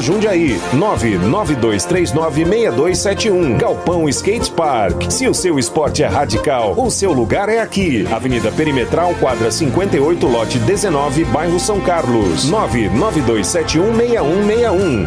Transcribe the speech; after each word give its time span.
Jundiaí. 0.00 0.58
992396271. 0.74 3.58
Galpão 3.58 4.08
Skate 4.08 4.50
Park. 4.50 5.10
Se 5.10 5.28
o 5.28 5.34
seu 5.34 5.58
esporte 5.58 6.02
é 6.02 6.06
radical, 6.06 6.74
o 6.76 6.90
seu 6.90 7.12
lugar 7.12 7.48
é 7.48 7.60
aqui. 7.60 8.06
Avenida 8.12 8.52
Perimetral, 8.52 9.14
quadra 9.14 9.50
58, 9.50 10.26
lote 10.26 10.58
19, 10.58 11.24
bairro 11.26 11.58
São 11.58 11.80
Carlos. 11.80 12.50
992716161. 12.50 15.06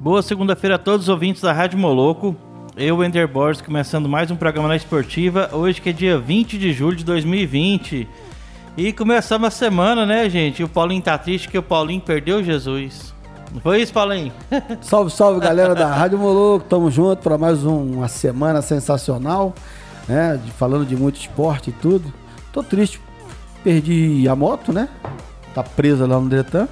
Boa 0.00 0.22
segunda-feira 0.22 0.76
a 0.76 0.78
todos 0.78 1.02
os 1.02 1.08
ouvintes 1.08 1.42
da 1.42 1.52
Rádio 1.52 1.78
Moloco. 1.78 2.34
Eu, 2.76 3.04
Ender 3.04 3.28
Borges, 3.28 3.60
começando 3.60 4.08
mais 4.08 4.30
um 4.30 4.36
programa 4.36 4.66
na 4.66 4.74
Esportiva. 4.74 5.50
Hoje 5.52 5.80
que 5.80 5.90
é 5.90 5.92
dia 5.92 6.18
20 6.18 6.56
de 6.56 6.72
julho 6.72 6.96
de 6.96 7.04
2020. 7.04 8.08
E 8.76 8.92
começamos 8.92 9.48
a 9.48 9.50
semana, 9.50 10.06
né, 10.06 10.28
gente? 10.30 10.62
O 10.62 10.68
Paulinho 10.68 11.02
tá 11.02 11.18
triste 11.18 11.48
que 11.48 11.58
o 11.58 11.62
Paulinho 11.62 12.00
perdeu 12.00 12.42
Jesus. 12.42 13.12
Não 13.52 13.60
foi 13.60 13.82
isso, 13.82 13.92
Paulinho? 13.92 14.32
Salve, 14.80 15.10
salve, 15.10 15.40
galera 15.40 15.74
da 15.74 15.86
Rádio 15.92 16.18
Moloco. 16.18 16.64
Tamo 16.68 16.90
junto 16.90 17.20
para 17.22 17.36
mais 17.36 17.64
um- 17.64 17.94
uma 17.94 18.08
semana 18.08 18.62
sensacional, 18.62 19.54
né? 20.08 20.40
falando 20.56 20.86
de 20.86 20.96
muito 20.96 21.18
esporte 21.20 21.70
e 21.70 21.72
tudo. 21.72 22.12
Tô 22.52 22.62
triste, 22.62 23.00
perdi 23.64 24.26
a 24.28 24.36
moto, 24.36 24.72
né? 24.72 24.88
Tá 25.54 25.62
presa 25.64 26.06
lá 26.06 26.18
no 26.20 26.28
Detran. 26.28 26.68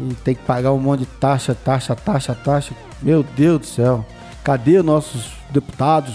E 0.00 0.14
tem 0.24 0.34
que 0.34 0.42
pagar 0.42 0.72
um 0.72 0.78
monte 0.78 1.00
de 1.00 1.06
taxa, 1.06 1.54
taxa, 1.54 1.94
taxa, 1.94 2.34
taxa. 2.34 2.74
Meu 3.02 3.22
Deus 3.22 3.60
do 3.60 3.66
céu. 3.66 4.04
Cadê 4.42 4.80
nossos 4.82 5.30
deputados, 5.50 6.14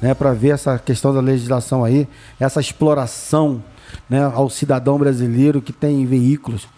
né, 0.00 0.14
para 0.14 0.32
ver 0.32 0.54
essa 0.54 0.78
questão 0.78 1.12
da 1.12 1.20
legislação 1.20 1.84
aí, 1.84 2.08
essa 2.40 2.60
exploração, 2.60 3.62
né, 4.08 4.24
ao 4.34 4.48
cidadão 4.48 4.98
brasileiro 4.98 5.60
que 5.60 5.72
tem 5.72 6.04
veículos. 6.06 6.68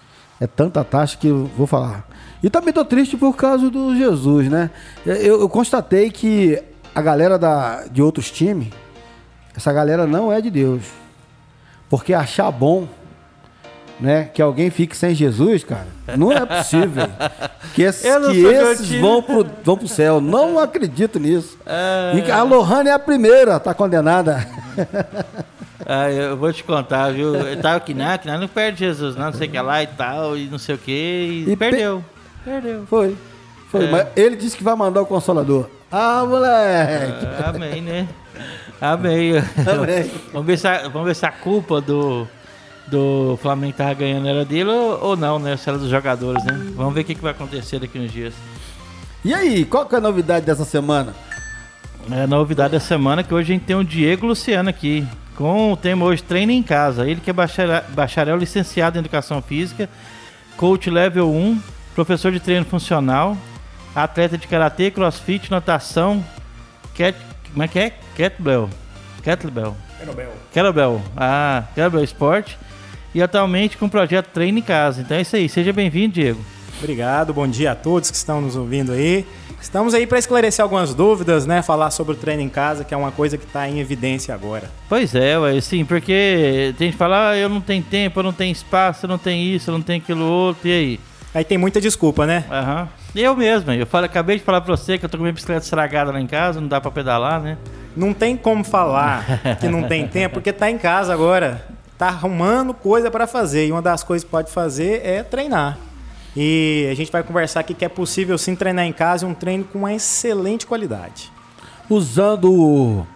É 0.41 0.47
tanta 0.47 0.84
taxa 0.84 1.16
que 1.16 1.28
eu 1.28 1.50
vou 1.56 1.66
falar. 1.66 2.08
E 2.42 2.48
também 2.48 2.72
tô 2.72 2.84
triste 2.84 3.16
por 3.16 3.34
causa 3.34 3.69
do 3.69 3.97
Jesus, 3.97 4.48
né? 4.48 4.70
Eu, 5.05 5.41
eu 5.41 5.48
constatei 5.48 6.11
que 6.11 6.62
a 6.94 7.02
galera 7.02 7.39
da, 7.39 7.84
de 7.91 8.00
outros 8.00 8.30
times, 8.30 8.69
essa 9.56 9.72
galera 9.72 10.06
não 10.06 10.33
é 10.33 10.41
de 10.41 10.50
Deus. 10.50 10.83
Porque 11.91 12.14
achar 12.14 12.50
bom, 12.52 12.86
né, 13.98 14.30
que 14.33 14.41
alguém 14.41 14.70
fique 14.70 14.96
sem 14.96 15.14
Jesus, 15.14 15.64
cara, 15.64 15.89
não 16.16 16.30
é 16.30 16.46
possível. 16.46 17.08
que 17.74 17.83
que 17.83 17.83
esses 17.83 19.00
vão, 19.00 19.20
pro, 19.22 19.46
vão 19.64 19.77
pro 19.77 19.89
céu. 19.89 20.20
Não 20.20 20.58
acredito 20.58 21.19
nisso. 21.19 21.58
E 22.14 22.22
que 22.22 22.30
a 22.30 22.42
Lohane 22.44 22.91
é 22.91 22.92
a 22.92 22.98
primeira, 22.98 23.58
tá 23.58 23.74
condenada. 23.74 24.46
Ah, 25.86 26.10
eu 26.10 26.36
vou 26.36 26.52
te 26.52 26.64
contar, 26.64 27.12
viu? 27.12 27.34
Eu 27.36 27.60
tava 27.60 27.76
aqui, 27.76 27.94
não, 27.94 28.18
que 28.18 28.26
nós 28.26 28.40
não 28.40 28.48
perde 28.48 28.80
Jesus, 28.80 29.14
não, 29.16 29.26
não 29.26 29.32
sei 29.32 29.46
o 29.46 29.50
que 29.50 29.60
lá 29.60 29.82
e 29.82 29.86
tal, 29.86 30.36
e 30.36 30.46
não 30.46 30.58
sei 30.58 30.74
o 30.74 30.78
que, 30.78 30.90
e, 30.90 31.42
E 31.52 31.56
pe- 31.56 31.56
perdeu. 31.56 32.04
Perdeu. 32.44 32.84
Foi. 32.88 33.16
Foi. 33.70 33.84
É. 33.84 33.90
Mas 33.90 34.06
ele 34.16 34.36
disse 34.36 34.56
que 34.56 34.64
vai 34.64 34.74
mandar 34.74 35.00
o 35.02 35.06
consolador. 35.06 35.68
Ah, 35.90 36.24
moleque. 36.27 37.27
Ah, 37.27 37.50
Amém, 37.55 37.80
né? 37.80 38.08
Amém. 38.80 39.33
Amém. 39.67 40.11
vamos, 40.33 40.46
ver 40.46 40.58
se 40.58 40.67
a, 40.68 40.88
vamos 40.88 41.06
ver 41.06 41.14
se 41.14 41.27
a 41.27 41.33
culpa 41.33 41.80
do, 41.80 42.27
do 42.86 43.38
Flamengo 43.40 43.74
tava 43.77 43.94
ganhando 43.94 44.28
era 44.28 44.44
dele 44.44 44.70
ou, 44.70 45.05
ou 45.05 45.17
não, 45.17 45.38
né? 45.38 45.56
Se 45.56 45.68
era 45.68 45.78
dos 45.78 45.88
jogadores, 45.90 46.42
né? 46.44 46.52
Vamos 46.74 46.92
ver 46.94 47.00
o 47.00 47.05
que, 47.05 47.14
que 47.14 47.22
vai 47.22 47.33
acontecer 47.33 47.78
daqui 47.78 47.98
uns 47.98 48.12
dias. 48.12 48.34
E 49.24 49.33
aí, 49.34 49.64
qual 49.64 49.86
que 49.86 49.94
é 49.94 49.98
a 49.98 50.00
novidade 50.00 50.44
dessa 50.46 50.64
semana? 50.64 51.14
É 52.11 52.22
a 52.22 52.27
novidade 52.27 52.72
da 52.72 52.80
semana 52.80 53.22
que 53.22 53.34
hoje 53.34 53.52
a 53.52 53.55
gente 53.56 53.64
tem 53.64 53.77
o 53.77 53.84
Diego 53.84 54.27
Luciano 54.27 54.68
aqui. 54.70 55.06
Com 55.38 55.70
o 55.70 55.76
tema 55.76 56.04
hoje 56.04 56.20
Treino 56.20 56.50
em 56.50 56.64
Casa. 56.64 57.08
Ele 57.08 57.20
que 57.20 57.30
é 57.30 57.32
bacharel, 57.32 57.84
bacharel 57.90 58.36
licenciado 58.36 58.98
em 58.98 58.98
Educação 58.98 59.40
Física, 59.40 59.88
coach 60.56 60.90
level 60.90 61.30
1, 61.32 61.62
professor 61.94 62.32
de 62.32 62.40
treino 62.40 62.66
funcional, 62.66 63.38
atleta 63.94 64.36
de 64.36 64.48
karatê, 64.48 64.90
crossfit, 64.90 65.48
natação, 65.48 66.24
cat, 66.92 67.16
como 67.52 67.62
é 67.62 67.68
que 67.68 67.78
é? 67.78 67.90
Kettlebell. 68.16 68.68
Kettlebell. 69.22 69.76
Kettlebell. 70.52 71.02
Ah, 71.16 71.62
Kettlebell 71.72 72.02
Sport. 72.02 72.55
E 73.14 73.22
atualmente 73.22 73.76
com 73.76 73.86
o 73.86 73.88
projeto 73.88 74.30
Treino 74.30 74.58
em 74.58 74.62
Casa. 74.62 75.02
Então 75.02 75.16
é 75.16 75.20
isso 75.20 75.36
aí. 75.36 75.48
Seja 75.48 75.72
bem-vindo, 75.72 76.14
Diego. 76.14 76.44
Obrigado, 76.80 77.32
bom 77.32 77.46
dia 77.46 77.70
a 77.70 77.74
todos 77.76 78.10
que 78.10 78.16
estão 78.16 78.40
nos 78.40 78.56
ouvindo 78.56 78.90
aí. 78.90 79.24
Estamos 79.61 79.92
aí 79.92 80.07
para 80.07 80.19
esclarecer 80.19 80.63
algumas 80.63 80.95
dúvidas, 80.95 81.45
né? 81.45 81.63
Falar 81.63 81.91
sobre 81.91 82.14
o 82.14 82.17
treino 82.17 82.42
em 82.42 82.48
casa, 82.48 82.85
que 82.85 82.95
é 82.95 82.96
uma 82.96 83.11
coisa 83.11 83.36
que 83.36 83.45
está 83.45 83.69
em 83.69 83.80
evidência 83.80 84.35
agora. 84.35 84.70
Pois 84.89 85.14
é, 85.14 85.39
ué, 85.39 85.61
sim, 85.61 85.85
porque 85.85 86.74
tem 86.79 86.86
gente 86.86 86.92
que 86.95 86.98
fala, 86.98 87.30
ah, 87.30 87.36
eu 87.36 87.48
não 87.48 87.61
tenho 87.61 87.83
tempo, 87.83 88.20
eu 88.20 88.24
não 88.24 88.33
tenho 88.33 88.52
espaço, 88.52 89.05
eu 89.05 89.08
não 89.08 89.18
tenho 89.18 89.57
isso, 89.57 89.70
eu 89.70 89.74
não 89.74 89.83
tenho 89.83 90.01
aquilo 90.01 90.24
outro, 90.24 90.68
e 90.68 90.73
aí? 90.73 91.01
Aí 91.35 91.45
tem 91.45 91.58
muita 91.58 91.80
desculpa, 91.80 92.24
né? 92.27 92.45
Aham. 92.51 92.89
Eu 93.14 93.35
mesmo, 93.36 93.73
eu 93.73 93.86
falo, 93.86 94.07
acabei 94.07 94.39
de 94.39 94.45
falar 94.45 94.61
pra 94.61 94.77
você 94.77 94.97
que 94.97 95.05
eu 95.05 95.08
tô 95.08 95.17
com 95.17 95.23
minha 95.23 95.33
bicicleta 95.33 95.64
estragada 95.64 96.13
lá 96.13 96.20
em 96.20 96.27
casa, 96.27 96.61
não 96.61 96.68
dá 96.68 96.80
pra 96.80 96.91
pedalar, 96.91 97.41
né? 97.41 97.58
Não 97.97 98.13
tem 98.13 98.36
como 98.36 98.63
falar 98.63 99.24
que 99.61 99.68
não 99.68 99.83
tem 99.83 100.07
tempo, 100.08 100.35
porque 100.35 100.52
tá 100.52 100.70
em 100.70 100.79
casa 100.79 101.13
agora, 101.13 101.67
tá 101.98 102.08
arrumando 102.08 102.73
coisa 102.73 103.11
para 103.11 103.27
fazer. 103.27 103.67
E 103.67 103.73
uma 103.73 103.83
das 103.83 104.05
coisas 104.05 104.24
que 104.24 104.30
pode 104.30 104.52
fazer 104.52 105.05
é 105.05 105.23
treinar. 105.23 105.79
E 106.36 106.89
a 106.90 106.94
gente 106.94 107.11
vai 107.11 107.22
conversar 107.22 107.61
aqui 107.61 107.74
que 107.74 107.84
é 107.84 107.89
possível 107.89 108.36
sim 108.39 108.55
treinar 108.55 108.84
em 108.84 108.92
casa 108.92 109.27
e 109.27 109.28
um 109.28 109.34
treino 109.34 109.64
com 109.64 109.80
uma 109.80 109.92
excelente 109.92 110.66
qualidade. 110.66 111.33
Usando 111.89 112.52
o, 112.52 113.06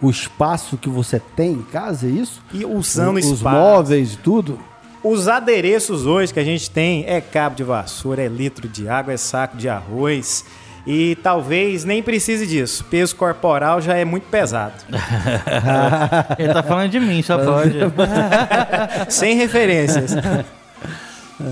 o 0.00 0.10
espaço 0.10 0.76
que 0.76 0.88
você 0.88 1.20
tem 1.20 1.52
em 1.52 1.62
casa, 1.62 2.06
é 2.06 2.10
isso? 2.10 2.42
E 2.52 2.64
usando 2.64 3.18
os 3.18 3.26
espaço. 3.26 3.56
móveis 3.56 4.14
e 4.14 4.16
tudo? 4.18 4.58
Os 5.02 5.28
adereços 5.28 6.06
hoje 6.06 6.32
que 6.32 6.40
a 6.40 6.44
gente 6.44 6.70
tem 6.70 7.04
é 7.06 7.20
cabo 7.20 7.56
de 7.56 7.64
vassoura, 7.64 8.22
é 8.22 8.28
litro 8.28 8.68
de 8.68 8.88
água, 8.88 9.14
é 9.14 9.16
saco 9.16 9.56
de 9.56 9.68
arroz. 9.68 10.44
E 10.86 11.16
talvez 11.22 11.84
nem 11.84 12.02
precise 12.02 12.46
disso. 12.46 12.84
Peso 12.84 13.14
corporal 13.14 13.80
já 13.80 13.96
é 13.96 14.04
muito 14.04 14.24
pesado. 14.24 14.74
Ele 16.38 16.52
tá 16.52 16.62
falando 16.62 16.90
de 16.90 17.00
mim, 17.00 17.22
só 17.22 17.38
pode. 17.38 17.78
Sem 19.08 19.36
referências. 19.36 20.14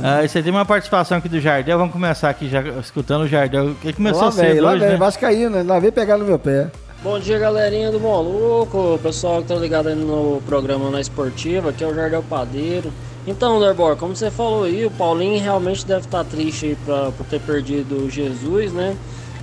Ah, 0.02 0.26
você 0.26 0.42
tem 0.42 0.52
uma 0.52 0.64
participação 0.64 1.18
aqui 1.18 1.28
do 1.28 1.40
Jardel, 1.40 1.78
vamos 1.78 1.92
começar 1.92 2.28
aqui 2.28 2.48
já 2.48 2.60
escutando 2.80 3.22
o 3.22 3.28
Jardel. 3.28 3.74
Ele 3.82 3.92
começou 3.92 4.24
lá 4.24 4.30
vem, 4.30 4.44
cedo 4.44 4.62
lá 4.62 4.70
hoje, 4.72 4.80
vem, 4.80 4.88
né? 4.90 4.96
vascaíno, 4.96 5.62
lá 5.64 5.78
vem 5.78 5.90
pegar 5.90 6.18
no 6.18 6.24
meu 6.24 6.38
pé. 6.38 6.70
Bom 7.02 7.18
dia, 7.18 7.38
galerinha 7.38 7.92
do 7.92 8.00
Moluco, 8.00 8.98
pessoal 9.02 9.40
que 9.40 9.48
tá 9.48 9.54
ligado 9.54 9.88
aí 9.88 9.94
no 9.94 10.42
programa 10.46 10.90
na 10.90 11.00
Esportiva, 11.00 11.70
aqui 11.70 11.84
é 11.84 11.86
o 11.86 11.94
Jardel 11.94 12.22
Padeiro. 12.22 12.92
Então, 13.26 13.60
Derbor, 13.60 13.96
como 13.96 14.16
você 14.16 14.30
falou 14.30 14.64
aí, 14.64 14.84
o 14.84 14.90
Paulinho 14.90 15.40
realmente 15.40 15.86
deve 15.86 16.06
estar 16.06 16.24
triste 16.24 16.66
aí 16.66 16.76
pra, 16.84 17.10
por 17.12 17.26
ter 17.26 17.40
perdido 17.40 18.04
o 18.04 18.10
Jesus, 18.10 18.72
né? 18.72 18.96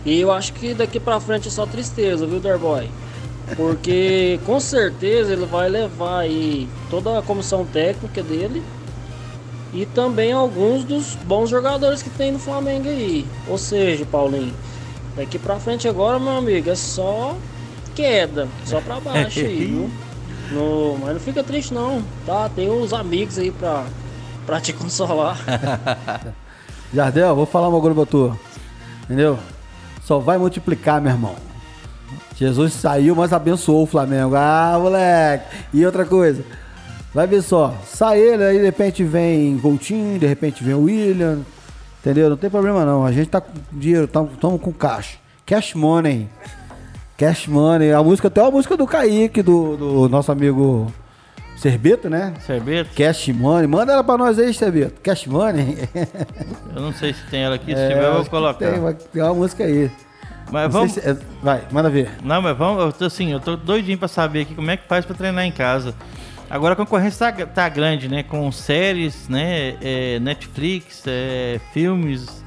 E 0.06 0.20
eu 0.20 0.32
acho 0.32 0.54
que 0.54 0.74
daqui 0.74 1.00
pra 1.00 1.20
frente 1.20 1.48
é 1.48 1.52
só 1.52 1.66
tristeza, 1.66 2.26
viu, 2.26 2.40
Derboy? 2.40 2.90
Porque 3.56 4.40
com 4.46 4.60
certeza 4.60 5.34
ele 5.34 5.46
vai 5.46 5.70
levar 5.70 6.20
aí 6.20 6.68
toda 6.90 7.20
a 7.20 7.22
comissão 7.22 7.64
técnica 7.66 8.24
dele 8.24 8.64
e 9.82 9.86
também 9.86 10.32
alguns 10.32 10.84
dos 10.84 11.16
bons 11.26 11.50
jogadores 11.50 12.02
que 12.02 12.10
tem 12.10 12.32
no 12.32 12.40
Flamengo 12.40 12.88
aí. 12.88 13.26
Ou 13.48 13.58
seja, 13.58 14.06
Paulinho, 14.06 14.54
daqui 15.16 15.38
pra 15.38 15.60
frente 15.60 15.88
agora, 15.88 16.18
meu 16.20 16.38
amigo, 16.38 16.70
é 16.70 16.76
só 16.76 17.36
queda, 17.94 18.48
só 18.66 18.80
pra 18.82 19.00
baixo 19.00 19.40
aí, 19.42 19.66
viu? 19.68 19.90
No- 20.52 20.98
mas 21.02 21.14
não 21.14 21.20
fica 21.20 21.44
triste 21.44 21.74
não, 21.74 22.04
tá? 22.26 22.48
Tem 22.56 22.70
uns 22.70 22.94
amigos 22.94 23.38
aí 23.38 23.52
pra, 23.52 23.84
pra 24.46 24.62
te 24.62 24.72
consolar. 24.74 25.38
Jardel, 26.94 27.36
vou 27.36 27.46
falar 27.46 27.68
uma 27.68 27.82
coisa 27.82 27.96
pra 27.96 28.06
tu. 28.06 28.40
Entendeu? 29.04 29.38
Só 30.04 30.20
vai 30.20 30.38
multiplicar, 30.38 31.02
meu 31.02 31.12
irmão. 31.12 31.36
Jesus 32.38 32.74
saiu, 32.74 33.16
mas 33.16 33.34
abençoou 33.34 33.84
o 33.84 33.88
Flamengo. 33.88 34.36
Ah, 34.36 34.78
moleque. 34.80 35.46
E 35.74 35.86
outra 35.86 36.06
coisa. 36.06 36.44
Vai 37.16 37.26
ver 37.26 37.42
só. 37.42 37.74
Sai 37.86 38.20
ele, 38.20 38.44
aí 38.44 38.58
de 38.60 38.66
repente 38.66 39.04
vem 39.04 39.56
Voltinho, 39.58 40.20
de 40.20 40.28
repente 40.28 40.64
vem 40.64 40.74
o 40.76 40.84
William. 40.84 41.40
Entendeu? 42.02 42.30
Não 42.30 42.38
tem 42.38 42.50
problema 42.50 42.86
não. 42.86 43.04
A 43.06 43.12
gente 43.12 43.30
tá 43.30 43.40
com 43.42 43.52
dinheiro, 43.72 44.04
estamos 44.06 44.62
com 44.62 44.72
caixa. 44.74 45.18
Cash 45.46 45.74
money. 45.74 46.28
Cash 47.18 47.48
money. 47.48 47.92
A 47.94 48.04
música, 48.04 48.28
até 48.28 48.42
a 48.46 48.52
música 48.52 48.76
do 48.76 48.86
Kaique, 48.86 49.42
do, 49.42 49.78
do 49.78 50.10
nosso 50.10 50.32
amigo 50.32 50.92
Cerbeto, 51.56 52.10
né? 52.10 52.34
Cerbeto? 52.46 52.90
Cash 52.96 53.30
Money. 53.30 53.66
Manda 53.66 53.94
ela 53.94 54.04
pra 54.04 54.18
nós 54.18 54.38
aí, 54.38 54.54
Cerbeto. 54.54 55.00
Cash 55.02 55.26
Money. 55.26 55.78
Eu 56.76 56.82
não 56.82 56.92
sei 56.94 57.14
se 57.14 57.22
tem 57.32 57.44
ela 57.44 57.56
aqui, 57.56 57.68
se 57.74 57.80
É, 57.80 57.88
tiver 57.88 58.04
eu 58.04 58.14
vou 58.16 58.26
colocar. 58.26 58.60
Tem, 58.72 58.94
ter 59.14 59.22
uma 59.22 59.34
música 59.34 59.64
aí. 59.64 59.90
Mas 60.52 60.64
Não 60.66 60.70
vamos. 60.82 60.92
se- 60.92 61.00
é- 61.00 61.16
vai, 61.42 61.62
manda 61.72 61.90
ver. 61.90 62.12
Não, 62.22 62.42
mas 62.42 62.56
vamos, 62.58 62.84
eu 62.84 62.92
tô 62.92 63.06
assim, 63.06 63.32
eu 63.32 63.40
tô 63.40 63.56
doidinho 63.56 63.98
pra 63.98 64.08
saber 64.10 64.42
aqui 64.42 64.54
como 64.54 64.70
é 64.70 64.76
que 64.78 64.86
faz 64.88 65.06
pra 65.06 65.16
treinar 65.16 65.46
em 65.46 65.52
casa. 65.52 65.96
Agora 66.50 66.74
a 66.74 66.76
concorrência 66.76 67.32
tá, 67.32 67.46
tá 67.46 67.70
grande, 67.70 68.08
né? 68.08 68.24
Com 68.24 68.52
séries, 68.52 69.28
né? 69.28 69.76
É, 69.82 70.20
Netflix, 70.20 71.04
é, 71.08 71.60
filmes. 71.74 72.44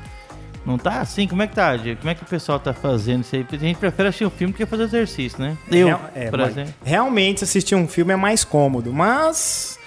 Não 0.65 0.77
tá 0.77 1.00
assim? 1.00 1.27
Como 1.27 1.43
é 1.43 1.47
que 1.47 1.55
tá, 1.55 1.77
Diego? 1.77 2.00
Como 2.00 2.11
é 2.11 2.15
que 2.15 2.23
o 2.23 2.27
pessoal 2.27 2.61
tá 2.61 2.75
fazendo 2.75 3.23
isso 3.23 3.35
aí? 3.35 3.47
A 3.50 3.56
gente 3.56 3.79
prefere 3.79 4.09
assistir 4.09 4.27
um 4.27 4.31
filme 4.31 4.53
do 4.53 4.56
que 4.56 4.67
fazer 4.67 4.83
exercício, 4.85 5.41
né? 5.41 5.56
Eu, 5.71 5.87
Real- 5.87 6.11
é, 6.15 6.31
por 6.31 6.41
exemplo. 6.41 6.75
Realmente 6.85 7.43
assistir 7.43 7.75
um 7.75 7.89
filme 7.89 8.12
é 8.12 8.17
mais 8.17 8.45
cômodo, 8.45 8.93
mas 8.93 9.79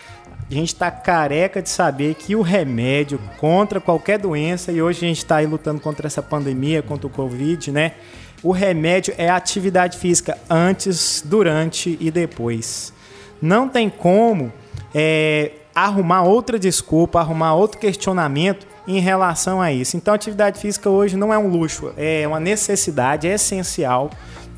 a 0.50 0.54
gente 0.54 0.76
tá 0.76 0.90
careca 0.90 1.62
de 1.62 1.70
saber 1.70 2.16
que 2.16 2.36
o 2.36 2.42
remédio 2.42 3.20
contra 3.38 3.80
qualquer 3.80 4.18
doença, 4.18 4.72
e 4.72 4.82
hoje 4.82 5.06
a 5.06 5.08
gente 5.08 5.24
tá 5.24 5.38
aí 5.38 5.46
lutando 5.46 5.80
contra 5.80 6.08
essa 6.08 6.22
pandemia, 6.22 6.82
contra 6.82 7.06
o 7.06 7.10
Covid, 7.12 7.72
né? 7.72 7.92
O 8.42 8.52
remédio 8.52 9.14
é 9.20 9.30
a 9.30 9.36
atividade 9.36 10.00
física 10.00 10.36
antes, 10.50 11.24
durante 11.24 11.96
e 12.02 12.10
depois. 12.10 12.92
Não 13.42 13.68
tem 13.68 13.90
como 13.90 14.52
é, 14.94 15.52
arrumar 15.74 16.24
outra 16.24 16.60
desculpa, 16.60 17.20
arrumar 17.20 17.56
outro 17.56 17.80
questionamento 17.80 18.68
em 18.88 19.00
relação 19.00 19.62
a 19.62 19.72
isso. 19.72 19.96
Então, 19.96 20.14
atividade 20.14 20.60
física 20.60 20.90
hoje 20.90 21.16
não 21.16 21.34
é 21.34 21.38
um 21.38 21.48
luxo, 21.48 21.92
é 21.98 22.28
uma 22.28 22.40
necessidade, 22.40 23.28
é 23.28 23.34
essencial. 23.34 24.10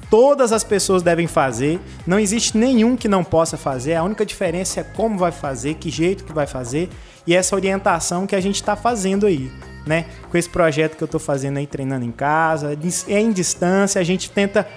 Todas 0.10 0.52
as 0.52 0.64
pessoas 0.64 1.02
devem 1.02 1.28
fazer, 1.28 1.80
não 2.06 2.20
existe 2.20 2.58
nenhum 2.58 2.96
que 2.96 3.08
não 3.08 3.24
possa 3.24 3.58
fazer. 3.58 3.96
A 3.96 4.04
única 4.04 4.26
diferença 4.26 4.82
é 4.82 4.84
como 4.84 5.18
vai 5.18 5.32
fazer, 5.32 5.76
que 5.76 5.90
jeito 5.90 6.24
que 6.24 6.34
vai 6.34 6.46
fazer 6.46 6.90
e 7.26 7.36
essa 7.36 7.56
orientação 7.56 8.28
que 8.28 8.36
a 8.36 8.42
gente 8.42 8.56
está 8.56 8.76
fazendo 8.76 9.26
aí, 9.26 9.52
né? 9.88 10.06
Com 10.30 10.38
esse 10.38 10.50
projeto 10.50 10.98
que 10.98 11.04
eu 11.04 11.06
estou 11.06 11.20
fazendo 11.20 11.58
aí, 11.58 11.66
treinando 11.66 12.06
em 12.06 12.12
casa, 12.12 12.78
é 13.08 13.20
em 13.20 13.32
distância, 13.32 14.00
a 14.00 14.04
gente 14.04 14.30
tenta 14.30 14.68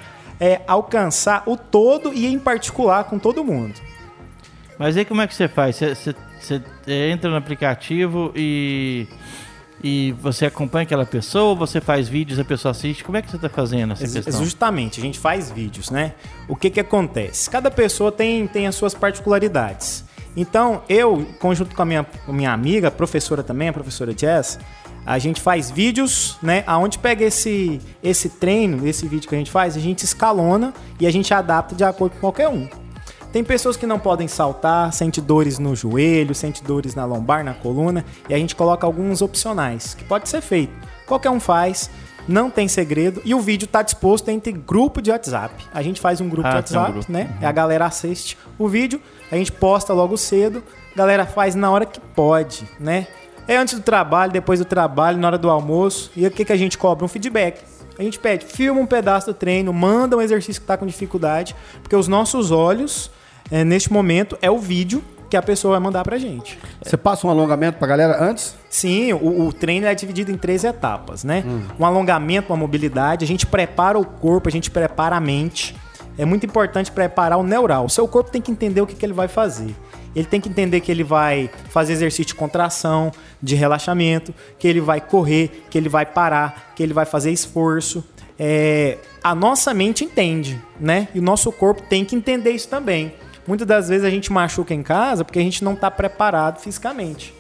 é, 0.41 0.61
alcançar 0.67 1.43
o 1.47 1.57
todo 1.57 2.15
e 2.15 2.27
em 2.27 2.39
particular 2.39 3.05
com 3.05 3.19
todo 3.19 3.45
mundo. 3.45 3.75
Mas 4.79 4.97
aí 4.97 5.05
como 5.05 5.21
é 5.23 5.27
que 5.27 5.35
você 5.35 5.49
faz? 5.49 5.77
Você, 5.77 5.95
você- 5.95 6.15
você 6.41 6.63
entra 7.11 7.31
no 7.31 7.37
aplicativo 7.37 8.31
e, 8.37 9.07
e 9.83 10.13
você 10.21 10.47
acompanha 10.47 10.83
aquela 10.85 11.07
pessoa, 11.07 11.55
você 11.55 11.81
faz 11.81 12.09
vídeos, 12.09 12.39
a 12.39 12.45
pessoa 12.45 12.71
assiste? 12.73 13.03
Como 13.03 13.17
é 13.17 13.23
que 13.23 13.31
você 13.31 13.39
tá 13.39 13.49
fazendo 13.49 13.95
essa 13.95 14.05
questão? 14.17 14.33
Justamente, 14.45 15.01
a 15.01 15.03
gente 15.03 15.19
faz 15.19 15.51
vídeos, 15.51 15.91
né? 15.91 16.13
O 16.49 16.55
que 16.55 16.69
que 16.71 16.79
acontece? 16.81 17.49
Cada 17.49 17.71
pessoa 17.71 18.13
tem, 18.13 18.47
tem 18.47 18.67
as 18.67 18.75
suas 18.75 18.95
particularidades. 18.95 20.05
Então, 20.37 20.83
eu, 20.89 21.27
conjunto 21.41 21.75
com 21.75 21.81
a 21.81 21.87
minha, 21.87 22.07
minha 22.29 22.53
amiga, 22.53 22.91
professora 22.91 23.43
também, 23.43 23.69
a 23.69 23.73
professora 23.73 24.13
Jess, 24.17 24.59
a 25.07 25.19
gente 25.19 25.41
faz 25.41 25.71
vídeos, 25.71 26.37
né? 26.43 26.63
Aonde 26.67 26.99
pega 26.99 27.25
esse, 27.25 27.81
esse 28.03 28.29
treino, 28.29 28.87
esse 28.87 29.09
vídeo 29.09 29.27
que 29.29 29.35
a 29.35 29.39
gente 29.39 29.51
faz, 29.51 29.75
a 29.77 29.81
gente 29.81 30.03
escalona 30.05 30.75
e 31.01 31.07
a 31.07 31.11
gente 31.11 31.33
adapta 31.33 31.75
de 31.75 31.83
acordo 31.85 32.13
com 32.15 32.21
qualquer 32.21 32.49
um. 32.49 32.69
Tem 33.33 33.45
pessoas 33.45 33.77
que 33.77 33.87
não 33.87 33.99
podem 33.99 34.27
saltar, 34.29 34.93
sente 34.93 35.21
dores 35.21 35.59
no 35.59 35.77
joelho, 35.77 36.35
sente 36.35 36.63
dores 36.65 36.95
na 36.95 37.05
lombar, 37.05 37.45
na 37.45 37.53
coluna, 37.53 38.05
e 38.29 38.35
a 38.35 38.39
gente 38.39 38.57
coloca 38.57 38.87
alguns 38.87 39.21
opcionais, 39.21 39.95
que 39.95 40.05
pode 40.05 40.29
ser 40.29 40.41
feito. 40.41 40.73
Qualquer 41.07 41.29
um 41.31 41.39
faz, 41.39 41.91
não 42.27 42.49
tem 42.51 42.67
segredo, 42.67 43.21
e 43.27 43.35
o 43.35 43.41
vídeo 43.41 43.67
está 43.67 43.83
disposto 43.83 44.31
entre 44.31 44.53
grupo 44.53 45.03
de 45.03 45.11
WhatsApp. 45.11 45.55
A 45.73 45.83
gente 45.83 46.01
faz 46.01 46.21
um 46.21 46.29
grupo 46.31 46.49
Ah, 46.49 46.61
de 46.61 46.69
tem 46.71 46.77
um 46.79 46.81
WhatsApp, 46.81 46.93
grupo. 46.99 47.13
né? 47.13 47.37
A 47.43 47.53
galera 47.53 47.85
assiste 47.85 48.39
o 48.59 48.69
vídeo, 48.69 49.01
a 49.31 49.37
gente 49.37 49.53
posta 49.53 49.93
logo 49.93 50.17
cedo, 50.17 50.63
a 50.95 50.97
galera 50.99 51.27
faz 51.27 51.55
na 51.55 51.71
hora 51.71 51.85
que 51.85 52.01
pode, 52.01 52.67
né? 52.81 53.07
É 53.47 53.57
antes 53.57 53.75
do 53.75 53.83
trabalho, 53.83 54.33
depois 54.33 54.59
do 54.61 54.65
trabalho, 54.65 55.19
na 55.19 55.27
hora 55.29 55.39
do 55.39 55.51
almoço, 55.51 56.11
e 56.17 56.27
o 56.27 56.31
que, 56.31 56.45
que 56.45 56.53
a 56.53 56.57
gente 56.57 56.79
cobra? 56.79 57.05
Um 57.05 57.09
feedback. 57.09 57.61
A 57.99 58.03
gente 58.03 58.19
pede, 58.19 58.45
filma 58.47 58.81
um 58.81 58.87
pedaço 58.87 59.27
do 59.29 59.35
treino, 59.35 59.73
manda 59.73 60.17
um 60.17 60.21
exercício 60.23 60.61
que 60.61 60.65
está 60.65 60.77
com 60.77 60.85
dificuldade, 60.87 61.55
porque 61.83 61.95
os 61.97 62.09
nossos 62.09 62.51
olhos, 62.51 63.11
é, 63.51 63.65
neste 63.65 63.93
momento, 63.93 64.37
é 64.41 64.51
o 64.51 64.59
vídeo 64.59 65.03
que 65.29 65.37
a 65.37 65.43
pessoa 65.43 65.73
vai 65.73 65.81
mandar 65.81 66.05
pra 66.05 66.19
gente. 66.19 66.59
Você 66.83 66.97
passa 66.97 67.27
um 67.27 67.31
alongamento 67.31 67.79
pra 67.79 67.89
galera 67.89 68.23
antes? 68.23 68.55
Sim, 68.71 69.13
o, 69.13 69.47
o 69.47 69.53
treino 69.53 69.87
é 69.87 69.95
dividido 69.95 70.31
em 70.31 70.37
três 70.37 70.65
etapas, 70.65 71.25
né? 71.25 71.45
Um 71.79 71.85
alongamento, 71.85 72.53
uma 72.53 72.57
mobilidade, 72.57 73.25
a 73.25 73.29
gente 73.29 73.47
prepara 73.47 73.99
o 73.99 74.05
corpo, 74.05 74.49
a 74.49 74.53
gente 74.53 74.71
prepara 74.71 75.17
a 75.17 75.21
mente. 75.21 75.75
É 76.19 76.25
muito 76.25 76.47
importante 76.47 76.91
preparar 76.91 77.39
o 77.39 77.43
neural. 77.43 77.85
O 77.85 77.91
seu 77.91 78.09
corpo 78.09 78.31
tem 78.31 78.41
que 78.41 78.51
entender 78.51 78.81
o 78.81 78.87
que, 78.87 78.95
que 78.95 79.05
ele 79.05 79.13
vai 79.13 79.29
fazer. 79.29 79.75
Ele 80.15 80.25
tem 80.25 80.41
que 80.41 80.49
entender 80.49 80.81
que 80.81 80.91
ele 80.91 81.05
vai 81.05 81.51
fazer 81.69 81.93
exercício 81.93 82.27
de 82.27 82.35
contração, 82.35 83.13
de 83.43 83.55
relaxamento, 83.55 84.35
que 84.59 84.67
ele 84.67 84.81
vai 84.81 84.99
correr, 84.99 85.65
que 85.69 85.77
ele 85.77 85.91
vai 85.91 86.07
parar, 86.07 86.73
que 86.75 86.83
ele 86.83 86.95
vai 86.95 87.05
fazer 87.05 87.31
esforço. 87.33 88.03
É, 88.39 88.97
a 89.23 89.35
nossa 89.35 89.75
mente 89.75 90.05
entende, 90.05 90.59
né? 90.81 91.09
E 91.15 91.19
o 91.19 91.23
nosso 91.23 91.53
corpo 91.53 91.83
tem 91.83 92.03
que 92.03 92.17
entender 92.17 92.53
isso 92.53 92.69
também. 92.69 93.13
Muitas 93.47 93.67
das 93.67 93.89
vezes 93.89 94.05
a 94.05 94.11
gente 94.11 94.33
machuca 94.33 94.75
em 94.75 94.83
casa 94.83 95.25
porque 95.25 95.39
a 95.39 95.43
gente 95.43 95.63
não 95.63 95.75
está 95.75 95.91
preparado 95.91 96.61
fisicamente. 96.61 97.33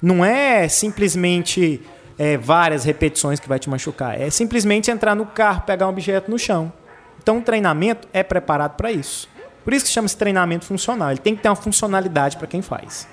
Não 0.00 0.24
é 0.24 0.68
simplesmente 0.68 1.80
é, 2.18 2.36
várias 2.36 2.84
repetições 2.84 3.40
que 3.40 3.48
vai 3.48 3.58
te 3.58 3.68
machucar. 3.68 4.20
É 4.20 4.30
simplesmente 4.30 4.90
entrar 4.90 5.14
no 5.14 5.26
carro, 5.26 5.62
pegar 5.62 5.86
um 5.86 5.90
objeto 5.90 6.30
no 6.30 6.38
chão. 6.38 6.72
Então 7.20 7.38
o 7.38 7.42
treinamento 7.42 8.06
é 8.12 8.22
preparado 8.22 8.76
para 8.76 8.92
isso. 8.92 9.28
Por 9.64 9.74
isso 9.74 9.84
que 9.84 9.90
chama-se 9.90 10.16
treinamento 10.16 10.64
funcional. 10.64 11.10
Ele 11.10 11.18
tem 11.18 11.36
que 11.36 11.42
ter 11.42 11.48
uma 11.48 11.56
funcionalidade 11.56 12.36
para 12.36 12.46
quem 12.46 12.62
faz. 12.62 13.06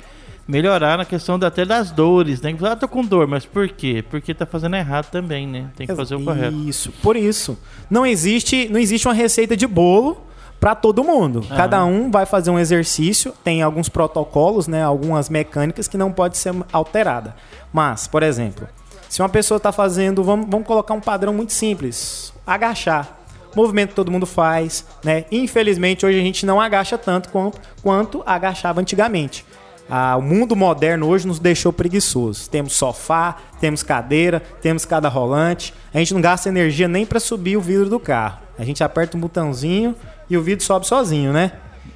melhorar 0.47 0.99
na 0.99 1.05
questão 1.05 1.39
da- 1.39 1.49
até 1.49 1.65
das 1.65 1.91
dores, 1.91 2.41
né? 2.41 2.55
Ah, 2.63 2.77
tô 2.77 2.87
com 2.89 3.05
dor, 3.05 3.27
mas 3.27 3.45
por 3.45 3.69
quê? 3.69 4.05
Porque 4.09 4.33
tá 4.35 4.47
fazendo 4.47 4.77
errado 4.77 5.07
também, 5.11 5.47
né? 5.47 5.67
Tem 5.77 5.87
que 5.87 5.95
fazer 5.95 6.15
o 6.15 6.21
correto. 6.25 6.57
Isso, 6.57 6.93
por 7.03 7.17
isso. 7.17 7.59
Não 7.91 8.07
existe, 8.07 8.69
não 8.71 8.79
existe 8.79 9.07
uma 9.09 9.15
receita 9.15 9.57
de 9.57 9.67
bolo 9.67 10.23
para 10.61 10.75
todo 10.75 11.03
mundo. 11.05 11.45
Cada 11.55 11.85
um 11.85 12.11
vai 12.11 12.25
fazer 12.25 12.51
um 12.51 12.59
exercício, 12.59 13.33
tem 13.45 13.61
alguns 13.63 13.89
protocolos, 13.89 14.67
né, 14.67 14.83
algumas 14.83 15.29
mecânicas 15.29 15.87
que 15.89 15.99
não 15.99 16.11
pode 16.13 16.39
ser 16.39 16.55
alterada. 16.73 17.35
Mas, 17.73 18.07
por 18.07 18.23
exemplo, 18.23 18.67
se 19.09 19.21
uma 19.21 19.29
pessoa 19.29 19.57
está 19.59 19.71
fazendo, 19.71 20.25
vamos, 20.25 20.47
vamos 20.49 20.67
colocar 20.67 20.95
um 20.95 21.01
padrão 21.01 21.35
muito 21.35 21.53
simples, 21.53 22.33
agachar. 22.47 23.19
Movimento 23.55 23.91
que 23.91 23.95
todo 23.97 24.11
mundo 24.11 24.27
faz, 24.27 24.85
né? 25.03 25.25
Infelizmente 25.33 26.05
hoje 26.05 26.19
a 26.19 26.23
gente 26.23 26.45
não 26.45 26.61
agacha 26.61 26.97
tanto 26.99 27.29
quanto, 27.31 27.59
quanto 27.83 28.23
agachava 28.27 28.81
antigamente. 28.81 29.45
Ah, 29.89 30.17
o 30.17 30.23
mundo 30.23 30.57
moderno 30.57 31.07
hoje 31.07 31.27
nos 31.27 31.39
deixou 31.39 31.73
preguiçosos. 31.73 32.49
Temos 32.49 32.73
sofá, 32.73 33.37
temos 33.61 33.83
cadeira, 33.83 34.41
temos 34.61 34.85
cada 34.85 35.09
rolante. 35.09 35.73
A 35.95 35.99
gente 35.99 36.13
não 36.13 36.21
gasta 36.21 36.49
energia 36.49 36.89
nem 36.89 37.07
para 37.07 37.21
subir 37.21 37.57
o 37.57 37.61
vidro 37.61 37.89
do 37.89 38.01
carro. 38.01 38.39
A 38.59 38.65
gente 38.65 38.83
aperta 38.83 39.17
um 39.17 39.21
botãozinho 39.21 39.95
e 40.29 40.37
o 40.37 40.43
vidro 40.43 40.65
sobe 40.65 40.87
sozinho, 40.87 41.33
né? 41.33 41.53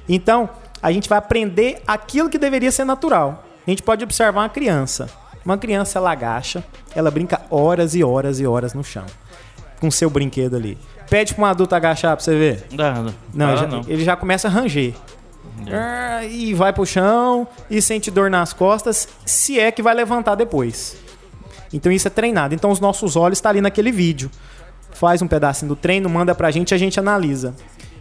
Então, 0.07 0.49
a 0.81 0.91
gente 0.91 1.09
vai 1.09 1.17
aprender 1.17 1.81
aquilo 1.85 2.29
que 2.29 2.37
deveria 2.37 2.71
ser 2.71 2.85
natural. 2.85 3.43
A 3.65 3.69
gente 3.69 3.83
pode 3.83 4.03
observar 4.03 4.41
uma 4.41 4.49
criança. 4.49 5.09
Uma 5.43 5.57
criança, 5.57 5.97
ela 5.99 6.11
agacha, 6.11 6.63
ela 6.95 7.09
brinca 7.11 7.41
horas 7.49 7.95
e 7.95 8.03
horas 8.03 8.39
e 8.39 8.45
horas 8.45 8.73
no 8.73 8.83
chão. 8.83 9.05
Com 9.79 9.89
seu 9.91 10.09
brinquedo 10.09 10.55
ali. 10.55 10.77
Pede 11.09 11.33
para 11.33 11.41
um 11.43 11.45
adulto 11.45 11.75
agachar 11.75 12.15
para 12.15 12.23
você 12.23 12.37
ver. 12.37 12.65
Não, 12.71 13.13
Não, 13.33 13.49
ele 13.49 13.57
já, 13.57 13.67
não. 13.67 13.81
ele 13.87 14.03
já 14.05 14.15
começa 14.15 14.47
a 14.47 14.51
ranger. 14.51 14.93
Ah, 15.71 16.23
E 16.25 16.53
vai 16.53 16.73
pro 16.73 16.85
chão 16.85 17.47
e 17.69 17.81
sente 17.81 18.09
dor 18.11 18.29
nas 18.29 18.53
costas, 18.53 19.07
se 19.25 19.59
é 19.59 19.71
que 19.71 19.81
vai 19.81 19.93
levantar 19.93 20.35
depois. 20.35 20.97
Então 21.73 21.91
isso 21.91 22.07
é 22.07 22.11
treinado. 22.11 22.53
Então 22.53 22.71
os 22.71 22.79
nossos 22.79 23.15
olhos 23.15 23.37
estão 23.37 23.49
ali 23.49 23.61
naquele 23.61 23.91
vídeo. 23.91 24.29
faz 24.93 25.21
um 25.21 25.27
pedacinho 25.27 25.69
do 25.69 25.75
treino, 25.75 26.09
manda 26.09 26.35
pra 26.35 26.51
gente, 26.51 26.73
a 26.73 26.77
gente 26.77 26.99
analisa. 26.99 27.55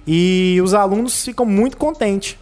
E 0.06 0.60
os 0.62 0.74
alunos 0.74 1.24
ficam 1.24 1.46
muito 1.46 1.76
contentes. 1.76 2.36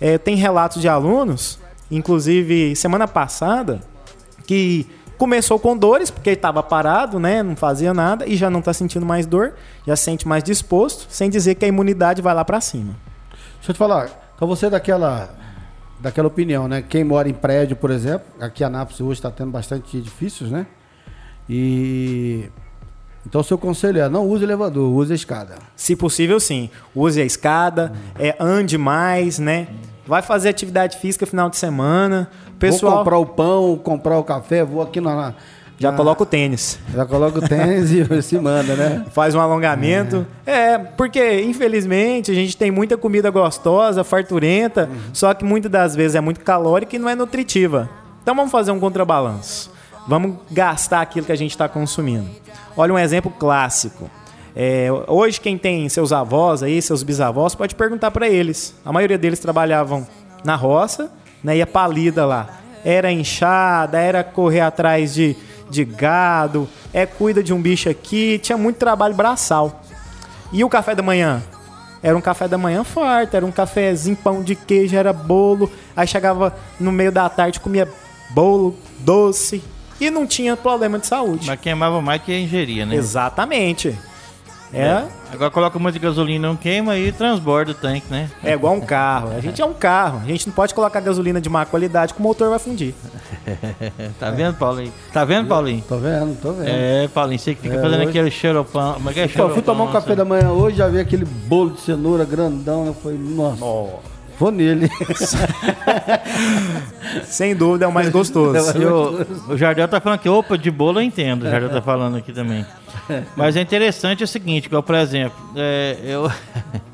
É, 0.00 0.16
tem 0.16 0.36
relatos 0.36 0.80
de 0.80 0.88
alunos, 0.88 1.58
inclusive 1.90 2.74
semana 2.76 3.06
passada, 3.06 3.80
que 4.46 4.86
começou 5.18 5.58
com 5.58 5.76
dores, 5.76 6.10
porque 6.10 6.30
estava 6.30 6.62
parado, 6.62 7.18
né? 7.18 7.42
Não 7.42 7.54
fazia 7.54 7.92
nada 7.92 8.26
e 8.26 8.36
já 8.36 8.48
não 8.48 8.60
está 8.60 8.72
sentindo 8.72 9.04
mais 9.04 9.26
dor, 9.26 9.54
já 9.86 9.94
se 9.94 10.04
sente 10.04 10.26
mais 10.26 10.42
disposto, 10.42 11.06
sem 11.10 11.28
dizer 11.28 11.56
que 11.56 11.64
a 11.64 11.68
imunidade 11.68 12.22
vai 12.22 12.34
lá 12.34 12.44
para 12.44 12.60
cima. 12.60 12.94
Deixa 13.56 13.70
eu 13.70 13.74
te 13.74 13.78
falar, 13.78 14.29
então 14.40 14.48
você 14.48 14.66
é 14.66 14.70
daquela, 14.70 15.28
daquela 16.00 16.26
opinião, 16.26 16.66
né? 16.66 16.80
Quem 16.80 17.04
mora 17.04 17.28
em 17.28 17.34
prédio, 17.34 17.76
por 17.76 17.90
exemplo, 17.90 18.26
aqui 18.40 18.64
a 18.64 18.68
Anápolis 18.68 18.98
hoje 19.02 19.18
está 19.18 19.30
tendo 19.30 19.50
bastante 19.50 19.98
edifícios, 19.98 20.50
né? 20.50 20.66
E 21.46 22.48
então, 23.26 23.42
seu 23.42 23.58
conselho 23.58 24.00
é 24.00 24.08
não 24.08 24.26
use 24.26 24.42
elevador, 24.42 24.90
use 24.90 25.12
a 25.12 25.14
escada. 25.14 25.56
Se 25.76 25.94
possível, 25.94 26.40
sim. 26.40 26.70
Use 26.94 27.20
a 27.20 27.24
escada, 27.26 27.92
é, 28.18 28.34
ande 28.40 28.78
mais, 28.78 29.38
né? 29.38 29.68
Vai 30.06 30.22
fazer 30.22 30.48
atividade 30.48 30.96
física 30.96 31.26
final 31.26 31.50
de 31.50 31.58
semana. 31.58 32.30
Pessoal, 32.58 32.92
Vou 32.92 32.98
comprar 33.00 33.18
o 33.18 33.26
pão, 33.26 33.76
comprar 33.76 34.18
o 34.18 34.24
café, 34.24 34.64
vou 34.64 34.80
aqui 34.80 35.02
na. 35.02 35.34
Já 35.80 35.90
na- 35.90 35.96
coloca 35.96 36.22
o 36.22 36.26
tênis. 36.26 36.78
Já 36.94 37.04
coloca 37.06 37.38
o 37.38 37.42
tênis 37.48 37.90
e 37.90 38.04
se 38.22 38.38
manda, 38.38 38.76
né? 38.76 39.04
Faz 39.12 39.34
um 39.34 39.40
alongamento. 39.40 40.26
É, 40.46 40.78
porque, 40.78 41.40
infelizmente, 41.42 42.30
a 42.30 42.34
gente 42.34 42.56
tem 42.56 42.70
muita 42.70 42.96
comida 42.96 43.30
gostosa, 43.30 44.04
farturenta, 44.04 44.88
só 45.12 45.32
que 45.34 45.44
muitas 45.44 45.70
das 45.70 45.96
vezes 45.96 46.14
é 46.14 46.20
muito 46.20 46.40
calórica 46.40 46.94
e 46.94 46.98
não 46.98 47.08
é 47.08 47.14
nutritiva. 47.14 47.88
Então 48.22 48.34
vamos 48.34 48.52
fazer 48.52 48.70
um 48.70 48.78
contrabalanço. 48.78 49.72
Vamos 50.06 50.36
gastar 50.50 51.00
aquilo 51.00 51.26
que 51.26 51.32
a 51.32 51.36
gente 51.36 51.50
está 51.52 51.68
consumindo. 51.68 52.26
Olha 52.76 52.92
um 52.92 52.98
exemplo 52.98 53.30
clássico. 53.38 54.10
É, 54.54 54.88
hoje, 55.06 55.40
quem 55.40 55.56
tem 55.56 55.88
seus 55.88 56.12
avós 56.12 56.62
aí, 56.62 56.82
seus 56.82 57.02
bisavós, 57.02 57.54
pode 57.54 57.74
perguntar 57.74 58.10
para 58.10 58.28
eles. 58.28 58.74
A 58.84 58.92
maioria 58.92 59.16
deles 59.16 59.38
trabalhavam 59.38 60.06
na 60.44 60.56
roça, 60.56 61.10
né, 61.42 61.56
ia 61.56 61.66
palida 61.66 62.26
lá. 62.26 62.48
Era 62.84 63.12
enxada, 63.12 63.98
era 63.98 64.24
correr 64.24 64.60
atrás 64.60 65.14
de, 65.14 65.36
de 65.70 65.84
gado, 65.84 66.68
é 66.92 67.06
cuida 67.06 67.42
de 67.42 67.54
um 67.54 67.62
bicho 67.62 67.88
aqui, 67.88 68.38
tinha 68.38 68.58
muito 68.58 68.76
trabalho 68.76 69.14
braçal. 69.14 69.82
E 70.52 70.64
o 70.64 70.68
café 70.68 70.94
da 70.94 71.02
manhã? 71.02 71.42
Era 72.02 72.16
um 72.16 72.20
café 72.20 72.48
da 72.48 72.58
manhã 72.58 72.82
farto, 72.82 73.36
era 73.36 73.44
um 73.44 73.52
cafezinho, 73.52 74.16
pão 74.16 74.42
de 74.42 74.54
queijo, 74.54 74.96
era 74.96 75.12
bolo. 75.12 75.70
Aí 75.94 76.06
chegava 76.06 76.56
no 76.78 76.90
meio 76.90 77.12
da 77.12 77.28
tarde, 77.28 77.60
comia 77.60 77.88
bolo, 78.30 78.74
doce 78.98 79.62
e 80.00 80.10
não 80.10 80.26
tinha 80.26 80.56
problema 80.56 80.98
de 80.98 81.06
saúde. 81.06 81.46
Mas 81.46 81.60
queimava 81.60 82.00
mais 82.00 82.22
que 82.22 82.36
ingeria, 82.36 82.86
né? 82.86 82.96
Exatamente. 82.96 83.96
É, 84.72 85.04
Agora 85.32 85.50
coloca 85.50 85.78
muito 85.78 85.98
gasolina, 85.98 86.46
não 86.48 86.56
queima 86.56 86.96
e 86.96 87.10
transborda 87.12 87.72
o 87.72 87.74
tanque, 87.74 88.06
né? 88.10 88.28
é 88.42 88.52
igual 88.52 88.74
um 88.74 88.80
carro. 88.80 89.30
A 89.36 89.40
gente 89.40 89.60
é 89.60 89.64
um 89.64 89.72
carro. 89.72 90.20
A 90.24 90.28
gente 90.28 90.46
não 90.46 90.54
pode 90.54 90.74
colocar 90.74 91.00
gasolina 91.00 91.40
de 91.40 91.48
má 91.48 91.64
qualidade 91.64 92.14
que 92.14 92.20
o 92.20 92.22
motor 92.22 92.50
vai 92.50 92.58
fundir. 92.58 92.94
Tá 94.18 94.30
vendo, 94.30 94.54
Paulinho? 94.56 94.92
Tá 95.12 95.24
vendo, 95.24 95.48
Paulinho? 95.48 95.82
Tô 95.88 95.96
vendo, 95.98 96.40
tô 96.40 96.52
vendo. 96.52 96.68
É, 96.68 97.08
Paulinho, 97.08 97.38
você 97.38 97.54
que 97.54 97.62
fica 97.62 97.76
É, 97.76 97.80
fazendo 97.82 98.00
hoje- 98.00 98.08
aquele 98.10 98.30
xeropão. 98.30 98.94
Como 98.94 99.10
é 99.10 99.12
que 99.12 99.20
é 99.20 99.28
Pô, 99.28 99.42
eu 99.42 99.50
fui 99.50 99.62
tomar 99.62 99.84
um 99.84 99.92
café 99.92 100.14
da 100.14 100.24
manhã 100.24 100.50
hoje, 100.50 100.76
já 100.76 100.88
vi 100.88 100.98
aquele 101.00 101.24
bolo 101.24 101.70
de 101.70 101.80
cenoura 101.80 102.24
grandão, 102.24 102.86
eu 102.86 102.94
falei, 102.94 103.18
nossa, 103.18 103.64
vou 104.40 104.50
nele. 104.50 104.88
Sem 107.24 107.54
dúvida 107.54 107.84
é 107.84 107.88
o 107.88 107.92
mais 107.92 108.08
gostoso. 108.08 108.78
E 108.78 108.84
o, 108.86 109.52
o 109.52 109.56
Jardel 109.56 109.86
tá 109.86 110.00
falando 110.00 110.18
que, 110.18 110.28
opa, 110.28 110.56
de 110.56 110.70
bolo 110.70 110.98
eu 110.98 111.04
entendo. 111.04 111.42
O 111.42 111.50
Jardel 111.50 111.68
tá 111.68 111.82
falando 111.82 112.16
aqui 112.16 112.32
também. 112.32 112.64
Mas 113.36 113.54
é 113.56 113.60
interessante 113.60 114.24
o 114.24 114.26
seguinte, 114.26 114.64
igual, 114.64 114.82
por 114.82 114.94
exemplo, 114.94 115.38
é, 115.54 115.98
eu. 116.02 116.30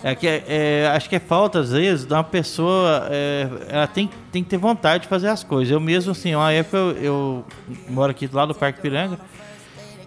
É 0.00 0.14
que 0.14 0.28
é, 0.28 0.44
é, 0.46 0.92
acho 0.94 1.08
que 1.08 1.16
é 1.16 1.18
falta, 1.18 1.58
às 1.58 1.72
vezes, 1.72 2.06
de 2.06 2.14
uma 2.14 2.22
pessoa. 2.22 3.08
é, 3.10 3.48
ela 3.68 3.86
tem, 3.88 4.08
tem 4.30 4.44
que 4.44 4.48
ter 4.48 4.56
vontade 4.56 5.02
de 5.02 5.08
fazer 5.08 5.26
as 5.26 5.42
coisas. 5.42 5.72
Eu 5.72 5.80
mesmo, 5.80 6.12
assim, 6.12 6.36
uma 6.36 6.52
época 6.52 6.76
eu, 6.76 6.96
eu 7.02 7.44
moro 7.88 8.12
aqui 8.12 8.28
do 8.28 8.36
lado 8.36 8.52
do 8.52 8.54
Parque 8.54 8.80
Piranga. 8.80 9.18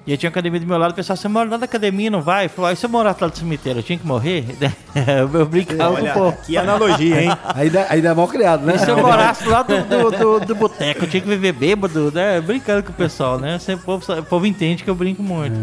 E 0.05 0.11
aí 0.11 0.17
tinha 0.17 0.29
uma 0.29 0.31
academia 0.31 0.59
do 0.59 0.65
meu 0.65 0.77
lado, 0.79 0.91
o 0.91 0.95
pessoal, 0.95 1.15
você 1.15 1.27
mora 1.27 1.47
lá 1.47 1.57
da 1.57 1.65
academia 1.65 2.09
não 2.09 2.21
vai? 2.23 2.47
Falou, 2.47 2.69
aí 2.69 2.75
se 2.75 2.83
eu 2.85 2.89
morar 2.89 3.15
lá 3.21 3.27
do 3.27 3.37
cemitério, 3.37 3.79
eu 3.79 3.83
tinha 3.83 3.99
que 3.99 4.05
morrer? 4.07 4.45
eu 5.33 5.45
brincava 5.45 5.95
com 5.95 6.01
o 6.01 6.03
Olha, 6.03 6.13
povo. 6.13 6.37
que 6.43 6.57
analogia, 6.57 7.21
hein? 7.21 7.29
Ainda, 7.55 7.85
ainda 7.87 8.09
é 8.09 8.13
mal 8.13 8.27
criado, 8.27 8.65
né? 8.65 8.75
E 8.75 8.79
se 8.79 8.89
eu 8.89 8.97
morasse 8.97 9.47
lá 9.47 9.61
do, 9.61 9.83
do, 9.83 10.11
do, 10.11 10.39
do 10.47 10.55
boteco, 10.55 11.03
eu 11.05 11.07
tinha 11.09 11.21
que 11.21 11.27
viver 11.29 11.53
bêbado, 11.53 12.11
né? 12.11 12.41
Brincando 12.41 12.81
com 12.83 12.89
o 12.91 12.95
pessoal, 12.95 13.37
né? 13.37 13.59
Sempre, 13.59 13.83
o, 13.83 13.85
povo, 13.85 14.19
o 14.19 14.23
povo 14.23 14.45
entende 14.47 14.83
que 14.83 14.89
eu 14.89 14.95
brinco 14.95 15.21
muito. 15.21 15.55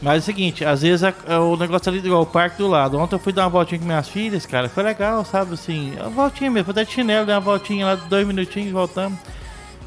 Mas 0.00 0.14
é 0.14 0.18
o 0.18 0.22
seguinte, 0.22 0.64
às 0.64 0.80
vezes 0.82 1.04
a- 1.04 1.12
é 1.26 1.38
o 1.38 1.56
negócio 1.56 1.90
ali 1.90 1.98
igual 1.98 2.22
o 2.22 2.26
parque 2.26 2.58
do 2.58 2.66
lado. 2.68 2.98
Ontem 2.98 3.14
eu 3.14 3.18
fui 3.18 3.32
dar 3.32 3.44
uma 3.44 3.50
voltinha 3.50 3.78
com 3.78 3.84
minhas 3.86 4.08
filhas, 4.08 4.44
cara. 4.46 4.68
Foi 4.70 4.82
legal, 4.82 5.22
sabe? 5.24 5.54
Assim, 5.54 5.94
uma 6.00 6.10
voltinha 6.10 6.50
mesmo. 6.50 6.64
Foi 6.66 6.72
até 6.72 6.84
de 6.84 6.92
chinelo, 6.92 7.26
dar 7.26 7.34
uma 7.34 7.40
voltinha 7.40 7.84
lá, 7.86 7.94
dois 7.94 8.26
minutinhos 8.26 8.68
e 8.70 8.72
voltamos. 8.72 9.18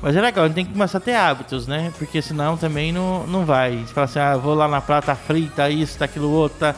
Mas 0.01 0.15
é 0.15 0.21
legal, 0.21 0.45
a 0.45 0.47
gente 0.47 0.55
tem 0.55 0.65
que 0.65 0.71
começar 0.71 0.97
a 0.97 1.01
ter 1.01 1.13
hábitos, 1.13 1.67
né? 1.67 1.91
Porque 1.97 2.21
senão 2.21 2.55
também 2.55 2.91
não, 2.91 3.27
não 3.27 3.45
vai. 3.45 3.77
Você 3.77 3.93
fala 3.93 4.05
assim, 4.05 4.19
ah, 4.19 4.37
vou 4.37 4.55
lá 4.55 4.67
na 4.67 4.79
praia, 4.79 5.01
tá 5.01 5.15
frio, 5.15 5.51
tá 5.53 5.69
isso, 5.69 5.97
tá 5.97 6.05
aquilo 6.05 6.29
outro, 6.29 6.59
tá. 6.59 6.75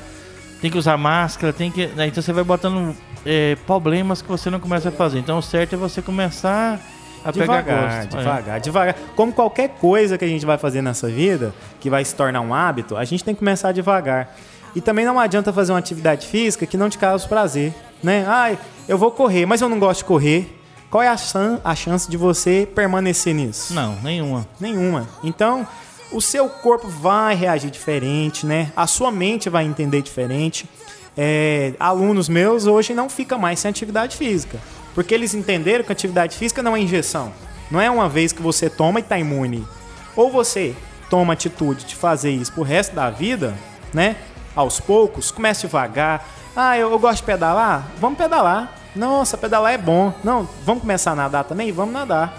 Tem 0.60 0.72
que 0.72 0.78
usar 0.78 0.98
máscara, 0.98 1.54
tem 1.54 1.72
que. 1.72 1.88
né? 1.88 2.08
Então 2.08 2.22
você 2.22 2.34
vai 2.34 2.44
botando 2.44 2.96
é, 3.26 3.56
problemas 3.68 4.22
que 4.22 4.28
você 4.28 4.50
não 4.50 4.60
começa 4.60 4.90
a 4.90 4.92
fazer. 4.92 5.20
Então 5.20 5.38
o 5.38 5.42
certo 5.42 5.74
é 5.74 5.78
você 5.78 6.02
começar 6.02 6.80
a 7.24 7.32
pegar 7.32 7.62
Devagar, 7.62 7.96
gosto. 7.98 8.18
é. 8.18 8.20
devagar, 8.20 8.60
devagar. 8.60 8.96
Como 9.16 9.32
qualquer 9.32 9.70
coisa 9.70 10.18
que 10.18 10.26
a 10.26 10.28
gente 10.28 10.46
vai 10.46 10.58
fazer 10.58 10.82
nessa 10.82 11.08
vida, 11.08 11.54
que 11.80 11.90
vai 11.90 12.04
se 12.04 12.16
tornar 12.16 12.42
um 12.42 12.54
hábito, 12.54 12.98
a 12.98 13.04
gente 13.06 13.24
tem 13.24 13.34
que 13.36 13.40
começar 13.40 13.72
devagar. 13.72 14.36
E 14.76 14.82
também 14.82 15.06
não 15.06 15.20
adianta 15.20 15.52
fazer 15.52 15.72
uma 15.72 15.80
atividade 15.80 16.28
física 16.28 16.66
que 16.66 16.78
não 16.78 16.90
te 16.90 16.98
cause 16.98 17.28
prazer, 17.28 17.74
né? 18.02 18.26
Ai, 18.28 18.58
eu 18.88 18.98
vou 18.98 19.12
correr, 19.12 19.46
mas 19.46 19.62
eu 19.62 19.70
não 19.70 19.80
gosto 19.80 20.00
de 20.00 20.06
correr. 20.06 20.61
Qual 20.92 21.02
é 21.02 21.08
a, 21.08 21.16
a 21.64 21.74
chance 21.74 22.12
de 22.12 22.18
você 22.18 22.68
permanecer 22.76 23.34
nisso? 23.34 23.74
Não, 23.74 23.96
nenhuma. 24.04 24.46
Nenhuma. 24.60 25.08
Então, 25.24 25.66
o 26.12 26.22
seu 26.22 26.50
corpo 26.50 26.90
vai 26.90 27.34
reagir 27.34 27.72
diferente, 27.72 28.46
né? 28.46 28.74
A 28.76 28.86
sua 28.86 29.10
mente 29.10 29.50
vai 29.50 29.64
entender 29.64 30.02
diferente. 30.02 30.70
É, 31.18 31.74
alunos 31.80 32.28
meus 32.28 32.66
hoje 32.66 32.94
não 32.94 33.10
ficam 33.10 33.40
mais 33.40 33.62
sem 33.62 33.70
atividade 33.70 34.18
física. 34.18 34.60
Porque 34.94 35.14
eles 35.14 35.34
entenderam 35.34 35.86
que 35.86 35.94
atividade 35.94 36.36
física 36.36 36.62
não 36.62 36.76
é 36.76 36.82
injeção. 36.82 37.32
Não 37.72 37.80
é 37.80 37.90
uma 37.90 38.10
vez 38.10 38.34
que 38.34 38.42
você 38.42 38.70
toma 38.70 39.00
e 39.00 39.02
está 39.02 39.18
imune. 39.18 39.66
Ou 40.14 40.30
você 40.30 40.76
toma 41.10 41.32
atitude 41.32 41.86
de 41.86 41.96
fazer 41.96 42.32
isso 42.32 42.52
pro 42.52 42.64
resto 42.64 42.94
da 42.94 43.10
vida, 43.10 43.56
né? 43.94 44.18
Aos 44.54 44.82
poucos, 44.82 45.32
comece 45.32 45.62
devagar. 45.62 46.28
Ah, 46.54 46.78
eu, 46.78 46.92
eu 46.92 47.00
gosto 47.00 47.20
de 47.20 47.24
pedalar? 47.24 47.90
Vamos 47.98 48.18
pedalar. 48.18 48.81
Nossa, 48.96 49.38
pedalar 49.38 49.74
é 49.74 49.78
bom. 49.78 50.14
Não, 50.24 50.48
vamos 50.66 50.82
começar 50.82 51.12
a 51.12 51.16
nadar 51.16 51.44
também? 51.44 51.72
Vamos 51.72 51.94
nadar. 51.94 52.38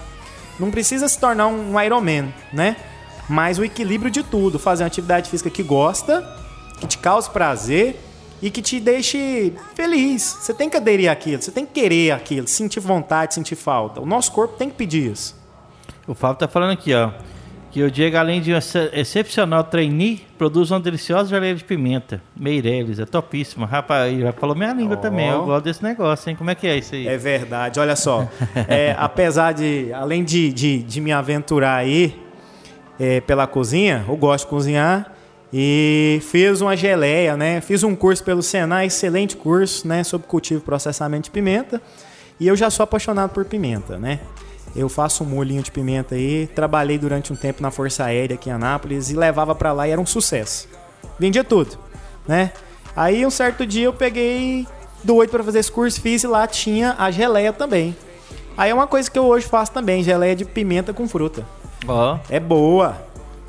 Não 0.58 0.70
precisa 0.70 1.08
se 1.08 1.18
tornar 1.18 1.46
um 1.46 1.80
Ironman, 1.80 2.32
né? 2.52 2.76
Mas 3.28 3.58
o 3.58 3.64
equilíbrio 3.64 4.10
de 4.10 4.22
tudo. 4.22 4.58
Fazer 4.58 4.82
uma 4.82 4.88
atividade 4.88 5.30
física 5.30 5.48
que 5.48 5.62
gosta, 5.62 6.26
que 6.78 6.86
te 6.86 6.98
cause 6.98 7.30
prazer 7.30 7.98
e 8.42 8.50
que 8.50 8.60
te 8.60 8.80
deixe 8.80 9.54
feliz. 9.74 10.36
Você 10.40 10.52
tem 10.52 10.68
que 10.68 10.76
aderir 10.76 11.10
àquilo, 11.10 11.40
você 11.40 11.50
tem 11.50 11.64
que 11.64 11.72
querer 11.80 12.10
aquilo, 12.10 12.46
sentir 12.48 12.80
vontade, 12.80 13.34
sentir 13.34 13.56
falta. 13.56 14.00
O 14.00 14.06
nosso 14.06 14.32
corpo 14.32 14.56
tem 14.56 14.68
que 14.68 14.76
pedir 14.76 15.12
isso. 15.12 15.40
O 16.06 16.14
Fábio 16.14 16.38
tá 16.38 16.48
falando 16.48 16.72
aqui, 16.72 16.92
ó. 16.92 17.12
Que 17.72 17.82
o 17.82 17.90
Diego, 17.90 18.18
além 18.18 18.38
de 18.42 18.52
um 18.52 18.54
ex- 18.56 18.74
excepcional 18.92 19.64
trainee, 19.64 20.20
produz 20.36 20.70
uma 20.70 20.78
deliciosa 20.78 21.30
geleia 21.30 21.54
de 21.54 21.64
pimenta. 21.64 22.20
Meirelles, 22.36 22.98
é 22.98 23.06
topíssima. 23.06 23.64
Rapaz, 23.66 24.18
já 24.20 24.30
falou 24.30 24.54
minha 24.54 24.74
língua 24.74 24.94
Ó. 24.96 25.00
também. 25.00 25.28
Eu 25.30 25.46
gosto 25.46 25.64
desse 25.64 25.82
negócio, 25.82 26.28
hein? 26.28 26.36
Como 26.36 26.50
é 26.50 26.54
que 26.54 26.66
é 26.66 26.76
isso 26.76 26.94
aí? 26.94 27.08
É 27.08 27.16
verdade, 27.16 27.80
olha 27.80 27.96
só. 27.96 28.28
É, 28.68 28.94
apesar 28.98 29.52
de, 29.52 29.90
além 29.94 30.22
de, 30.22 30.52
de, 30.52 30.82
de 30.82 31.00
me 31.00 31.12
aventurar 31.12 31.76
aí 31.76 32.14
é, 33.00 33.22
pela 33.22 33.46
cozinha, 33.46 34.04
eu 34.06 34.16
gosto 34.16 34.44
de 34.44 34.50
cozinhar. 34.50 35.10
E 35.50 36.18
fiz 36.30 36.60
uma 36.60 36.76
geleia, 36.76 37.36
né? 37.38 37.60
Fiz 37.62 37.82
um 37.82 37.94
curso 37.96 38.22
pelo 38.22 38.42
Senai, 38.42 38.86
excelente 38.86 39.34
curso, 39.34 39.88
né? 39.88 40.04
Sobre 40.04 40.26
cultivo 40.26 40.60
e 40.60 40.62
processamento 40.64 41.24
de 41.24 41.30
pimenta. 41.30 41.80
E 42.38 42.46
eu 42.48 42.54
já 42.56 42.68
sou 42.68 42.84
apaixonado 42.84 43.30
por 43.30 43.44
pimenta, 43.46 43.98
né? 43.98 44.20
Eu 44.74 44.88
faço 44.88 45.22
um 45.22 45.26
molhinho 45.26 45.62
de 45.62 45.70
pimenta 45.70 46.14
aí. 46.14 46.46
Trabalhei 46.54 46.98
durante 46.98 47.32
um 47.32 47.36
tempo 47.36 47.62
na 47.62 47.70
Força 47.70 48.04
Aérea 48.04 48.34
aqui 48.34 48.48
em 48.48 48.52
Anápolis 48.52 49.10
e 49.10 49.14
levava 49.14 49.54
pra 49.54 49.72
lá 49.72 49.86
e 49.86 49.90
era 49.90 50.00
um 50.00 50.06
sucesso. 50.06 50.68
Vendia 51.18 51.44
tudo, 51.44 51.78
né? 52.26 52.52
Aí 52.96 53.24
um 53.24 53.30
certo 53.30 53.66
dia 53.66 53.86
eu 53.86 53.92
peguei 53.92 54.66
doido 55.04 55.30
pra 55.30 55.42
fazer 55.42 55.58
esse 55.58 55.70
curso, 55.72 56.00
fiz 56.00 56.22
e 56.22 56.26
lá 56.26 56.46
tinha 56.46 56.94
a 56.98 57.10
geleia 57.10 57.52
também. 57.52 57.96
Aí 58.56 58.70
é 58.70 58.74
uma 58.74 58.86
coisa 58.86 59.10
que 59.10 59.18
eu 59.18 59.24
hoje 59.24 59.46
faço 59.46 59.72
também, 59.72 60.02
geleia 60.02 60.36
de 60.36 60.44
pimenta 60.44 60.92
com 60.92 61.08
fruta. 61.08 61.46
É 62.28 62.38
boa. 62.38 62.96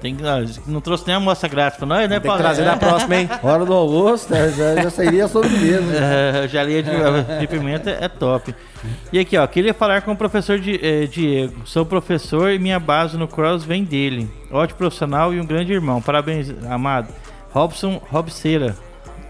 Tem, 0.04 0.16
que- 0.16 0.24
ó, 0.24 0.40
não 0.68 0.82
trouxe 0.82 1.06
nem 1.08 1.16
amostra 1.16 1.50
grátis 1.50 1.78
pra 1.80 1.88
nós, 1.88 2.02
né, 2.02 2.20
Tem 2.20 2.20
que 2.22 2.28
Paulo? 2.28 2.42
trazer 2.44 2.64
da 2.66 2.76
próxima, 2.78 3.16
hein? 3.16 3.30
Hora 3.42 3.66
do 3.66 3.74
almoço, 3.74 4.32
né, 4.32 4.52
já, 4.56 4.76
já 4.84 4.90
sairia 4.90 5.28
sobre 5.28 5.50
mesmo. 5.50 5.90
É, 5.96 6.48
geleia 6.48 6.84
de, 6.84 6.92
de 7.40 7.48
pimenta 7.48 7.90
é 7.90 8.08
top. 8.08 8.54
E 9.12 9.18
aqui, 9.20 9.38
ó, 9.38 9.48
queria 9.48 9.74
falar 9.74 10.02
com 10.02 10.12
o 10.12 10.16
professor 10.16 10.60
Di- 10.60 10.80
eh, 10.84 11.08
Diego. 11.08 11.56
Sou 11.66 11.86
professor 11.86 12.52
e 12.52 12.60
minha 12.60 12.80
base 12.80 13.18
no 13.18 13.28
cross 13.28 13.64
vem 13.64 13.84
dele. 13.84 14.30
Ótimo 14.52 14.78
profissional 14.78 15.34
e 15.34 15.40
um 15.40 15.46
grande 15.46 15.72
irmão. 15.72 16.02
Parabéns, 16.02 16.54
amado. 16.70 17.08
Robson 17.52 18.02
Robseira. 18.12 18.76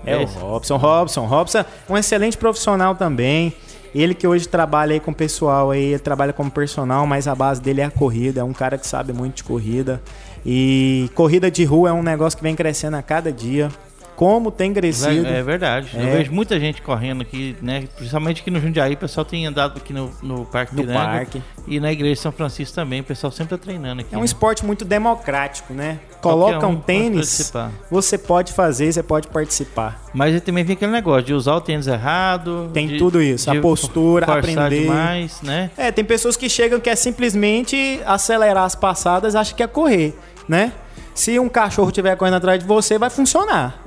É, 0.05 0.17
o 0.17 0.21
esse? 0.23 0.37
Robson, 0.39 0.75
Robson. 0.77 1.25
Robson 1.25 1.59
é 1.59 1.65
um 1.87 1.95
excelente 1.97 2.35
profissional 2.37 2.95
também. 2.95 3.53
Ele 3.93 4.15
que 4.15 4.25
hoje 4.27 4.47
trabalha 4.47 4.93
aí 4.93 4.99
com 4.99 5.11
o 5.11 5.15
pessoal 5.15 5.69
aí, 5.69 5.83
ele 5.91 5.99
trabalha 5.99 6.33
como 6.33 6.49
personal, 6.49 7.05
mas 7.05 7.27
a 7.27 7.35
base 7.35 7.61
dele 7.61 7.81
é 7.81 7.85
a 7.85 7.91
corrida. 7.91 8.41
É 8.41 8.43
um 8.43 8.51
cara 8.53 8.75
que 8.77 8.87
sabe 8.87 9.13
muito 9.13 9.35
de 9.35 9.43
corrida. 9.43 10.01
E 10.45 11.09
corrida 11.15 11.49
de 11.49 11.63
rua 11.63 11.89
é 11.89 11.93
um 11.93 12.03
negócio 12.03 12.37
que 12.37 12.43
vem 12.43 12.55
crescendo 12.55 12.95
a 12.97 13.01
cada 13.01 13.31
dia. 13.31 13.69
Como 14.15 14.51
tem 14.51 14.71
crescido. 14.71 15.25
É 15.25 15.41
verdade. 15.41 15.89
Eu 15.95 16.01
É. 16.07 16.17
vejo 16.17 16.31
muita 16.31 16.59
gente 16.59 16.83
correndo 16.83 17.23
aqui, 17.23 17.57
né? 17.63 17.87
Principalmente 17.97 18.41
aqui 18.41 18.51
no 18.51 18.61
Jundiaí, 18.61 18.93
o 18.93 18.97
pessoal 18.97 19.25
tem 19.25 19.47
andado 19.47 19.77
aqui 19.77 19.91
no, 19.91 20.11
no 20.21 20.45
Parque 20.45 20.75
No 20.75 20.83
Piranga. 20.83 20.99
parque. 21.03 21.41
E 21.67 21.79
na 21.79 21.91
Igreja 21.91 22.13
de 22.13 22.19
São 22.19 22.31
Francisco 22.31 22.75
também, 22.75 23.01
o 23.01 23.03
pessoal 23.03 23.31
sempre 23.31 23.57
tá 23.57 23.63
treinando 23.63 24.01
aqui. 24.01 24.13
É 24.13 24.17
um 24.17 24.21
né? 24.21 24.25
esporte 24.25 24.63
muito 24.63 24.85
democrático, 24.85 25.73
né? 25.73 25.97
Coloca 26.21 26.65
um 26.67 26.75
pode 26.75 26.85
tênis, 26.85 27.15
participar. 27.31 27.71
você 27.89 28.17
pode 28.17 28.53
fazer, 28.53 28.93
você 28.93 29.01
pode 29.01 29.27
participar. 29.29 29.99
Mas 30.13 30.39
também 30.41 30.63
vem 30.63 30.75
aquele 30.75 30.91
negócio 30.91 31.23
de 31.23 31.33
usar 31.33 31.55
o 31.55 31.61
tênis 31.61 31.87
errado. 31.87 32.69
Tem 32.71 32.87
de- 32.87 32.99
tudo 32.99 33.19
isso, 33.19 33.49
a 33.49 33.55
postura, 33.59 34.27
aprender. 34.31 34.81
demais, 34.81 35.41
né? 35.41 35.71
É, 35.75 35.91
tem 35.91 36.05
pessoas 36.05 36.37
que 36.37 36.47
chegam 36.47 36.79
que 36.79 36.89
é 36.89 36.95
simplesmente 36.95 37.99
acelerar 38.05 38.63
as 38.63 38.75
passadas, 38.75 39.35
acham 39.35 39.57
que 39.57 39.63
é 39.63 39.67
correr, 39.67 40.13
né? 40.47 40.73
Se 41.13 41.39
um 41.39 41.47
cachorro 41.47 41.89
estiver 41.89 42.15
correndo 42.15 42.35
atrás 42.35 42.59
de 42.59 42.65
você, 42.65 42.97
vai 42.97 43.09
funcionar. 43.09 43.79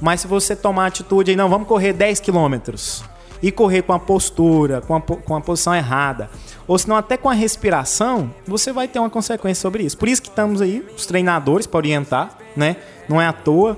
Mas 0.00 0.22
se 0.22 0.26
você 0.26 0.56
tomar 0.56 0.86
atitude 0.86 1.30
aí, 1.30 1.36
não, 1.36 1.48
vamos 1.48 1.68
correr 1.68 1.92
10 1.92 2.20
quilômetros 2.20 3.04
e 3.42 3.50
correr 3.50 3.82
com 3.82 3.92
a 3.92 3.98
postura, 3.98 4.80
com 4.80 4.94
a, 4.94 5.00
com 5.00 5.36
a 5.36 5.40
posição 5.40 5.74
errada, 5.74 6.30
ou 6.66 6.78
senão 6.78 6.96
até 6.96 7.16
com 7.16 7.28
a 7.28 7.32
respiração, 7.32 8.30
você 8.46 8.72
vai 8.72 8.88
ter 8.88 8.98
uma 8.98 9.10
consequência 9.10 9.60
sobre 9.60 9.82
isso. 9.82 9.96
Por 9.96 10.08
isso 10.08 10.22
que 10.22 10.28
estamos 10.28 10.62
aí, 10.62 10.84
os 10.96 11.06
treinadores, 11.06 11.66
para 11.66 11.78
orientar, 11.78 12.36
né? 12.56 12.76
Não 13.08 13.20
é 13.20 13.26
à 13.26 13.32
toa. 13.32 13.76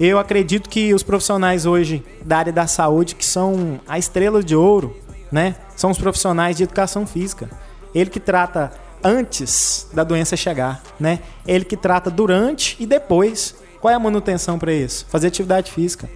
Eu 0.00 0.18
acredito 0.18 0.68
que 0.68 0.92
os 0.92 1.02
profissionais 1.02 1.66
hoje 1.66 2.04
da 2.24 2.38
área 2.38 2.52
da 2.52 2.66
saúde, 2.66 3.14
que 3.14 3.24
são 3.24 3.80
a 3.86 3.98
estrela 3.98 4.42
de 4.42 4.56
ouro, 4.56 4.96
né? 5.30 5.56
São 5.76 5.90
os 5.90 5.98
profissionais 5.98 6.56
de 6.56 6.64
educação 6.64 7.06
física. 7.06 7.50
Ele 7.94 8.10
que 8.10 8.20
trata 8.20 8.72
antes 9.02 9.88
da 9.92 10.04
doença 10.04 10.36
chegar, 10.36 10.82
né? 10.98 11.20
Ele 11.46 11.64
que 11.64 11.76
trata 11.76 12.10
durante 12.10 12.76
e 12.80 12.86
depois. 12.86 13.54
Qual 13.80 13.90
é 13.90 13.94
a 13.94 13.98
manutenção 13.98 14.58
para 14.58 14.72
isso? 14.72 15.06
Fazer 15.08 15.26
atividade 15.26 15.72
física. 15.72 16.08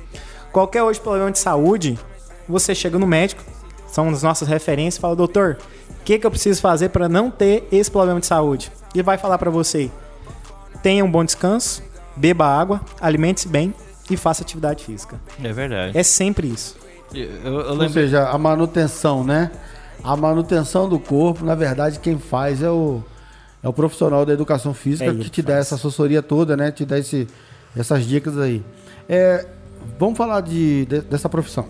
Qualquer 0.53 0.83
hoje 0.85 1.01
problema 1.01 1.31
de 1.33 1.39
saúde, 1.39 1.99
você 2.49 2.75
chega 2.75 2.97
no 2.99 3.07
médico, 3.07 3.43
são 3.89 4.09
as 4.09 4.23
nossas 4.23 4.47
referências, 4.49 4.97
e 4.97 5.01
fala, 5.01 5.17
doutor, 5.17 5.59
o 6.01 6.05
que, 6.05 6.19
que 6.19 6.27
eu 6.27 6.31
preciso 6.31 6.61
fazer 6.61 6.91
para 6.91 7.09
não 7.09 7.29
ter 7.31 7.67
esse 7.73 7.91
problema 7.91 8.21
de 8.21 8.27
saúde? 8.27 8.71
Ele 8.95 9.03
vai 9.03 9.19
falar 9.19 9.37
para 9.37 9.51
você, 9.51 9.91
tenha 10.83 11.05
um 11.05 11.11
bom 11.11 11.25
descanso, 11.25 11.83
beba 12.15 12.47
água, 12.47 12.81
alimente-se 13.01 13.49
bem 13.49 13.75
e 14.09 14.17
faça 14.17 14.43
atividade 14.43 14.85
física. 14.85 15.21
É 15.43 15.53
verdade. 15.53 15.99
É 15.99 16.03
sempre 16.05 16.47
isso. 16.47 16.77
Eu, 17.13 17.25
eu- 17.61 17.81
Ou 17.81 17.89
seja, 17.89 18.29
a 18.29 18.39
manutenção, 18.39 19.25
né? 19.25 19.51
A 20.07 20.17
manutenção 20.17 20.89
do 20.89 20.99
corpo, 21.01 21.45
na 21.45 21.55
verdade, 21.55 21.99
quem 21.99 22.19
faz 22.19 22.63
é 22.63 22.71
o, 22.71 23.03
é 23.63 23.69
o 23.69 23.73
profissional 23.73 24.25
da 24.25 24.33
educação 24.33 24.73
física 24.73 25.11
É 25.11 25.15
que 25.15 25.29
te 25.29 25.43
dá 25.43 25.55
faz. 25.55 25.67
essa 25.67 25.75
assessoria 25.75 26.23
toda, 26.23 26.57
né? 26.57 26.71
Te 26.71 26.85
dá 26.85 26.99
esse, 26.99 27.27
essas 27.77 28.05
dicas 28.05 28.39
aí. 28.39 28.63
É, 29.09 29.45
vamos 29.99 30.17
falar 30.17 30.41
de, 30.43 30.87
de- 30.87 31.01
dessa 31.01 31.29
profissão. 31.29 31.67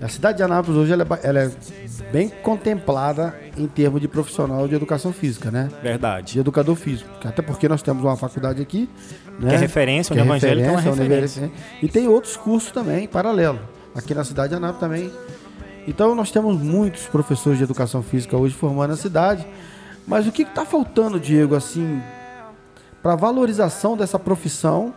A 0.00 0.08
cidade 0.08 0.36
de 0.36 0.42
Anápolis 0.44 0.78
hoje 0.78 0.92
ela 0.92 1.02
é, 1.02 1.28
ela 1.28 1.38
é 1.40 1.50
bem 2.12 2.28
contemplada 2.42 3.34
em 3.56 3.66
termos 3.66 4.00
de 4.00 4.06
profissional 4.06 4.68
de 4.68 4.74
educação 4.74 5.10
física, 5.12 5.50
né? 5.50 5.68
De 5.74 5.82
Verdade. 5.82 6.38
educador 6.38 6.76
físico. 6.76 7.08
Até 7.24 7.40
porque 7.42 7.66
nós 7.68 7.80
temos 7.82 8.04
uma 8.04 8.16
faculdade 8.16 8.60
aqui, 8.62 8.88
né? 9.40 9.48
Que 9.50 9.54
é 9.54 9.58
referência, 9.58 10.14
Que 10.14 10.20
o 10.20 10.22
é 10.22 10.26
Evangélico 10.26 10.68
é 10.68 10.76
referência, 10.76 10.90
referência. 11.02 11.42
universidade. 11.42 11.52
E 11.82 11.88
tem 11.88 12.06
outros 12.08 12.36
cursos 12.36 12.70
também, 12.70 13.08
paralelo. 13.08 13.58
Aqui 13.94 14.14
na 14.14 14.22
cidade 14.22 14.50
de 14.50 14.54
Anápolis 14.56 14.80
também. 14.80 15.12
Então 15.86 16.14
nós 16.14 16.30
temos 16.30 16.60
muitos 16.60 17.02
professores 17.06 17.58
de 17.58 17.64
educação 17.64 18.02
física 18.02 18.36
hoje 18.36 18.54
formando 18.54 18.92
a 18.92 18.96
cidade. 18.96 19.46
Mas 20.06 20.26
o 20.26 20.32
que 20.32 20.42
está 20.42 20.64
faltando, 20.64 21.18
Diego, 21.18 21.54
assim, 21.54 22.00
para 23.02 23.14
valorização 23.16 23.96
dessa 23.96 24.18
profissão, 24.18 24.92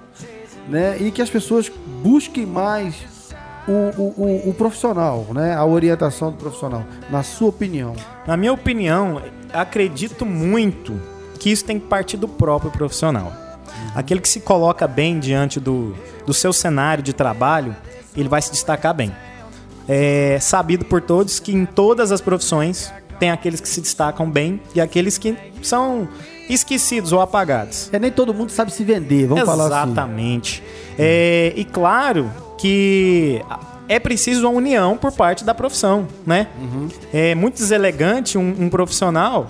né? 0.67 0.97
E 0.99 1.11
que 1.11 1.21
as 1.21 1.29
pessoas 1.29 1.71
busquem 2.03 2.45
mais 2.45 2.95
o, 3.67 3.71
o, 4.01 4.13
o- 4.17 4.49
o 4.49 4.53
profissional, 4.53 5.25
né? 5.31 5.55
A 5.55 5.65
orientação 5.65 6.31
do 6.31 6.37
profissional, 6.37 6.83
na 7.09 7.23
sua 7.23 7.49
opinião. 7.49 7.95
Na 8.27 8.37
minha 8.37 8.53
opinião, 8.53 9.21
acredito 9.53 10.25
muito 10.25 10.99
que 11.39 11.49
isso 11.51 11.65
tem 11.65 11.79
que 11.79 11.87
partir 11.87 12.17
do 12.17 12.27
próprio 12.27 12.71
profissional. 12.71 13.31
Aquele 13.95 14.21
que 14.21 14.29
se 14.29 14.41
coloca 14.41 14.87
bem 14.87 15.19
diante 15.19 15.59
do, 15.59 15.95
do 16.25 16.33
seu 16.33 16.51
cenário 16.53 17.01
de 17.03 17.13
trabalho, 17.13 17.75
ele 18.15 18.29
vai 18.29 18.41
se 18.41 18.51
destacar 18.51 18.93
bem. 18.93 19.11
É 19.89 20.37
sabido 20.39 20.85
por 20.85 21.01
todos 21.01 21.39
que 21.39 21.51
em 21.51 21.65
todas 21.65 22.11
as 22.11 22.21
profissões 22.21 22.93
tem 23.19 23.31
aqueles 23.31 23.59
que 23.59 23.67
se 23.67 23.81
destacam 23.81 24.29
bem 24.29 24.61
e 24.73 24.79
aqueles 24.79 25.17
que 25.17 25.35
são 25.61 26.07
esquecidos 26.47 27.11
ou 27.11 27.19
apagados. 27.19 27.89
É 27.91 27.99
nem 27.99 28.11
todo 28.11 28.33
mundo 28.33 28.51
sabe 28.51 28.71
se 28.71 28.83
vender, 28.83 29.27
vamos 29.27 29.43
falar 29.43 29.65
assim. 29.65 29.91
Exatamente. 29.91 30.63
É, 30.97 31.53
e 31.55 31.65
claro 31.65 32.31
que 32.57 33.41
é 33.87 33.99
preciso 33.99 34.47
uma 34.47 34.57
união 34.57 34.95
por 34.95 35.11
parte 35.11 35.43
da 35.43 35.53
profissão, 35.53 36.07
né? 36.25 36.47
É 37.11 37.35
muito 37.35 37.55
deselegante 37.55 38.37
um, 38.37 38.55
um 38.59 38.69
profissional 38.69 39.47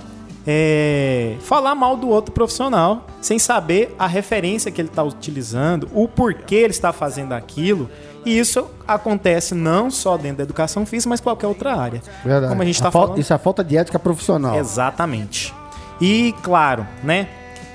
é, 0.48 1.36
falar 1.42 1.76
mal 1.76 1.96
do 1.96 2.10
outro 2.10 2.34
profissional 2.34 3.06
sem 3.22 3.38
saber 3.38 3.94
a 4.00 4.08
referência 4.08 4.72
que 4.72 4.82
ele 4.82 4.88
está 4.88 5.04
utilizando, 5.04 5.90
o 5.94 6.08
porquê 6.08 6.56
ele 6.56 6.72
está 6.72 6.92
fazendo 6.92 7.34
aquilo. 7.34 7.90
E 8.26 8.38
isso 8.38 8.68
acontece 8.88 9.56
não 9.56 9.90
só 9.90 10.18
dentro 10.18 10.38
da 10.38 10.44
educação 10.44 10.86
física, 10.86 11.10
mas 11.10 11.22
qualquer 11.22 11.48
outra 11.48 11.76
área. 11.76 12.02
Verdade. 12.24 12.50
Como 12.50 12.62
a 12.62 12.66
gente 12.66 12.76
está 12.76 12.92
falando. 12.92 13.20
Isso 13.20 13.32
é 13.32 13.36
a 13.36 13.40
falta 13.40 13.64
de 13.64 13.78
ética 13.78 13.98
profissional. 13.98 14.56
Exatamente. 14.58 15.54
E, 16.02 16.34
claro, 16.44 16.88
né? 17.04 17.28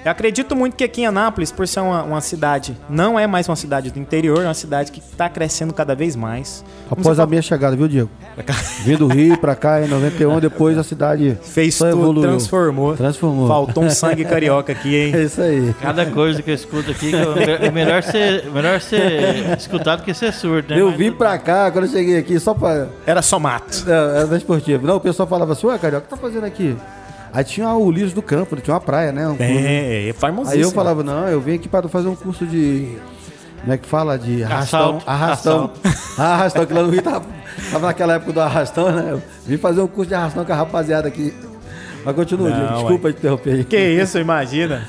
Eu 0.04 0.10
acredito 0.10 0.54
muito 0.54 0.76
que 0.76 0.84
aqui 0.84 1.00
em 1.00 1.06
Anápolis, 1.06 1.50
por 1.50 1.66
ser 1.66 1.80
uma, 1.80 2.02
uma 2.02 2.20
cidade, 2.20 2.76
não 2.90 3.18
é 3.18 3.26
mais 3.26 3.48
uma 3.48 3.56
cidade 3.56 3.90
do 3.90 3.98
interior, 3.98 4.42
é 4.42 4.46
uma 4.48 4.52
cidade 4.52 4.92
que 4.92 4.98
está 5.00 5.30
crescendo 5.30 5.72
cada 5.72 5.94
vez 5.94 6.14
mais. 6.14 6.62
Como 6.90 7.00
Após 7.00 7.18
a 7.18 7.26
minha 7.26 7.40
chegada, 7.40 7.74
viu, 7.74 7.88
Diego? 7.88 8.10
Vim 8.84 8.96
do 8.96 9.06
Rio 9.06 9.38
pra 9.38 9.54
cá 9.54 9.80
em 9.82 9.88
91, 9.88 10.40
depois 10.40 10.76
a 10.76 10.82
cidade 10.84 11.38
Fez 11.42 11.76
só 11.76 11.86
tudo, 11.90 12.02
evoluiu. 12.02 12.28
transformou. 12.30 12.94
Transformou. 12.94 13.48
Faltou 13.48 13.82
um 13.84 13.88
sangue 13.88 14.26
carioca 14.26 14.72
aqui, 14.72 14.94
hein? 14.94 15.14
É 15.14 15.22
isso 15.22 15.40
aí. 15.40 15.74
Cada 15.80 16.04
coisa 16.04 16.42
que 16.42 16.50
eu 16.50 16.54
escuto 16.54 16.90
aqui, 16.90 17.10
é 17.62 17.70
melhor 17.70 18.02
ser, 18.02 18.44
melhor 18.52 18.82
ser 18.82 19.56
escutado 19.56 20.02
que 20.04 20.12
ser 20.12 20.34
surdo, 20.34 20.68
né? 20.74 20.78
Eu 20.80 20.88
Mas- 20.88 20.98
vim 20.98 21.12
pra 21.12 21.38
cá, 21.38 21.70
quando 21.70 21.86
eu 21.86 21.90
cheguei 21.90 22.18
aqui, 22.18 22.38
só 22.38 22.52
pra. 22.52 22.88
Era 23.06 23.22
só 23.22 23.38
mato. 23.38 23.84
Não, 23.86 23.92
era 23.94 24.26
da 24.26 24.36
esportiva. 24.36 24.86
Não, 24.86 24.96
o 24.96 25.00
pessoal 25.00 25.26
falava 25.26 25.54
assim, 25.54 25.66
ué, 25.66 25.78
Carioca, 25.78 26.04
o 26.04 26.08
que 26.10 26.14
tá 26.14 26.16
fazendo 26.20 26.44
aqui? 26.44 26.76
Aí 27.34 27.42
tinha 27.42 27.74
o 27.74 27.90
Lírios 27.90 28.12
do 28.12 28.22
Campo, 28.22 28.54
tinha 28.56 28.72
uma 28.72 28.80
praia, 28.80 29.10
né? 29.10 29.26
Um. 29.28 29.36
É, 29.40 30.08
é 30.08 30.12
famosíssimo. 30.12 30.54
Aí 30.54 30.60
eu 30.60 30.70
falava, 30.70 31.02
não, 31.02 31.26
eu 31.26 31.40
vim 31.40 31.56
aqui 31.56 31.68
para 31.68 31.88
fazer 31.88 32.06
um 32.06 32.14
curso 32.14 32.46
de. 32.46 32.96
Como 33.60 33.72
é 33.72 33.76
que 33.76 33.88
fala? 33.88 34.16
De 34.16 34.44
arrastão. 34.44 34.98
Assalto. 34.98 35.10
Arrastão. 35.10 35.70
arrastão, 36.16 36.66
que 36.66 36.72
lá 36.72 36.82
no 36.82 36.90
Rio 36.90 37.02
tava, 37.02 37.24
tava 37.72 37.86
naquela 37.88 38.14
época 38.14 38.32
do 38.32 38.40
arrastão, 38.40 38.92
né? 38.92 39.08
Eu 39.10 39.22
vim 39.44 39.56
fazer 39.56 39.80
um 39.80 39.86
curso 39.88 40.10
de 40.10 40.14
arrastão 40.14 40.44
com 40.44 40.52
a 40.52 40.54
rapaziada 40.54 41.08
aqui. 41.08 41.34
Mas 42.04 42.14
continua, 42.14 42.50
Não, 42.50 42.74
desculpa 42.74 43.12
te 43.12 43.18
interromper 43.18 43.50
aí. 43.50 43.64
Que 43.64 43.78
isso, 43.78 44.16
imagina. 44.18 44.86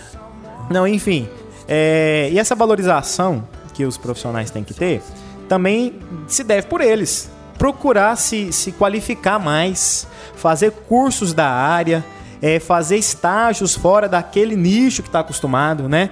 Não, 0.70 0.88
enfim. 0.88 1.28
é, 1.68 2.30
e 2.32 2.38
essa 2.38 2.54
valorização 2.54 3.48
que 3.74 3.86
os 3.86 3.98
profissionais 3.98 4.52
têm 4.52 4.64
que 4.64 4.74
ter 4.74 5.02
também 5.48 6.00
se 6.28 6.44
deve 6.44 6.68
por 6.68 6.82
eles. 6.82 7.32
Procurar 7.58 8.16
se, 8.18 8.52
se 8.52 8.72
qualificar 8.72 9.40
mais, 9.40 10.08
fazer 10.36 10.72
cursos 10.72 11.34
da 11.34 11.50
área, 11.50 12.04
é, 12.46 12.60
fazer 12.60 12.98
estágios 12.98 13.74
fora 13.74 14.08
daquele 14.08 14.56
nicho 14.56 15.02
que 15.02 15.10
está 15.10 15.22
acostumado, 15.22 15.90
né? 15.90 16.12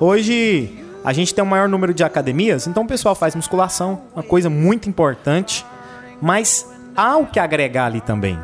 Hoje 0.00 0.82
a 1.04 1.12
gente 1.12 1.34
tem 1.34 1.44
um 1.44 1.46
maior 1.46 1.68
número 1.68 1.92
de 1.92 2.02
academias, 2.02 2.66
então 2.66 2.84
o 2.84 2.86
pessoal 2.86 3.14
faz 3.14 3.34
musculação, 3.34 4.00
uma 4.14 4.22
coisa 4.22 4.48
muito 4.48 4.88
importante, 4.88 5.66
mas 6.18 6.66
há 6.96 7.18
o 7.18 7.26
que 7.26 7.38
agregar 7.38 7.84
ali 7.84 8.00
também 8.00 8.38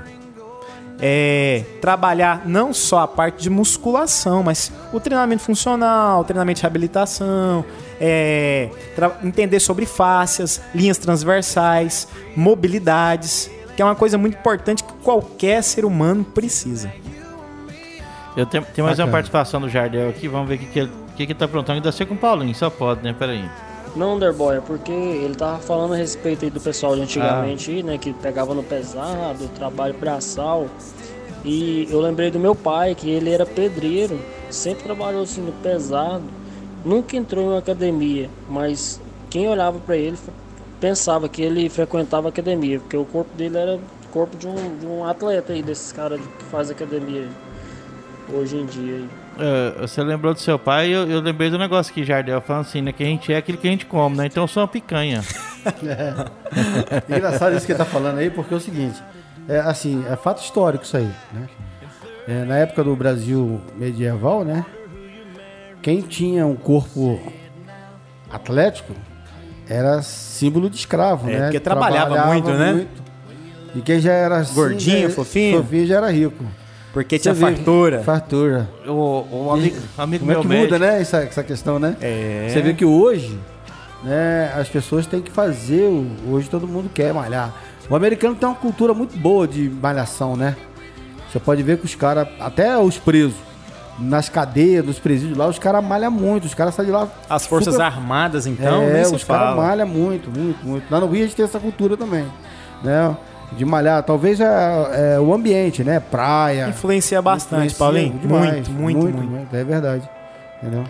é, 1.01 1.65
trabalhar 1.81 2.43
não 2.45 2.75
só 2.75 2.99
a 2.99 3.09
parte 3.09 3.43
de 3.43 3.49
musculação, 3.49 4.43
mas 4.43 4.71
o 4.93 5.01
treinamento 5.01 5.43
funcional, 5.43 6.21
o 6.21 6.25
treinamento 6.25 6.59
de 6.59 6.63
reabilitação, 6.63 7.65
é, 7.99 8.69
entender 9.25 9.59
sobre 9.59 9.87
fáscias, 9.87 10.61
linhas 10.75 10.99
transversais, 10.99 12.07
mobilidades, 12.37 13.51
que 13.75 13.81
é 13.81 13.85
uma 13.85 13.97
coisa 13.97 14.19
muito 14.19 14.37
importante 14.37 14.85
que 14.85 14.93
qualquer 15.03 15.63
ser 15.63 15.87
humano 15.87 16.23
precisa. 16.25 16.93
Eu 18.37 18.47
tenho, 18.47 18.65
tem 18.65 18.83
mais 18.83 18.99
uma 18.99 19.09
participação 19.09 19.61
do 19.61 19.69
Jardel 19.69 20.09
aqui, 20.09 20.27
vamos 20.27 20.49
ver 20.49 20.55
o 20.55 20.59
que, 20.59 20.67
que, 20.67 20.79
ele, 20.79 20.91
que, 21.17 21.27
que 21.27 21.33
ele 21.33 21.35
tá 21.35 21.45
aprontando. 21.45 21.77
Ainda 21.77 21.93
ser 21.93 22.07
com 22.07 22.15
o 22.15 22.19
Paulinho, 22.19 22.55
só 22.55 22.71
pode, 22.71 23.03
né? 23.03 23.15
Peraí. 23.17 23.45
Não, 23.95 24.15
Underboy, 24.15 24.57
é 24.57 24.61
porque 24.61 24.91
ele 24.91 25.35
tava 25.35 25.59
falando 25.59 25.93
a 25.93 25.97
respeito 25.97 26.47
aí 26.47 26.51
do 26.51 26.61
pessoal 26.61 26.97
de 26.97 27.03
antigamente, 27.03 27.71
aí, 27.71 27.83
né, 27.83 27.99
que 27.99 28.11
pegava 28.15 28.55
no 28.55 28.63
pesado, 28.63 29.49
trabalho 29.49 29.95
braçal. 29.95 30.67
E 31.45 31.87
eu 31.91 32.01
lembrei 32.01 32.31
do 32.31 32.39
meu 32.39 32.55
pai, 32.55 32.95
que 32.95 33.11
ele 33.11 33.31
era 33.31 33.45
pedreiro, 33.45 34.19
sempre 34.49 34.85
trabalhou 34.85 35.23
assim 35.23 35.43
no 35.43 35.53
pesado. 35.53 36.25
nunca 36.83 37.17
entrou 37.17 37.45
em 37.45 37.49
uma 37.49 37.59
academia, 37.59 38.31
mas 38.49 38.99
quem 39.29 39.47
olhava 39.47 39.79
para 39.79 39.97
ele 39.97 40.17
pensava 40.81 41.29
que 41.29 41.43
ele 41.43 41.69
frequentava 41.69 42.31
academia, 42.31 42.81
porque 42.81 42.97
o 42.97 43.05
corpo 43.05 43.37
dele 43.37 43.59
era 43.59 43.77
o 43.77 43.81
corpo 44.11 44.37
de 44.39 44.47
um, 44.47 44.79
de 44.79 44.87
um 44.87 45.05
atleta 45.05 45.53
aí, 45.53 45.63
desses 45.63 45.93
caras 45.93 46.19
que 46.21 46.45
faz 46.47 46.71
academia 46.71 47.29
hoje 48.29 48.57
em 48.57 48.67
dia. 48.67 49.01
É, 49.39 49.81
você 49.81 50.03
lembrou 50.03 50.35
do 50.35 50.41
seu 50.41 50.59
pai, 50.59 50.89
eu, 50.89 51.09
eu 51.09 51.21
lembrei 51.21 51.49
do 51.49 51.59
negócio 51.59 51.93
que 51.93 52.05
Jardel 52.05 52.41
falando 52.41 52.63
assim, 52.63 52.83
né? 52.83 52.93
Que 52.93 53.03
a 53.03 53.07
gente 53.07 53.33
é 53.33 53.37
aquilo 53.39 53.57
que 53.59 53.67
a 53.67 53.71
gente 53.71 53.87
come, 53.87 54.17
né? 54.17 54.27
Então 54.27 54.45
eu 54.45 54.49
sou 54.49 54.63
uma 54.63 54.69
picanha. 54.69 55.23
é. 57.09 57.15
Engraçado 57.17 57.57
isso 57.57 57.65
que 57.65 57.73
ele 57.73 57.79
tá 57.79 57.85
falando 57.85 58.19
aí, 58.19 58.29
porque 58.31 58.53
é 58.53 58.57
o 58.57 58.61
seguinte, 58.61 59.03
é 59.49 59.59
assim, 59.61 60.05
é 60.11 60.17
fato 60.17 60.43
histórico 60.43 60.85
isso 60.85 60.97
aí, 60.97 61.11
né? 61.33 61.49
É, 62.29 62.45
na 62.45 62.57
época 62.59 62.85
do 62.85 62.95
Brasil 62.95 63.61
medieval, 63.77 64.45
né? 64.45 64.65
Quem 65.81 66.01
tinha 66.03 66.47
um 66.47 66.55
corpo 66.55 67.19
atlético 68.31 68.93
era 69.69 70.03
símbolo 70.03 70.69
de 70.69 70.77
escravo, 70.77 71.29
É, 71.29 71.33
né? 71.39 71.43
porque 71.47 71.61
trabalhava 71.61 72.27
muito, 72.27 72.51
né? 72.51 72.87
E 73.75 73.81
quem 73.81 73.99
já 74.01 74.13
era 74.13 74.39
assim, 74.39 74.55
Gordinho, 74.55 75.09
já- 75.09 75.15
fofinho. 75.15 75.63
fofinho 75.63 75.87
já 75.87 75.97
era 75.97 76.11
rico. 76.11 76.45
Porque 76.93 77.19
tinha 77.19 77.35
Você 77.35 77.45
vê- 77.45 77.55
fartura. 77.57 78.03
Fartura. 78.03 78.69
O, 78.87 79.25
o 79.31 79.51
amigo, 79.53 79.77
amigo 79.97 80.21
Como 80.27 80.33
é 80.39 80.41
que 80.43 80.47
médico, 80.49 80.75
muda, 80.75 80.79
né, 80.79 81.01
essa, 81.01 81.19
essa 81.19 81.43
questão, 81.43 81.79
né? 81.79 81.97
É. 82.01 82.49
Você 82.51 82.61
vê 82.61 82.75
que 82.75 82.85
hoje, 82.85 83.39
né, 84.05 84.53
as 84.55 84.69
pessoas 84.69 85.07
têm 85.07 85.23
que 85.23 85.31
fazer, 85.31 85.89
hoje 86.31 86.51
todo 86.51 86.69
mundo 86.69 86.91
quer 86.95 87.15
malhar. 87.15 87.53
O 87.89 87.97
americano 87.97 88.35
tem 88.35 88.47
uma 88.49 88.55
cultura 88.55 88.93
muito 88.93 89.17
boa 89.19 89.49
de 89.49 89.69
malhação, 89.71 90.37
né? 90.37 90.55
Você 91.31 91.41
pode 91.41 91.63
ver 91.63 91.79
que 91.79 91.87
os 91.87 91.95
caras, 91.95 92.29
até 92.39 92.77
os 92.77 92.99
presos, 92.99 93.37
nas 93.99 94.29
cadeias, 94.29 94.85
nos 94.85 94.99
presídios 94.99 95.37
lá, 95.37 95.47
os 95.47 95.59
caras 95.59 95.83
malham 95.83 96.11
muito, 96.11 96.45
os 96.45 96.53
caras 96.55 96.75
saem 96.75 96.87
de 96.89 96.93
lá. 96.93 97.09
As 97.29 97.47
Forças 97.47 97.73
super- 97.75 97.87
Armadas, 97.87 98.47
então, 98.47 98.83
é, 98.83 99.03
os 99.07 99.25
caras 99.25 99.57
malham 99.57 99.87
muito, 99.87 100.31
muito, 100.31 100.63
muito. 100.67 100.85
Lá 100.91 101.01
no 101.01 101.07
Rio 101.07 101.23
a 101.25 101.27
gente 101.27 101.37
tem 101.37 101.45
essa 101.45 101.59
cultura 101.59 101.97
também, 101.97 102.27
né? 102.85 103.17
De 103.57 103.65
malhar, 103.65 104.03
talvez 104.03 104.41
é, 104.41 105.15
é 105.17 105.21
o 105.21 105.33
ambiente, 105.33 105.85
né? 105.85 106.01
Praia. 106.01 106.69
Influencia 106.69 107.21
bastante, 107.21 107.73
influencia 107.73 107.79
Paulinho. 107.79 108.19
demais, 108.19 108.69
muito, 108.69 108.99
muito, 108.99 109.19
muito, 109.19 109.55
É 109.57 109.65
verdade. 109.65 110.09
Entendeu? 110.63 110.85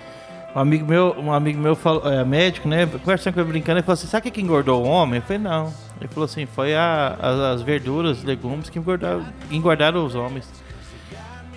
um 0.55 0.59
amigo 0.61 0.87
meu, 0.87 1.17
um 1.19 1.33
amigo 1.33 1.59
meu 1.59 1.75
falou, 1.75 2.07
é 2.13 2.23
médico, 2.25 2.69
né? 2.69 2.87
Conversando 2.87 3.33
com 3.35 3.41
ele 3.41 3.49
brincando, 3.49 3.79
ele 3.79 3.83
falou 3.87 3.95
assim: 3.95 4.07
sabe 4.07 4.29
o 4.29 4.31
que 4.33 4.41
engordou 4.41 4.85
o 4.85 4.87
homem? 4.87 5.17
Eu 5.17 5.23
falei, 5.23 5.39
não. 5.43 5.73
Ele 5.99 6.09
falou 6.09 6.25
assim, 6.27 6.45
foi 6.47 6.75
a- 6.75 7.17
as, 7.21 7.39
as 7.57 7.63
verduras, 7.63 8.23
legumes 8.23 8.69
que 8.69 8.79
engordaram, 8.79 9.25
engordaram 9.51 10.05
os 10.05 10.15
homens. 10.15 10.47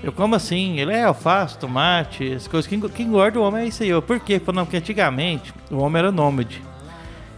Eu 0.03 0.11
como 0.11 0.35
assim? 0.35 0.79
Ele 0.79 0.93
é 0.93 1.03
alface, 1.03 1.57
tomate, 1.57 2.31
as 2.33 2.47
coisas 2.47 2.67
que, 2.67 2.75
engo- 2.75 2.89
que 2.89 3.03
engorda 3.03 3.39
o 3.39 3.43
homem 3.43 3.63
é 3.63 3.67
isso 3.67 3.83
aí. 3.83 3.89
Eu, 3.89 4.01
por 4.01 4.19
quê? 4.19 4.33
Ele 4.33 4.45
falou, 4.45 4.59
não, 4.59 4.65
porque 4.65 4.77
antigamente 4.77 5.53
o 5.71 5.77
homem 5.79 5.99
era 5.99 6.11
nômade. 6.11 6.61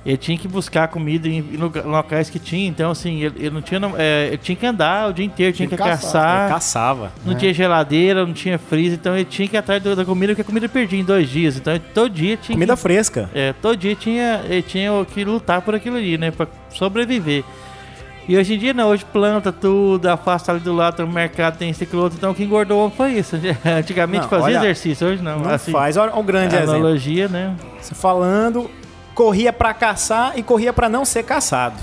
Ele 0.07 0.15
tinha 0.15 0.37
que 0.37 0.47
buscar 0.47 0.87
comida 0.87 1.27
em, 1.27 1.43
locais 1.83 2.29
que 2.29 2.39
tinha, 2.39 2.65
então 2.65 2.91
assim, 2.91 3.23
ele, 3.23 3.35
ele 3.39 3.49
não 3.49 3.61
tinha. 3.61 3.77
é, 3.97 4.27
ele 4.27 4.37
tinha 4.37 4.55
que 4.55 4.65
andar 4.65 5.09
o 5.09 5.13
dia 5.13 5.25
inteiro, 5.25 5.51
tinha, 5.53 5.67
Tinha 5.67 5.77
que 5.77 5.83
que 5.83 5.89
caçar, 5.89 6.43
Ele 6.45 6.49
caçar. 6.49 6.49
caçava. 6.49 7.11
Não 7.25 7.35
tinha 7.35 7.53
geladeira, 7.53 8.25
não 8.25 8.31
tinha 8.33 8.57
freezer, 8.57 8.97
então 8.97 9.13
ele 9.15 9.25
tinha 9.25 9.45
que 9.49 9.57
ir 9.57 9.59
atrás 9.59 9.83
da 9.83 10.05
comida, 10.05 10.31
porque 10.31 10.43
a 10.43 10.45
comida 10.45 10.69
perdia 10.69 11.01
em 11.01 11.03
dois 11.03 11.29
dias. 11.29 11.57
Então 11.57 11.73
ele 11.73 11.83
todo 11.93 12.09
dia 12.09 12.37
tinha 12.37 12.55
Comida 12.55 12.73
que, 12.77 12.81
fresca. 12.81 13.29
é, 13.33 13.51
todo 13.51 13.75
dia 13.75 13.95
tinha, 13.95 14.43
ele 14.45 14.61
tinha 14.61 14.89
que 15.13 15.25
lutar 15.25 15.61
por 15.61 15.75
aquilo 15.75 15.97
ali, 15.97 16.17
né? 16.17 16.31
Pra 16.31 16.47
sobreviver. 16.69 17.43
E 18.29 18.37
hoje 18.37 18.55
em 18.55 18.57
dia 18.57 18.73
não, 18.73 18.87
hoje 18.89 19.03
planta 19.05 19.51
tudo, 19.51 20.05
afasta 20.07 20.53
ali 20.53 20.61
do 20.61 20.73
lado, 20.73 20.95
tem 20.95 21.05
mercado, 21.05 21.57
tem 21.57 21.73
outro. 21.93 22.17
Então 22.17 22.31
o 22.31 22.35
que 22.35 22.43
engordou 22.43 22.85
o 22.85 22.89
foi 22.89 23.11
isso. 23.13 23.35
Antigamente 23.65 24.23
Não, 24.23 24.29
fazia 24.29 24.45
olha, 24.45 24.57
exercício, 24.57 25.05
hoje 25.07 25.21
não. 25.21 25.39
Não 25.39 25.49
assim, 25.51 25.71
faz. 25.71 25.97
Olha 25.97 26.13
um 26.15 26.23
grande 26.23 26.55
exemplo. 26.55 26.71
analogia, 26.75 27.27
né? 27.27 27.55
Você 27.81 27.93
falando, 27.95 28.69
corria 29.17 29.51
pra 29.51 29.73
caçar 29.73 30.38
e 30.38 30.43
corria 30.43 30.71
pra 30.71 30.88
não 30.88 31.03
ser 31.03 31.23
caçado. 31.23 31.75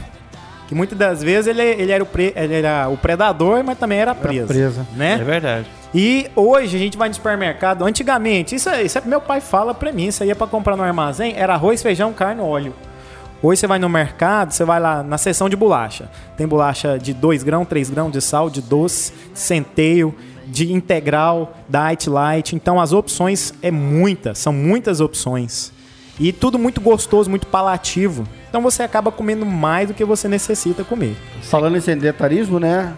Que 0.69 0.75
muitas 0.75 0.97
das 0.97 1.21
vezes 1.21 1.49
ele, 1.49 1.61
ele, 1.63 1.91
era, 1.91 2.03
o 2.03 2.07
pre- 2.07 2.33
ele 2.37 2.55
era 2.55 2.89
o 2.89 2.97
predador, 2.97 3.65
mas 3.65 3.77
também 3.77 3.99
era 3.99 4.15
preso. 4.15 4.47
presa. 4.47 4.87
É 4.95 4.97
Né? 4.97 5.17
verdade. 5.19 5.67
E 5.93 6.31
hoje 6.37 6.77
a 6.77 6.79
gente 6.79 6.97
vai 6.97 7.09
no 7.09 7.15
supermercado. 7.15 7.85
Antigamente, 7.85 8.55
isso, 8.55 8.69
é- 8.71 8.85
isso 8.85 8.97
é 8.97 9.03
meu 9.05 9.21
pai 9.21 9.41
fala 9.41 9.75
pra 9.75 9.91
mim. 9.93 10.07
Isso 10.07 10.23
aí 10.23 10.31
é 10.31 10.35
pra 10.35 10.47
comprar 10.47 10.77
no 10.77 10.85
armazém. 10.85 11.35
Era 11.37 11.55
arroz, 11.55 11.83
feijão, 11.83 12.13
carne, 12.13 12.41
óleo. 12.41 12.73
Hoje 13.43 13.61
você 13.61 13.67
vai 13.67 13.79
no 13.81 13.89
mercado, 13.89 14.53
você 14.53 14.65
vai 14.65 14.79
lá 14.81 15.03
na 15.03 15.19
seção 15.19 15.49
de 15.49 15.57
bolacha. 15.57 16.09
Tem 16.37 16.47
bolacha 16.47 16.97
de 16.99 17.13
2 17.13 17.43
grãos, 17.43 17.67
3 17.69 17.91
grãos 17.91 18.13
de 18.13 18.21
sal, 18.23 18.49
de 18.49 18.63
doce, 18.63 19.13
centeio, 19.35 20.15
de 20.47 20.73
integral, 20.73 21.53
diet 21.69 22.09
light. 22.09 22.55
Então 22.57 22.81
as 22.81 22.93
opções 22.93 23.53
é 23.61 23.71
muitas, 23.73 24.39
são 24.39 24.53
muitas 24.53 25.01
opções. 25.01 25.74
E 26.19 26.33
tudo 26.33 26.59
muito 26.59 26.81
gostoso, 26.81 27.29
muito 27.29 27.47
palativo. 27.47 28.25
Então 28.49 28.63
você 28.63 28.83
acaba 28.83 29.11
comendo 29.11 29.45
mais 29.45 29.89
do 29.89 29.95
que 29.95 30.05
você 30.05 30.29
necessita 30.29 30.85
comer. 30.85 31.17
Falando 31.43 31.77
em 31.77 31.81
sedentarismo, 31.81 32.61
né? 32.61 32.95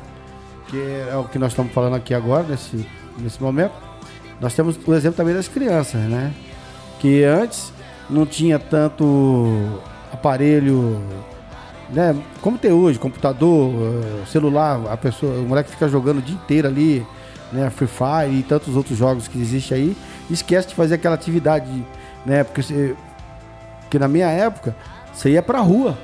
Que 0.68 0.78
é 1.10 1.16
o 1.16 1.24
que 1.24 1.38
nós 1.38 1.52
estamos 1.52 1.72
falando 1.72 1.96
aqui 1.96 2.12
agora, 2.12 2.42
nesse, 2.42 2.86
nesse 3.18 3.42
momento. 3.42 3.72
Nós 4.40 4.54
temos 4.54 4.78
o 4.86 4.94
exemplo 4.94 5.16
também 5.16 5.34
das 5.34 5.48
crianças, 5.48 6.00
né? 6.02 6.32
Que 7.00 7.24
antes 7.24 7.72
não 8.08 8.26
tinha 8.26 8.58
tanto 8.58 9.80
aparelho, 10.12 11.00
né? 11.90 12.14
Como 12.40 12.58
tem 12.58 12.72
hoje, 12.72 12.98
computador, 12.98 13.72
eh, 13.72 14.26
celular, 14.26 14.80
a 14.90 14.96
pessoa, 14.96 15.32
o 15.38 15.48
moleque 15.48 15.70
fica 15.70 15.88
jogando 15.88 16.18
o 16.18 16.22
dia 16.22 16.34
inteiro 16.34 16.68
ali, 16.68 17.06
né? 17.52 17.70
Free 17.70 17.88
Fire 17.88 18.38
e 18.38 18.42
tantos 18.42 18.76
outros 18.76 18.98
jogos 18.98 19.26
que 19.26 19.40
existem 19.40 19.76
aí. 19.76 19.96
Esquece 20.30 20.68
de 20.68 20.74
fazer 20.74 20.96
aquela 20.96 21.14
atividade, 21.14 21.66
né? 22.24 22.44
Porque, 22.44 22.94
porque 23.86 23.98
na 23.98 24.08
minha 24.08 24.28
época, 24.28 24.74
você 25.12 25.30
ia 25.30 25.42
pra 25.42 25.60
rua. 25.60 25.96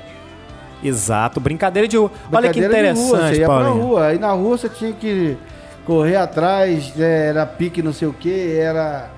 Exato, 0.83 1.39
brincadeira 1.39 1.87
de 1.87 1.95
rua. 1.97 2.11
Olha 2.31 2.49
que 2.51 2.59
Brincadeira 2.59 2.93
de 2.93 2.99
rua, 2.99 3.07
interessante, 3.09 3.35
Você 3.35 3.41
ia 3.41 3.45
pra 3.47 3.67
rua. 3.69 4.05
Aí 4.07 4.19
na 4.19 4.31
rua 4.31 4.57
você 4.57 4.67
tinha 4.69 4.91
que 4.93 5.37
correr 5.85 6.15
atrás, 6.15 6.93
né, 6.95 7.27
era 7.27 7.45
pique 7.45 7.81
não 7.81 7.93
sei 7.93 8.07
o 8.07 8.13
que, 8.13 8.57
era. 8.57 9.09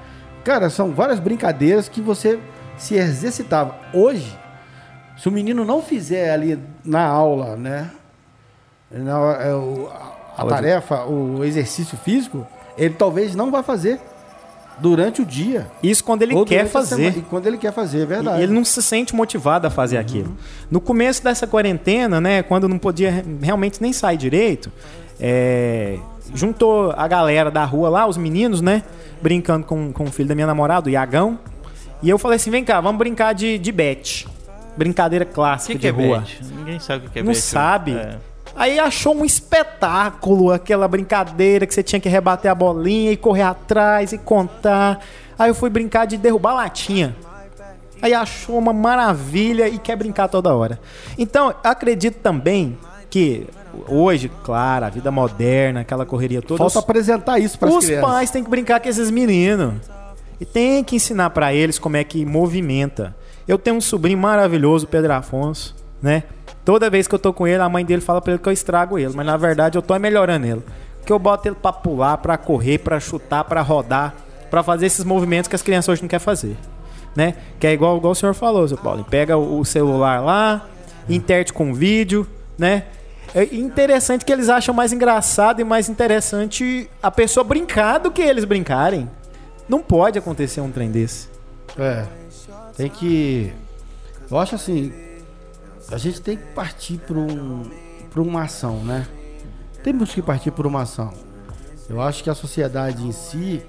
Cara, 0.44 0.70
são 0.70 0.92
várias 0.92 1.20
brincadeiras 1.20 1.88
que 1.90 2.02
você 2.02 2.40
se 2.78 2.96
exercitava. 2.96 3.76
Hoje, 3.94 4.38
se 5.18 5.28
o 5.28 5.32
menino 5.32 5.64
não 5.66 5.82
fizer 5.82 6.32
ali 6.32 6.60
na 6.84 7.04
aula, 7.06 7.56
né? 7.56 7.90
Na, 8.92 9.18
é, 9.42 9.54
o- 9.56 9.90
a, 10.38 10.42
a 10.44 10.46
tarefa, 10.46 11.04
o 11.06 11.44
exercício 11.44 11.98
físico, 11.98 12.46
ele 12.78 12.94
talvez 12.94 13.34
não 13.36 13.50
vai 13.50 13.64
fazer 13.64 14.00
durante 14.80 15.22
o 15.22 15.26
dia. 15.26 15.68
Isso 15.82 16.04
quando 16.04 16.22
ele 16.22 16.36
quer 16.46 16.68
fazer. 16.68 16.96
semana. 16.96 17.18
E 17.18 17.22
quando 17.22 17.48
ele 17.48 17.58
quer 17.58 17.72
fazer, 17.72 18.02
é 18.02 18.06
verdade. 18.06 18.40
E 18.40 18.44
ele 18.44 18.54
não 18.54 18.64
se 18.66 18.82
sente 18.82 19.16
motivado 19.16 19.66
a 19.68 19.70
fazer 19.70 19.98
aquilo. 19.98 20.36
No 20.70 20.82
começo 20.82 21.24
dessa 21.24 21.48
quarentena, 21.48 22.20
né, 22.20 22.44
quando 22.44 22.68
não 22.68 22.78
podia 22.78 23.10
re- 23.12 23.24
realmente 23.42 23.82
nem 23.82 23.94
sair 23.94 24.18
direito, 24.18 24.72
é, 25.20 25.98
juntou 26.34 26.92
a 26.98 27.08
galera 27.08 27.50
da 27.50 27.64
rua 27.64 27.90
lá, 27.90 28.08
os 28.08 28.18
meninos, 28.18 28.62
né, 28.62 28.84
brincando 29.22 29.66
com, 29.66 29.92
com 29.94 30.04
o 30.06 30.12
filho 30.12 30.28
da 30.30 30.36
minha 30.36 30.48
namorada, 30.48 30.88
o 30.88 30.90
Iagão. 30.90 31.40
E 32.04 32.10
eu 32.10 32.18
falei 32.18 32.36
assim: 32.36 32.52
vem 32.52 32.64
cá, 32.64 32.82
vamos 32.82 32.98
brincar 33.00 33.34
de, 33.34 33.58
de 33.58 33.72
bet. 33.72 34.28
Brincadeira 34.78 35.24
clássica 35.24 35.74
que, 35.74 35.80
que 35.80 35.92
de 35.94 36.04
é 36.04 36.06
rua. 36.08 36.20
bet? 36.20 36.42
Ninguém 36.54 36.80
sabe 36.80 37.08
o 37.08 37.10
que 37.10 37.20
é 37.20 37.24
Não 37.24 37.32
bet. 37.32 37.42
sabe. 37.42 37.94
É. 37.94 38.18
Aí 38.56 38.80
achou 38.80 39.14
um 39.16 39.26
espetáculo, 39.26 40.52
aquela 40.52 40.88
brincadeira 40.88 41.66
que 41.66 41.74
você 41.74 41.84
tinha 41.84 42.00
que 42.00 42.08
rebater 42.10 42.50
a 42.50 42.56
bolinha 42.56 43.12
e 43.12 43.18
correr 43.18 43.42
atrás 43.44 44.14
e 44.14 44.18
contar. 44.18 45.00
Aí 45.38 45.50
eu 45.50 45.56
fui 45.56 45.70
brincar 45.70 46.06
de 46.06 46.18
derrubar 46.18 46.54
latinha. 46.54 47.16
Aí 48.02 48.14
achou 48.14 48.58
uma 48.58 48.72
maravilha 48.74 49.68
e 49.68 49.78
quer 49.78 49.96
brincar 49.96 50.28
toda 50.28 50.54
hora. 50.54 50.80
Então, 51.18 51.54
acredito 51.64 52.16
também 52.22 52.78
que 53.10 53.48
hoje, 53.88 54.32
claro, 54.44 54.86
a 54.86 54.90
vida 54.90 55.12
moderna, 55.12 55.82
aquela 55.82 56.06
correria 56.06 56.42
toda. 56.42 56.58
Falta 56.60 56.78
os- 56.80 56.84
apresentar 56.84 57.40
isso 57.40 57.58
para 57.60 57.70
os 57.70 57.86
crianças. 57.86 58.10
pais 58.10 58.32
têm 58.32 58.44
que 58.44 58.50
brincar 58.50 58.80
com 58.80 58.88
esses 58.88 59.10
meninos. 59.12 59.76
E 60.40 60.46
tem 60.46 60.84
que 60.84 60.96
ensinar 60.98 61.30
pra 61.32 61.54
eles 61.54 61.80
como 61.80 61.96
é 61.98 62.04
que 62.04 62.26
movimenta. 62.26 63.16
Eu 63.48 63.58
tenho 63.58 63.78
um 63.78 63.82
sobrinho 63.82 64.18
maravilhoso, 64.20 64.86
Pedro 64.88 65.14
Afonso, 65.14 65.74
né? 66.02 66.24
Toda 66.66 66.90
vez 66.90 67.08
que 67.08 67.14
eu 67.14 67.20
tô 67.20 67.32
com 67.32 67.48
ele, 67.48 67.62
a 67.62 67.70
mãe 67.70 67.86
dele 67.86 68.02
fala 68.02 68.20
pra 68.20 68.34
ele 68.34 68.42
que 68.42 68.50
eu 68.50 68.54
estrago 68.54 68.98
ele, 68.98 69.14
mas 69.16 69.26
na 69.26 69.38
verdade 69.38 69.78
eu 69.78 69.84
tô 69.84 69.98
melhorando 70.00 70.48
ele. 70.48 70.64
Que 71.06 71.14
eu 71.14 71.20
boto 71.20 71.48
ele 71.48 71.56
pra 71.56 71.72
pular, 71.72 72.18
pra 72.18 72.38
correr, 72.38 72.80
pra 72.80 73.00
chutar, 73.00 73.44
pra 73.44 73.62
rodar, 73.62 74.16
pra 74.50 74.64
fazer 74.64 74.88
esses 74.88 75.06
movimentos 75.06 75.48
que 75.48 75.56
as 75.56 75.62
crianças 75.62 75.90
hoje 75.90 76.02
não 76.02 76.10
querem 76.10 76.24
fazer, 76.24 76.58
né? 77.16 77.36
Que 77.60 77.68
é 77.68 77.74
igual, 77.74 77.98
igual 77.98 78.14
o 78.14 78.16
senhor 78.16 78.34
falou, 78.34 78.68
seu 78.68 78.78
Paulo. 78.78 79.06
Pega 79.08 79.38
o 79.38 79.64
celular 79.64 80.20
lá, 80.24 80.66
interte 81.08 81.54
com 81.54 81.72
vídeo, 81.72 82.28
né? 82.58 82.86
É 83.36 83.44
interessante 83.54 84.26
que 84.26 84.34
eles 84.34 84.50
acham 84.50 84.74
mais 84.74 84.92
engraçado 84.92 85.60
e 85.60 85.64
mais 85.64 85.88
interessante 85.88 86.90
a 87.04 87.12
pessoa 87.12 87.44
brincar 87.44 88.00
do 88.00 88.10
que 88.10 88.22
eles 88.24 88.44
brincarem. 88.44 89.08
Não 89.70 89.82
pode 89.82 90.18
acontecer 90.18 90.62
um 90.62 90.72
trem 90.72 90.90
desse. 90.90 91.28
É. 91.78 92.06
Tem 92.76 92.90
que. 92.90 93.54
Eu 94.32 94.40
acho 94.40 94.56
assim. 94.56 94.92
A 95.92 95.98
gente 95.98 96.22
tem 96.22 96.38
que 96.38 96.44
partir 96.54 96.98
para 96.98 97.18
um, 97.18 97.64
pra 98.12 98.22
uma 98.22 98.44
ação, 98.44 98.84
né? 98.84 99.08
Temos 99.84 100.14
que 100.14 100.22
partir 100.22 100.52
por 100.52 100.66
uma 100.66 100.82
ação. 100.82 101.14
Eu 101.88 102.02
acho 102.02 102.24
que 102.24 102.30
a 102.30 102.36
sociedade 102.36 103.06
em 103.06 103.12
si, 103.12 103.62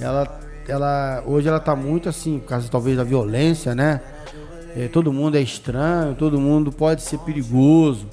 ela 0.00 0.40
ela 0.68 1.22
hoje 1.26 1.48
ela 1.48 1.60
tá 1.60 1.74
muito 1.74 2.08
assim, 2.08 2.38
por 2.38 2.48
causa 2.48 2.68
talvez 2.68 2.96
da 2.96 3.04
violência, 3.04 3.74
né? 3.74 4.00
É, 4.74 4.88
todo 4.88 5.12
mundo 5.12 5.36
é 5.36 5.40
estranho, 5.40 6.14
todo 6.14 6.40
mundo 6.40 6.72
pode 6.72 7.02
ser 7.02 7.18
perigoso. 7.18 8.06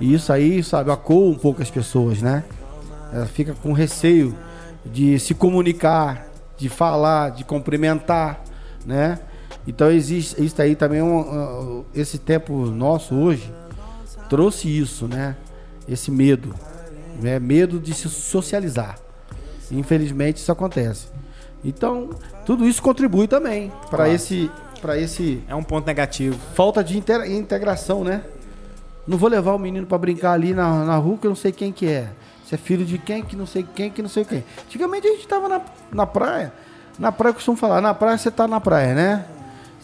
E 0.00 0.12
isso 0.12 0.32
aí, 0.32 0.62
sabe, 0.62 0.90
acoa 0.90 1.30
um 1.30 1.34
pouco 1.34 1.62
as 1.62 1.70
pessoas, 1.70 2.20
né? 2.20 2.44
Ela 3.12 3.26
fica 3.26 3.54
com 3.54 3.72
receio 3.72 4.36
de 4.84 5.18
se 5.18 5.34
comunicar, 5.34 6.26
de 6.56 6.68
falar, 6.68 7.30
de 7.30 7.44
cumprimentar, 7.44 8.42
né? 8.84 9.18
Então 9.66 9.90
existe 9.90 10.42
isso 10.42 10.60
aí 10.62 10.76
também 10.76 11.02
um, 11.02 11.84
esse 11.94 12.18
tempo 12.18 12.66
nosso 12.66 13.14
hoje 13.14 13.52
trouxe 14.28 14.68
isso, 14.68 15.06
né? 15.08 15.36
Esse 15.88 16.10
medo, 16.10 16.54
né? 17.20 17.38
Medo 17.38 17.78
de 17.80 17.92
se 17.94 18.08
socializar. 18.08 18.96
Infelizmente 19.70 20.36
isso 20.38 20.52
acontece. 20.52 21.08
Então 21.64 22.10
tudo 22.44 22.66
isso 22.66 22.80
contribui 22.82 23.26
também 23.26 23.72
para 23.90 23.98
Claro. 24.04 24.12
esse 24.12 24.50
para 24.80 24.96
esse 24.98 25.42
É 25.48 25.54
um 25.54 25.62
ponto 25.62 25.86
negativo. 25.86 26.38
falta 26.54 26.84
de 26.84 26.96
integração, 26.98 28.04
né? 28.04 28.22
Não 29.06 29.16
vou 29.18 29.28
levar 29.28 29.54
o 29.54 29.58
menino 29.58 29.86
pra 29.86 29.96
brincar 29.98 30.32
ali 30.32 30.52
na, 30.52 30.84
na 30.84 30.96
rua 30.96 31.16
que 31.18 31.26
eu 31.26 31.30
não 31.30 31.36
sei 31.36 31.50
quem 31.50 31.72
que 31.72 31.86
é. 31.86 32.08
Se 32.44 32.54
é 32.54 32.58
filho 32.58 32.84
de 32.84 32.98
quem, 32.98 33.24
que 33.24 33.34
não 33.34 33.46
sei 33.46 33.66
quem, 33.74 33.90
que 33.90 34.02
não 34.02 34.08
sei 34.08 34.24
quem. 34.24 34.44
Antigamente 34.64 35.06
a 35.08 35.10
gente 35.12 35.26
tava 35.26 35.48
na, 35.48 35.60
na 35.92 36.06
praia. 36.06 36.52
Na 36.98 37.10
praia 37.10 37.30
eu 37.30 37.34
costumo 37.34 37.56
falar, 37.56 37.80
na 37.80 37.92
praia 37.94 38.16
você 38.18 38.30
tá 38.30 38.46
na 38.46 38.60
praia, 38.60 38.94
né? 38.94 39.24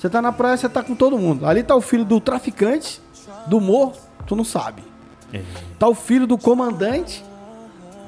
Você 0.03 0.11
tá 0.11 0.21
na 0.21 0.33
praia, 0.33 0.57
você 0.57 0.69
tá 0.69 0.83
com 0.83 0.97
todo 0.97 1.17
mundo. 1.17 1.47
Ali 1.47 1.63
tá 1.63 1.77
o 1.77 1.81
filho 1.81 2.05
do 2.05 2.21
traficante, 2.21 3.01
do 3.47 3.61
morro, 3.61 3.93
tu 4.27 4.35
não 4.35 4.43
sabe. 4.43 4.83
Tá 5.79 5.87
o 5.87 5.95
filho 5.95 6.27
do 6.27 6.37
comandante, 6.37 7.25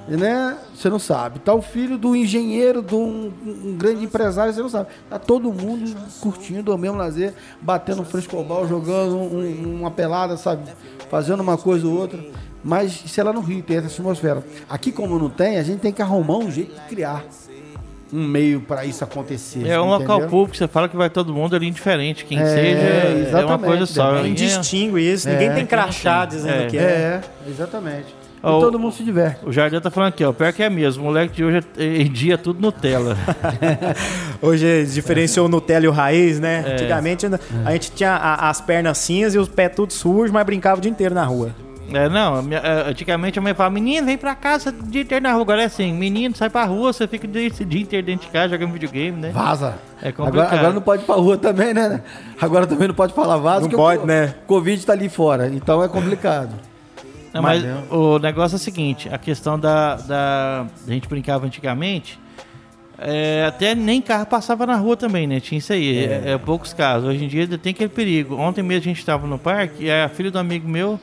né? 0.08 0.58
Você 0.74 0.90
não 0.90 0.98
sabe. 0.98 1.38
Tá 1.38 1.54
o 1.54 1.62
filho 1.62 1.96
do 1.96 2.16
engenheiro, 2.16 2.82
de 2.82 2.96
um, 2.96 3.32
um 3.46 3.76
grande 3.78 4.04
empresário, 4.04 4.52
você 4.52 4.60
não 4.60 4.68
sabe. 4.68 4.88
Tá 5.08 5.20
todo 5.20 5.52
mundo 5.52 5.94
curtindo 6.20 6.74
o 6.74 6.76
mesmo 6.76 6.96
lazer, 6.96 7.32
batendo 7.62 8.02
um 8.02 8.04
frescobol, 8.04 8.66
jogando 8.66 9.14
um- 9.14 9.78
uma 9.82 9.90
pelada, 9.92 10.36
sabe? 10.36 10.64
Fazendo 11.08 11.44
uma 11.44 11.56
coisa 11.56 11.86
ou 11.86 11.96
outra. 11.96 12.18
Mas 12.64 13.04
isso 13.04 13.20
é 13.20 13.22
lá 13.22 13.32
no 13.32 13.40
Rio, 13.40 13.62
tem 13.62 13.76
essa 13.76 13.86
atmosfera. 13.86 14.44
Aqui, 14.68 14.90
como 14.90 15.16
não 15.16 15.30
tem, 15.30 15.58
a 15.58 15.62
gente 15.62 15.78
tem 15.78 15.92
que 15.92 16.02
arrumar 16.02 16.38
um 16.38 16.50
jeito 16.50 16.74
de 16.74 16.80
criar 16.88 17.24
um 18.12 18.26
meio 18.26 18.60
para 18.60 18.84
isso 18.84 19.02
acontecer. 19.02 19.66
É 19.66 19.80
um 19.80 19.88
entendeu? 19.94 20.14
local 20.14 20.20
público, 20.28 20.52
que 20.52 20.58
você 20.58 20.68
fala 20.68 20.88
que 20.88 20.96
vai 20.96 21.10
todo 21.10 21.32
mundo 21.34 21.56
ali 21.56 21.66
indiferente. 21.68 22.24
Quem 22.24 22.38
É, 22.38 22.44
seja, 22.46 23.38
é 23.40 23.44
uma 23.44 23.58
coisa 23.58 23.86
só. 23.86 24.12
né? 24.22 24.28
É- 24.28 24.32
distingue 24.32 25.00
isso. 25.00 25.28
Ninguém 25.28 25.52
tem 25.52 25.66
crachá 25.66 26.24
dizendo 26.24 26.62
É. 26.64 26.66
que 26.66 26.78
é. 26.78 26.80
É, 26.82 27.20
exatamente. 27.50 28.06
E 28.08 28.46
Ó, 28.46 28.60
todo 28.60 28.78
mundo 28.78 28.92
se 28.94 29.02
diverte. 29.02 29.38
O 29.46 29.50
Jardim 29.50 29.80
tá 29.80 29.90
falando 29.90 30.10
aqui, 30.10 30.22
ó. 30.22 30.30
Pior 30.30 30.52
que 30.52 30.62
é 30.62 30.68
mesmo. 30.68 31.02
O 31.02 31.06
moleque 31.06 31.34
de 31.34 31.42
hoje 31.44 31.60
é, 31.78 31.84
em 32.02 32.12
dia 32.12 32.34
é 32.34 32.36
tudo 32.36 32.60
Nutella. 32.60 33.16
Hoje 34.42 34.84
diferenciou 34.92 35.46
o 35.46 35.48
Nutella 35.48 35.86
e 35.86 35.88
o 35.88 35.92
raiz, 35.92 36.38
né? 36.38 36.62
É. 36.66 36.72
Antigamente 36.74 37.26
a 37.64 37.72
gente 37.72 37.92
tinha 37.92 38.14
as 38.16 38.60
pernas 38.60 38.98
cinzas 38.98 39.34
e 39.34 39.38
os 39.38 39.48
pés 39.48 39.72
tudo 39.74 39.92
sujos, 39.94 40.30
mas 40.30 40.44
brincava 40.44 40.78
o 40.78 40.80
dia 40.82 40.90
inteiro 40.90 41.14
na 41.14 41.24
rua. 41.24 41.50
É, 41.92 42.08
não. 42.08 42.42
minha- 42.42 42.60
é, 42.60 42.88
antigamente 42.90 43.38
a 43.38 43.42
mãe 43.42 43.54
falava, 43.54 43.74
menino, 43.74 44.06
vem 44.06 44.16
pra 44.16 44.34
casa 44.34 44.70
o 44.70 44.82
dia 44.90 45.02
inteiro 45.02 45.22
na 45.22 45.32
rua. 45.32 45.42
Agora 45.42 45.62
é 45.62 45.66
assim, 45.66 45.92
menino, 45.92 46.34
sai 46.36 46.48
pra 46.50 46.64
rua, 46.64 46.92
você 46.92 47.06
fica 47.06 47.26
esse 47.38 47.64
dia 47.64 47.80
inteiro 47.82 48.06
dentro 48.06 48.26
de 48.26 48.32
casa 48.32 48.50
jogando 48.50 48.72
videogame, 48.72 49.20
né? 49.20 49.30
Vaza. 49.30 49.76
É 50.02 50.10
complicado. 50.12 50.42
agora, 50.46 50.58
agora 50.58 50.72
não 50.72 50.82
pode 50.82 51.02
ir 51.02 51.06
pra 51.06 51.14
rua 51.16 51.36
também, 51.36 51.72
né? 51.74 52.02
Agora 52.40 52.66
também 52.66 52.88
não 52.88 52.94
pode 52.94 53.12
falar 53.14 53.36
vaza. 53.38 53.62
Não 53.62 53.70
pode, 53.70 54.02
o 54.02 54.06
né? 54.06 54.34
Covid 54.46 54.84
tá 54.86 54.92
ali 54.92 55.08
fora, 55.08 55.48
então 55.48 55.82
é 55.82 55.88
complicado. 55.88 56.50
Não, 57.32 57.42
mas 57.42 57.64
Mas- 57.64 57.90
o 57.90 58.18
negócio 58.20 58.54
é 58.54 58.58
o 58.58 58.60
seguinte, 58.60 59.08
a 59.12 59.18
questão 59.18 59.58
da, 59.58 59.96
da 59.96 60.66
a 60.86 60.90
gente 60.92 61.08
brincava 61.08 61.44
antigamente, 61.44 62.16
é, 62.96 63.44
até 63.48 63.74
nem 63.74 64.00
carro 64.00 64.24
passava 64.26 64.64
na 64.66 64.76
rua 64.76 64.96
também, 64.96 65.26
né? 65.26 65.40
Tinha 65.40 65.58
isso 65.58 65.72
aí, 65.72 66.04
é. 66.04 66.22
é 66.32 66.38
poucos 66.38 66.72
casos. 66.72 67.08
Hoje 67.08 67.24
em 67.24 67.28
dia 67.28 67.42
ainda 67.42 67.58
tem 67.58 67.72
aquele 67.72 67.88
perigo. 67.88 68.36
Ontem 68.36 68.62
mesmo 68.62 68.82
a 68.82 68.84
gente 68.84 68.98
estava 69.00 69.26
no 69.26 69.36
parque 69.36 69.84
e 69.84 69.90
a 69.90 70.08
filha 70.08 70.30
do 70.30 70.38
amigo 70.38 70.68
meu, 70.68 70.98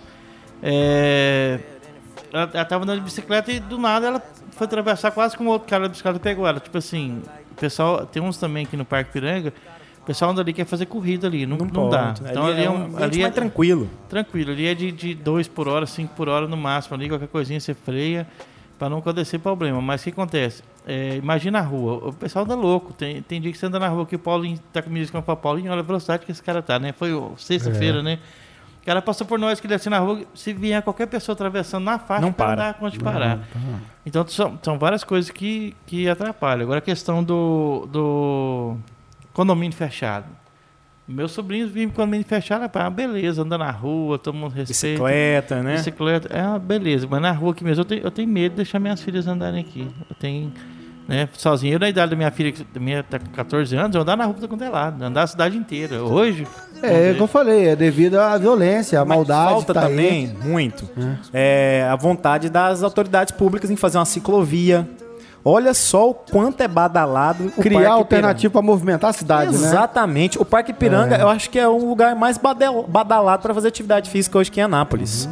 é, 0.62 1.60
ela, 2.32 2.50
ela 2.54 2.66
tava 2.66 2.84
andando 2.84 3.00
de 3.00 3.06
bicicleta 3.06 3.52
e 3.52 3.60
do 3.60 3.78
nada 3.78 4.08
ela 4.08 4.22
foi 4.52 4.66
atravessar 4.66 5.12
quase 5.12 5.36
como 5.36 5.50
outro 5.50 5.68
cara 5.68 5.84
da 5.84 5.90
bicicleta 5.90 6.20
pegou 6.20 6.48
ela. 6.48 6.60
Tipo 6.60 6.78
assim, 6.78 7.22
o 7.52 7.56
pessoal, 7.56 8.06
tem 8.06 8.22
uns 8.22 8.38
também 8.38 8.66
aqui 8.66 8.78
no 8.78 8.86
Parque 8.86 9.12
Piranga, 9.12 9.54
o 10.02 10.06
pessoal 10.06 10.32
anda 10.32 10.42
ali 10.42 10.54
quer 10.54 10.66
fazer 10.66 10.86
corrida 10.86 11.28
ali, 11.28 11.46
não, 11.46 11.58
não, 11.58 11.90
dá. 11.90 12.14
pode. 12.14 12.30
Então 12.30 12.46
ali, 12.46 12.64
é 12.64 12.70
um, 12.70 12.86
ambiente 12.86 13.04
ali 13.04 13.20
é 13.20 13.22
mais 13.24 13.36
tranquilo. 13.36 13.90
Tranquilo, 14.10 14.52
ali 14.52 14.68
é 14.68 14.74
de 14.74 15.14
2 15.14 15.48
por 15.48 15.68
hora, 15.68 15.86
5 15.86 16.16
por 16.16 16.28
hora 16.28 16.48
no 16.48 16.58
máximo 16.58 16.96
ali, 16.96 17.08
qualquer 17.08 17.28
coisinha 17.28 17.60
você 17.60 17.74
freia 17.74 18.28
para 18.80 18.90
não 18.90 18.98
acontecer 18.98 19.38
problema. 19.38 19.80
Mas 19.80 20.02
o 20.02 20.06
que 20.06 20.10
acontece? 20.10 20.64
É, 20.88 21.16
imagina 21.16 21.60
a 21.60 21.62
rua, 21.62 22.10
o 22.10 22.14
pessoal 22.14 22.46
anda 22.46 22.56
louco. 22.56 22.94
Tem, 22.94 23.22
tem 23.22 23.40
dia 23.40 23.52
que 23.52 23.58
você 23.58 23.68
anda 23.68 23.78
na 23.78 23.88
rua 23.88 24.08
que 24.08 24.16
o 24.16 24.20
Paulinho 24.20 24.58
tá 24.74 24.82
comigo 24.82 25.06
e 25.06 25.22
fala, 25.22 25.38
Paulinho, 25.38 25.72
olha 25.72 25.82
a 25.82 25.84
velocidade 25.84 26.26
que 26.26 26.32
esse 26.32 26.42
cara 26.42 26.64
tá, 26.64 26.80
né? 26.80 26.92
Foi 26.92 27.12
sexta-feira, 27.38 28.00
É. 28.00 28.02
né? 28.02 28.20
O 28.82 28.86
cara 28.86 29.02
passou 29.02 29.28
por 29.28 29.38
nós 29.38 29.60
que 29.60 29.68
ele 29.68 29.76
assim 29.76 29.90
na 29.90 30.00
rua, 30.00 30.24
se 30.34 30.54
vier 30.54 30.82
qualquer 30.82 31.06
pessoa 31.06 31.34
atravessando 31.34 31.84
na 31.84 32.00
faixa, 32.00 32.22
Não 32.22 32.34
para. 32.34 32.56
dá 32.56 32.74
conta 32.74 32.98
de 32.98 33.04
parar. 33.04 33.40
Então 34.06 34.26
são, 34.28 34.58
são 34.62 34.80
várias 34.80 35.04
coisas 35.04 35.30
que, 35.30 35.76
que 35.86 36.10
atrapalham. 36.10 36.64
Agora 36.64 36.80
a 36.80 36.82
questão 36.82 37.24
do, 37.24 37.88
do 37.92 38.78
condomínio 39.34 39.78
fechado. 39.78 40.26
Meus 41.08 41.32
sobrinhos 41.32 41.70
vivem 41.70 41.90
em 41.90 41.92
condomínio 41.92 42.26
fechado, 42.26 42.64
é 42.74 42.80
uma 42.80 42.90
beleza, 42.90 43.42
anda 43.42 43.58
na 43.58 43.70
rua, 43.70 44.18
todo 44.18 44.34
mundo 44.34 44.54
respeita. 44.54 45.04
Bicicleta, 45.04 45.62
né? 45.62 45.74
Bicicleta, 45.74 46.28
é 46.36 46.42
uma 46.48 46.58
beleza, 46.60 47.06
mas 47.10 47.22
na 47.22 47.32
rua 47.32 47.52
aqui 47.52 47.64
mesmo 47.64 47.82
eu 47.82 47.86
tenho, 47.86 48.02
eu 48.04 48.12
tenho 48.12 48.30
medo 48.30 48.52
de 48.52 48.56
deixar 48.58 48.80
minhas 48.80 49.02
filhas 49.02 49.28
andarem 49.28 49.60
aqui. 49.60 49.88
Eu 50.10 50.16
tenho, 50.16 50.54
né, 51.08 51.28
sozinho. 51.34 51.74
Eu, 51.76 51.80
na 51.80 51.90
idade 51.90 52.12
da 52.12 52.16
minha 52.18 52.32
filha, 52.32 52.52
que 52.52 52.66
minha 52.80 53.04
tá 53.04 53.20
com 53.20 53.26
14 53.28 53.76
anos, 53.76 53.96
eu 53.96 54.02
andar 54.02 54.16
na 54.18 54.26
rua 54.26 54.36
pra 54.36 54.48
quanto 54.48 54.64
é 54.64 54.70
lado, 54.70 55.04
andar 55.04 55.24
a 55.24 55.28
cidade 55.28 55.58
inteira. 55.58 56.04
Hoje. 56.04 56.48
É, 56.82 57.10
é 57.10 57.12
o 57.12 57.16
que 57.16 57.22
eu 57.22 57.28
falei, 57.28 57.68
é 57.70 57.76
devido 57.76 58.16
à 58.20 58.38
violência, 58.38 59.00
à 59.00 59.06
Mas 59.06 59.18
maldade. 59.18 59.52
falta 59.52 59.74
que 59.74 59.80
tá 59.80 59.86
aí. 59.86 59.90
também, 59.92 60.36
muito, 60.44 60.90
é, 61.34 61.88
a 61.92 61.96
vontade 61.96 62.50
das 62.50 62.82
autoridades 62.84 63.32
públicas 63.36 63.70
em 63.70 63.76
fazer 63.76 63.98
uma 63.98 64.06
ciclovia. 64.06 64.88
Olha 65.44 65.74
só 65.74 66.12
o 66.12 66.14
quanto 66.14 66.62
é 66.62 66.68
badalado 66.68 67.52
o 67.58 67.62
Criar 67.64 67.94
alternativa 67.94 68.52
para 68.52 68.62
movimentar 68.62 69.10
a 69.10 69.14
cidade, 69.14 69.58
né? 69.58 69.68
Exatamente. 69.70 70.40
O 70.40 70.46
Parque 70.46 70.72
Piranga, 70.72 71.16
eu 71.18 71.28
acho 71.28 71.50
que 71.50 71.58
é 71.58 71.68
o 71.68 71.78
lugar 71.84 72.16
mais 72.16 72.38
badel- 72.38 72.86
badalado 72.88 73.42
para 73.42 73.52
fazer 73.52 73.70
atividade 73.70 74.08
física 74.08 74.38
hoje 74.38 74.52
aqui 74.52 74.60
em 74.60 74.64
Anápolis. 74.64 75.28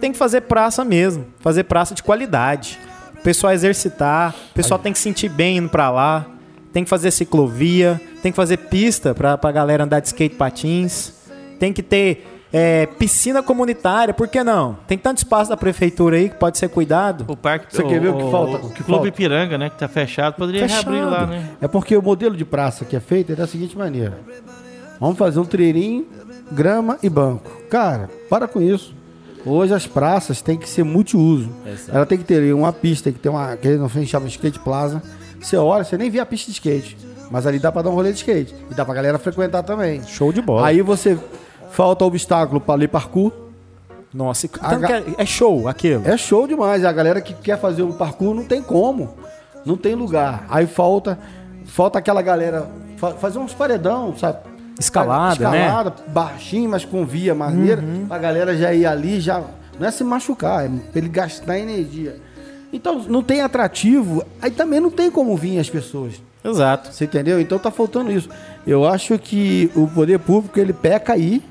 Tem 0.00 0.10
que 0.10 0.18
fazer 0.18 0.40
praça 0.42 0.84
mesmo, 0.84 1.26
fazer 1.38 1.62
praça 1.62 1.94
de 1.94 2.02
qualidade. 2.02 2.76
O 3.22 3.24
pessoal 3.24 3.52
exercitar, 3.52 4.34
o 4.50 4.54
pessoal 4.54 4.80
tem 4.80 4.92
que 4.92 4.98
se 4.98 5.04
sentir 5.04 5.28
bem 5.28 5.58
indo 5.58 5.68
para 5.68 5.88
lá. 5.88 6.26
Tem 6.72 6.82
que 6.82 6.90
fazer 6.90 7.12
ciclovia, 7.12 8.00
tem 8.20 8.32
que 8.32 8.36
fazer 8.36 8.56
pista 8.56 9.14
para 9.14 9.38
a 9.40 9.52
galera 9.52 9.84
andar 9.84 10.00
de 10.00 10.08
skate 10.08 10.34
patins. 10.34 11.12
Tem 11.56 11.72
que 11.72 11.84
ter 11.84 12.26
é, 12.52 12.84
piscina 12.86 13.40
comunitária, 13.40 14.12
por 14.12 14.26
que 14.26 14.42
não? 14.42 14.76
Tem 14.88 14.98
tanto 14.98 15.18
espaço 15.18 15.50
da 15.50 15.56
prefeitura 15.56 16.16
aí 16.16 16.30
que 16.30 16.34
pode 16.34 16.58
ser 16.58 16.68
cuidado. 16.68 17.24
O 17.28 17.36
parque. 17.36 17.66
Você 17.70 17.84
quer 17.84 18.00
ver 18.00 18.08
o 18.08 18.16
que 18.16 18.28
falta? 18.28 18.56
O, 18.56 18.66
O 18.66 18.70
que 18.70 18.82
Clube 18.82 19.02
falta? 19.04 19.12
Piranga, 19.12 19.56
né? 19.56 19.70
Que 19.70 19.78
tá 19.78 19.86
fechado, 19.86 20.34
poderia 20.34 20.62
Fechado. 20.62 20.90
reabrir 20.90 21.08
lá, 21.08 21.24
né? 21.24 21.50
É 21.60 21.68
porque 21.68 21.96
o 21.96 22.02
modelo 22.02 22.36
de 22.36 22.44
praça 22.44 22.84
que 22.84 22.96
é 22.96 23.00
feito 23.00 23.30
é 23.30 23.36
da 23.36 23.46
seguinte 23.46 23.78
maneira: 23.78 24.18
vamos 24.98 25.16
fazer 25.16 25.38
um 25.38 25.44
treirinho, 25.44 26.08
grama 26.50 26.98
e 27.00 27.08
banco. 27.08 27.48
Cara, 27.70 28.10
para 28.28 28.48
com 28.48 28.60
isso. 28.60 29.00
Hoje 29.44 29.74
as 29.74 29.86
praças 29.86 30.40
têm 30.40 30.56
que 30.56 30.68
ser 30.68 30.84
multiuso. 30.84 31.50
Ela 31.92 32.06
tem 32.06 32.16
que 32.18 32.24
ter 32.24 32.52
uma 32.54 32.72
pista, 32.72 33.04
tem 33.04 33.12
que 33.12 33.18
ter 33.18 33.28
uma. 33.28 33.56
que 33.56 33.68
não 33.76 33.88
chama 33.88 34.26
de 34.26 34.32
skate 34.32 34.58
plaza. 34.60 35.02
Você 35.40 35.56
olha, 35.56 35.82
você 35.84 35.98
nem 35.98 36.08
vê 36.10 36.20
a 36.20 36.26
pista 36.26 36.46
de 36.46 36.52
skate. 36.52 36.96
Mas 37.30 37.46
ali 37.46 37.58
dá 37.58 37.72
pra 37.72 37.82
dar 37.82 37.90
um 37.90 37.94
rolê 37.94 38.10
de 38.12 38.18
skate. 38.18 38.54
E 38.70 38.74
dá 38.74 38.84
pra 38.84 38.94
galera 38.94 39.18
frequentar 39.18 39.62
também. 39.62 40.02
Show 40.04 40.32
de 40.32 40.40
bola. 40.42 40.66
Aí 40.66 40.80
você 40.82 41.18
falta 41.70 42.04
obstáculo 42.04 42.60
pra 42.60 42.74
ler 42.74 42.88
parkour. 42.88 43.32
Nossa, 44.14 44.44
e 44.46 44.48
ga- 44.48 45.00
que 45.02 45.14
é, 45.18 45.24
show 45.26 45.66
aquilo. 45.66 46.06
É 46.06 46.16
show 46.18 46.46
demais. 46.46 46.84
A 46.84 46.92
galera 46.92 47.20
que 47.20 47.32
quer 47.32 47.58
fazer 47.58 47.82
o 47.82 47.94
parkour 47.94 48.34
não 48.34 48.44
tem 48.44 48.62
como. 48.62 49.14
Não 49.64 49.76
tem 49.76 49.94
lugar. 49.94 50.44
Aí 50.50 50.66
falta 50.66 51.18
falta 51.64 51.98
aquela 51.98 52.20
galera 52.20 52.68
fa- 52.98 53.12
fazer 53.14 53.38
uns 53.38 53.54
paredão, 53.54 54.14
sabe? 54.16 54.38
Escalada, 54.78 55.50
né? 55.50 55.66
Escalada, 55.66 55.94
baixinho, 56.08 56.70
mas 56.70 56.84
com 56.84 57.04
via 57.04 57.34
maneira. 57.34 57.82
Pra 58.08 58.18
galera 58.18 58.56
já 58.56 58.72
ir 58.72 58.86
ali, 58.86 59.20
já. 59.20 59.42
Não 59.78 59.86
é 59.86 59.90
se 59.90 60.04
machucar, 60.04 60.64
é 60.64 60.68
pra 60.68 60.98
ele 61.00 61.08
gastar 61.08 61.58
energia. 61.58 62.16
Então, 62.72 63.04
não 63.08 63.22
tem 63.22 63.42
atrativo, 63.42 64.24
aí 64.40 64.50
também 64.50 64.80
não 64.80 64.90
tem 64.90 65.10
como 65.10 65.36
vir 65.36 65.58
as 65.58 65.68
pessoas. 65.68 66.14
Exato. 66.44 66.92
Você 66.92 67.04
entendeu? 67.04 67.40
Então 67.40 67.58
tá 67.58 67.70
faltando 67.70 68.10
isso. 68.10 68.28
Eu 68.66 68.86
acho 68.86 69.18
que 69.18 69.70
o 69.74 69.86
poder 69.86 70.18
público 70.18 70.58
ele 70.58 70.72
peca 70.72 71.12
aí, 71.12 71.42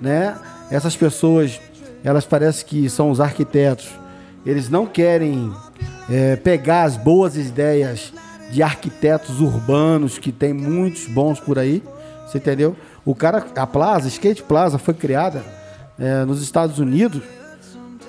né? 0.00 0.36
Essas 0.70 0.96
pessoas, 0.96 1.60
elas 2.04 2.24
parecem 2.24 2.66
que 2.66 2.90
são 2.90 3.10
os 3.10 3.20
arquitetos. 3.20 3.88
Eles 4.46 4.68
não 4.68 4.86
querem 4.86 5.52
é, 6.08 6.36
pegar 6.36 6.84
as 6.84 6.96
boas 6.96 7.36
ideias 7.36 8.12
de 8.50 8.62
arquitetos 8.62 9.40
urbanos 9.40 10.18
que 10.18 10.30
tem 10.30 10.52
muitos 10.52 11.06
bons 11.06 11.40
por 11.40 11.58
aí. 11.58 11.82
Você 12.28 12.36
entendeu? 12.36 12.76
O 13.06 13.14
cara, 13.14 13.46
a 13.56 13.66
Plaza, 13.66 14.06
Skate 14.06 14.42
Plaza, 14.42 14.76
foi 14.76 14.92
criada 14.92 15.42
é, 15.98 16.26
nos 16.26 16.42
Estados 16.42 16.78
Unidos. 16.78 17.22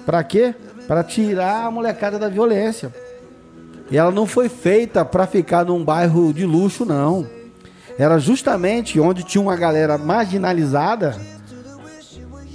Para 0.05 0.21
quê? 0.25 0.53
Para 0.87 1.05
tirar 1.05 1.65
a 1.65 1.71
molecada 1.71 2.19
da 2.19 2.27
violência. 2.27 2.93
E 3.89 3.97
ela 3.97 4.11
não 4.11 4.25
foi 4.25 4.49
feita 4.49 5.05
para 5.05 5.25
ficar 5.25 5.63
num 5.63 5.83
bairro 5.83 6.33
de 6.33 6.45
luxo, 6.45 6.83
não. 6.83 7.25
Era 7.97 8.19
justamente 8.19 8.99
onde 8.99 9.23
tinha 9.23 9.41
uma 9.41 9.55
galera 9.55 9.97
marginalizada 9.97 11.15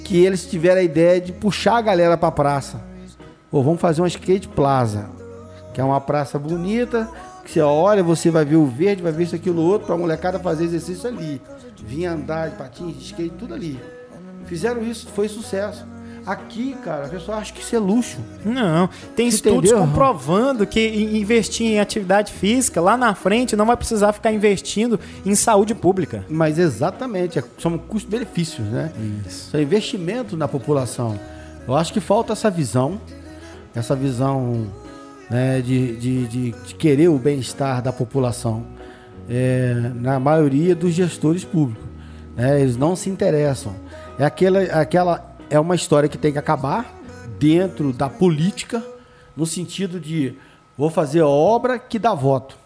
que 0.05 0.23
eles 0.23 0.45
tiveram 0.45 0.83
a 0.83 0.85
ideia 0.85 1.19
de 1.19 1.33
puxar 1.33 1.79
a 1.79 1.83
galera 1.83 2.19
para 2.19 2.29
a 2.29 2.33
praça. 2.33 2.81
Ou 3.51 3.63
vamos 3.65 3.81
fazer 3.81 4.03
uma 4.03 4.09
skate 4.09 4.49
plaza, 4.49 5.09
que 5.73 5.81
é 5.81 5.85
uma 5.85 6.01
praça 6.01 6.39
bonita, 6.39 7.09
que 7.45 7.51
você 7.53 7.61
olha, 7.61 8.03
você 8.03 8.31
vai 8.31 8.45
ver 8.45 8.57
o 8.57 8.67
verde, 8.67 9.03
vai 9.03 9.13
ver 9.13 9.25
isso, 9.25 9.35
aquilo, 9.37 9.61
outro, 9.63 9.87
para 9.87 9.95
a 9.95 9.99
molecada 9.99 10.39
fazer 10.39 10.65
exercício 10.65 11.09
ali. 11.09 11.41
Vinha 11.87 12.13
andar 12.13 12.49
de 12.51 12.57
patins, 12.57 12.97
de 12.97 13.05
skate, 13.05 13.35
tudo 13.39 13.53
ali. 13.55 13.79
Fizeram 14.47 14.83
isso, 14.83 15.07
foi 15.15 15.29
sucesso. 15.29 15.85
Aqui, 16.27 16.75
cara, 16.83 17.05
a 17.05 17.09
pessoa 17.11 17.37
acha 17.37 17.53
que 17.53 17.61
isso 17.61 17.77
é 17.77 17.79
luxo. 17.79 18.17
Não, 18.47 18.89
tem 19.15 19.31
Você 19.31 19.37
estudos 19.37 19.71
entendeu? 19.71 19.87
comprovando 19.87 20.67
que 20.67 20.81
in- 20.81 21.19
investir 21.19 21.67
em 21.67 21.79
atividade 21.81 22.33
física 22.33 22.81
lá 22.81 22.97
na 22.97 23.15
frente 23.15 23.55
não 23.55 23.67
vai 23.67 23.77
precisar 23.77 24.11
ficar 24.15 24.33
investindo 24.33 24.99
em 25.27 25.35
saúde 25.35 25.75
pública. 25.75 26.25
Mas 26.31 26.59
exatamente, 26.59 27.39
é- 27.39 27.45
são 27.59 27.77
custos-benefícios, 27.77 28.67
né? 28.69 28.91
São 29.29 29.61
investimentos 29.61 30.39
na 30.39 30.49
população. 30.49 31.21
Eu 31.69 31.75
acho 31.77 31.93
que 31.93 32.01
falta 32.01 32.33
essa 32.33 32.51
visão, 32.51 32.99
essa 33.75 33.95
visão 33.95 34.67
né, 35.31 35.61
de, 35.61 35.97
de, 35.97 36.27
de, 36.27 36.51
de 36.51 36.75
querer 36.75 37.09
o 37.09 37.19
bem-estar 37.19 37.83
da 37.83 37.93
população. 37.93 38.65
É, 39.29 39.91
na 39.95 40.21
maioria 40.21 40.75
dos 40.75 40.93
gestores 40.93 41.45
públicos. 41.45 41.83
né? 42.37 42.61
Eles 42.61 42.77
não 42.77 42.95
se 42.95 43.09
interessam. 43.09 43.75
É 44.19 44.25
aquela, 44.25 44.63
aquela 44.65 45.37
é 45.49 45.59
uma 45.59 45.75
história 45.75 46.09
que 46.09 46.19
tem 46.19 46.33
que 46.33 46.39
acabar 46.39 46.95
dentro 47.39 47.93
da 47.93 48.09
política, 48.09 48.85
no 49.37 49.47
sentido 49.47 49.99
de 49.99 50.35
vou 50.77 50.91
fazer 50.91 51.23
obra 51.23 51.79
que 51.79 51.99
dá 51.99 52.13
voto. 52.15 52.59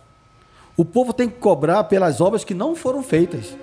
O 0.77 0.85
povo 0.85 1.12
tem 1.12 1.29
que 1.29 1.38
cobrar 1.38 1.85
pelas 1.85 2.21
obras 2.21 2.44
que 2.44 2.55
não 2.55 2.75
foram 2.75 3.03
feitas. 3.03 3.57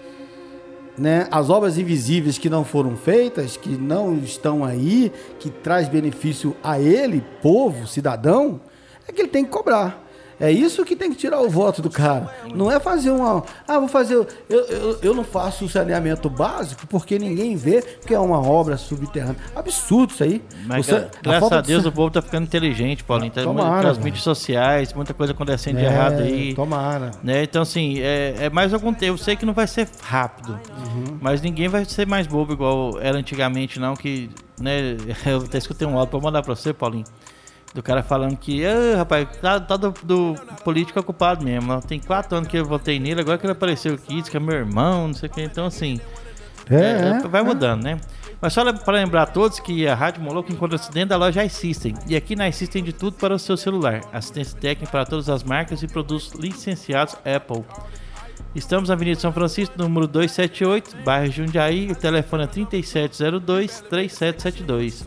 Né? 0.97 1.27
As 1.29 1.49
obras 1.49 1.77
invisíveis 1.77 2.37
que 2.37 2.49
não 2.49 2.63
foram 2.63 2.95
feitas, 2.95 3.57
que 3.57 3.69
não 3.69 4.15
estão 4.15 4.63
aí, 4.63 5.11
que 5.39 5.49
traz 5.49 5.89
benefício 5.89 6.55
a 6.63 6.79
ele, 6.79 7.23
povo, 7.41 7.87
cidadão, 7.87 8.61
é 9.07 9.11
que 9.11 9.21
ele 9.21 9.29
tem 9.29 9.43
que 9.45 9.51
cobrar. 9.51 10.03
É 10.37 10.51
isso 10.51 10.83
que 10.83 10.97
tem 10.97 11.09
que 11.11 11.15
tirar 11.15 11.39
o 11.39 11.49
voto 11.49 11.81
do 11.81 11.89
cara. 11.89 12.29
Não 12.53 12.69
é 12.69 12.77
fazer 12.77 13.09
uma. 13.09 13.41
Ah, 13.65 13.79
vou 13.79 13.87
fazer. 13.87 14.15
Eu, 14.15 14.27
eu, 14.49 14.99
eu 15.01 15.13
não 15.15 15.23
faço 15.23 15.63
o 15.63 15.69
saneamento 15.69 16.29
básico 16.29 16.85
porque 16.87 17.17
ninguém 17.17 17.55
vê 17.55 17.81
que 18.05 18.13
é 18.13 18.19
uma 18.19 18.41
obra 18.45 18.75
subterrânea. 18.75 19.37
Absurdo 19.55 20.11
isso 20.11 20.23
aí. 20.25 20.43
Mas 20.65 20.87
Você- 20.87 20.91
gra- 20.99 21.09
graças 21.23 21.51
a 21.53 21.61
de 21.61 21.67
Deus 21.69 21.83
sa- 21.83 21.87
o 21.87 21.91
povo 21.93 22.11
tá 22.11 22.21
ficando 22.21 22.43
inteligente, 22.43 23.01
Paulinho. 23.01 23.31
Tá 23.31 23.43
Tomara, 23.43 23.89
as 23.89 23.97
mídias 23.97 24.23
sociais, 24.23 24.93
muita 24.93 25.13
coisa 25.13 25.31
acontecendo 25.31 25.77
de 25.77 25.85
É, 25.85 25.87
errado 25.87 26.19
aí. 26.21 26.53
Tomara. 26.53 27.11
Né? 27.23 27.43
Então, 27.43 27.61
assim, 27.61 28.01
é, 28.01 28.35
é 28.37 28.49
mais 28.49 28.73
algum 28.73 28.93
tempo. 28.93 29.13
Eu 29.13 29.17
sei 29.17 29.37
que 29.37 29.45
não 29.45 29.53
vai 29.53 29.67
ser 29.67 29.87
rápido, 30.01 30.59
Uhum. 30.85 31.17
mas 31.21 31.41
ninguém 31.41 31.69
vai 31.69 31.85
ser 31.85 32.05
mais 32.05 32.27
bobo 32.27 32.51
igual 32.51 32.99
era 32.99 33.17
antigamente, 33.17 33.79
não. 33.79 33.95
Que, 33.95 34.29
né, 34.59 34.97
eu 35.25 35.37
até 35.45 35.57
escutei 35.59 35.87
um 35.87 35.97
áudio 35.97 36.11
pra 36.11 36.19
mandar 36.19 36.43
pra 36.43 36.53
você, 36.53 36.73
Paulinho. 36.73 37.05
Do 37.75 37.83
cara 37.83 38.01
falando 38.01 38.37
que, 38.37 38.65
"Ah, 38.65 38.99
rapaz, 38.99 39.27
tá, 39.41 39.59
tá 39.59 39.75
do, 39.75 39.93
do 40.01 40.33
político 40.63 40.97
ocupado 40.97 41.43
mesmo. 41.43 41.81
Tem 41.81 41.99
quatro 41.99 42.37
anos 42.37 42.47
que 42.47 42.55
eu 42.57 42.63
votei 42.65 42.97
nele, 42.99 43.19
agora 43.19 43.37
que 43.37 43.45
ele 43.45 43.51
apareceu 43.51 43.95
aqui, 43.95 44.21
diz 44.21 44.29
que 44.29 44.37
é 44.37 44.39
meu 44.39 44.55
irmão, 44.55 45.09
não 45.09 45.13
sei 45.13 45.27
o 45.27 45.31
que. 45.31 45.41
Então, 45.41 45.65
assim, 45.65 45.99
É, 46.69 46.75
é, 46.75 47.19
é. 47.23 47.27
vai 47.27 47.43
mudando, 47.43 47.83
né? 47.83 47.99
Mas 48.39 48.53
só 48.53 48.71
para 48.71 48.93
lembrar 48.95 49.23
a 49.23 49.25
todos 49.25 49.59
que 49.59 49.85
a 49.87 49.93
Rádio 49.93 50.21
Moloco 50.21 50.49
encontra-se 50.53 50.89
dentro 50.89 51.09
da 51.09 51.17
loja 51.17 51.43
iSystem. 51.43 51.95
E 52.07 52.15
aqui 52.15 52.33
na 52.35 52.47
iSystem 52.47 52.81
de 52.81 52.93
tudo 52.93 53.17
para 53.17 53.35
o 53.35 53.39
seu 53.39 53.57
celular. 53.57 53.99
Assistência 54.13 54.57
técnica 54.57 54.89
para 54.89 55.05
todas 55.05 55.27
as 55.29 55.43
marcas 55.43 55.83
e 55.83 55.87
produtos 55.87 56.31
licenciados 56.33 57.17
Apple. 57.25 57.61
Estamos 58.55 58.87
na 58.87 58.95
Avenida 58.95 59.19
São 59.19 59.33
Francisco, 59.33 59.75
número 59.77 60.07
278, 60.07 60.95
bairro 61.03 61.29
Jundiaí. 61.31 61.91
O 61.91 61.95
telefone 61.95 62.45
é 62.45 62.47
3702-3772. 62.47 65.05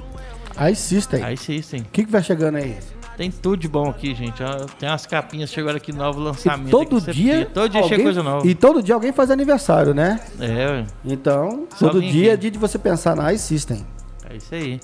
Aí 0.58 0.74
System. 0.74 1.24
O 1.24 1.30
iSystem. 1.30 1.84
que, 1.92 2.04
que 2.04 2.10
vai 2.10 2.22
chegando 2.22 2.56
aí? 2.56 2.76
Tem 3.16 3.30
tudo 3.30 3.56
de 3.56 3.68
bom 3.68 3.88
aqui, 3.90 4.14
gente. 4.14 4.40
Tem 4.78 4.88
umas 4.88 5.04
capinhas, 5.06 5.50
chegou 5.50 5.72
aqui 5.72 5.92
novo 5.92 6.20
E 6.20 6.24
lançamento. 6.24 6.70
todo 6.70 6.82
aqui, 6.98 7.04
você 7.04 7.12
dia. 7.12 7.46
Todo 7.52 7.68
dia 7.68 7.82
chega 7.82 7.94
alguém- 7.94 8.04
coisa 8.04 8.22
nova. 8.22 8.46
E 8.46 8.54
todo 8.54 8.82
dia 8.82 8.94
alguém 8.94 9.12
faz 9.12 9.30
aniversário, 9.30 9.92
né? 9.94 10.20
É, 10.40 10.66
ué. 10.66 10.86
Então, 11.04 11.66
Só 11.74 11.88
todo 11.88 12.00
dia 12.00 12.34
é 12.34 12.36
dia 12.36 12.50
de 12.50 12.58
você 12.58 12.78
pensar 12.78 13.16
na 13.16 13.32
iSystem. 13.32 13.84
É 14.30 14.36
isso 14.36 14.54
aí. 14.54 14.78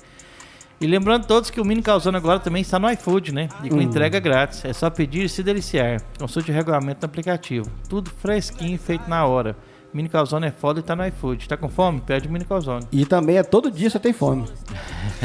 E 0.81 0.85
lembrando 0.87 1.25
todos 1.25 1.49
que 1.49 1.61
o 1.61 1.65
Mini 1.65 1.81
Calzone 1.81 2.17
agora 2.17 2.37
também 2.39 2.61
está 2.61 2.77
no 2.77 2.89
iFood, 2.91 3.31
né? 3.33 3.47
E 3.63 3.67
Hum. 3.67 3.69
com 3.77 3.81
entrega 3.81 4.19
grátis. 4.19 4.65
É 4.65 4.73
só 4.73 4.89
pedir 4.89 5.23
e 5.23 5.29
se 5.29 5.41
deliciar. 5.41 6.01
Consulte 6.19 6.51
o 6.51 6.53
regulamento 6.53 6.99
no 7.01 7.05
aplicativo. 7.05 7.65
Tudo 7.87 8.11
fresquinho, 8.21 8.77
feito 8.77 9.09
na 9.09 9.25
hora. 9.25 9.55
Mini 9.95 10.09
Calzone 10.09 10.47
é 10.47 10.51
foda 10.51 10.81
e 10.81 10.83
tá 10.83 10.93
no 10.93 11.07
iFood. 11.07 11.47
Tá 11.47 11.55
com 11.55 11.69
fome? 11.69 12.01
Pede 12.01 12.27
o 12.27 12.31
Mini 12.31 12.43
Calzone. 12.43 12.85
E 12.91 13.05
também 13.05 13.37
é 13.37 13.43
todo 13.43 13.71
dia 13.71 13.89
você 13.89 13.97
tem 13.97 14.11
fome. 14.11 14.43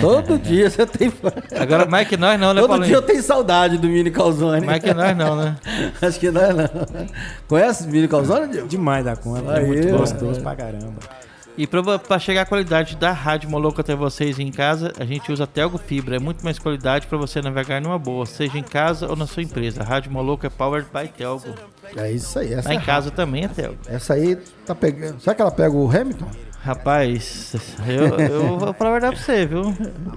todo 0.00 0.38
dia 0.38 0.70
você 0.70 0.87
tem 0.87 1.11
fome. 1.11 1.33
Agora, 1.59 1.87
mais 1.87 2.06
que 2.06 2.16
nós 2.16 2.38
não, 2.38 2.54
né, 2.54 2.61
Todo 2.61 2.68
Paulinho? 2.70 2.87
dia 2.87 2.96
eu 2.96 3.02
tenho 3.02 3.20
saudade 3.20 3.78
do 3.78 3.88
Mini 3.88 4.12
Calzone. 4.12 4.64
Mais 4.64 4.80
que 4.80 4.94
nós 4.94 5.16
não, 5.16 5.35
né? 5.35 5.56
Acho 6.00 6.20
que 6.20 6.30
não 6.30 6.40
é 6.40 6.52
não. 6.52 6.68
Conhece 7.48 7.83
o 7.83 7.88
Mini 7.88 8.06
Calzone, 8.06 8.46
Diego? 8.46 8.68
Demais 8.68 9.04
da 9.04 9.16
conta, 9.16 9.54
Aí, 9.54 9.64
é 9.64 9.66
muito 9.66 9.88
gostoso 9.98 10.40
pra 10.40 10.54
caramba. 10.54 11.00
E 11.61 11.66
para 11.66 12.18
chegar 12.18 12.40
a 12.40 12.46
qualidade 12.46 12.96
da 12.96 13.12
Rádio 13.12 13.51
Moloco 13.51 13.83
até 13.83 13.94
vocês 13.94 14.38
em 14.38 14.51
casa, 14.51 14.94
a 14.99 15.05
gente 15.05 15.31
usa 15.31 15.46
Telgo 15.46 15.77
Fibra. 15.77 16.16
É 16.16 16.18
muito 16.18 16.42
mais 16.42 16.59
qualidade 16.59 17.07
para 17.07 17.18
você 17.18 17.42
navegar 17.42 17.83
numa 17.83 17.99
boa, 17.99 18.25
seja 18.25 18.57
em 18.57 18.62
casa 18.62 19.07
ou 19.07 19.14
na 19.14 19.27
sua 19.27 19.42
empresa. 19.42 19.83
A 19.83 19.85
Rádio 19.85 20.11
Moloco 20.11 20.46
é 20.46 20.49
powered 20.49 20.88
by 20.90 21.07
Telgo. 21.09 21.55
É 21.94 22.11
isso 22.12 22.38
aí. 22.38 22.55
Essa, 22.55 22.66
Lá 22.70 22.75
em 22.75 22.81
casa 22.81 23.11
também 23.11 23.44
é 23.44 23.49
Telgo. 23.49 23.77
essa 23.87 24.14
aí 24.14 24.37
tá 24.64 24.75
pegando. 24.75 25.20
Será 25.20 25.35
que 25.35 25.42
ela 25.42 25.51
pega 25.51 25.77
o 25.77 25.87
Hamilton? 25.87 26.31
Rapaz, 26.62 27.55
eu, 27.88 28.18
eu 28.18 28.59
vou 28.59 28.73
falar 28.75 28.90
a 28.90 28.92
verdade 28.92 29.16
pra 29.16 29.25
você, 29.25 29.46
viu? 29.46 29.75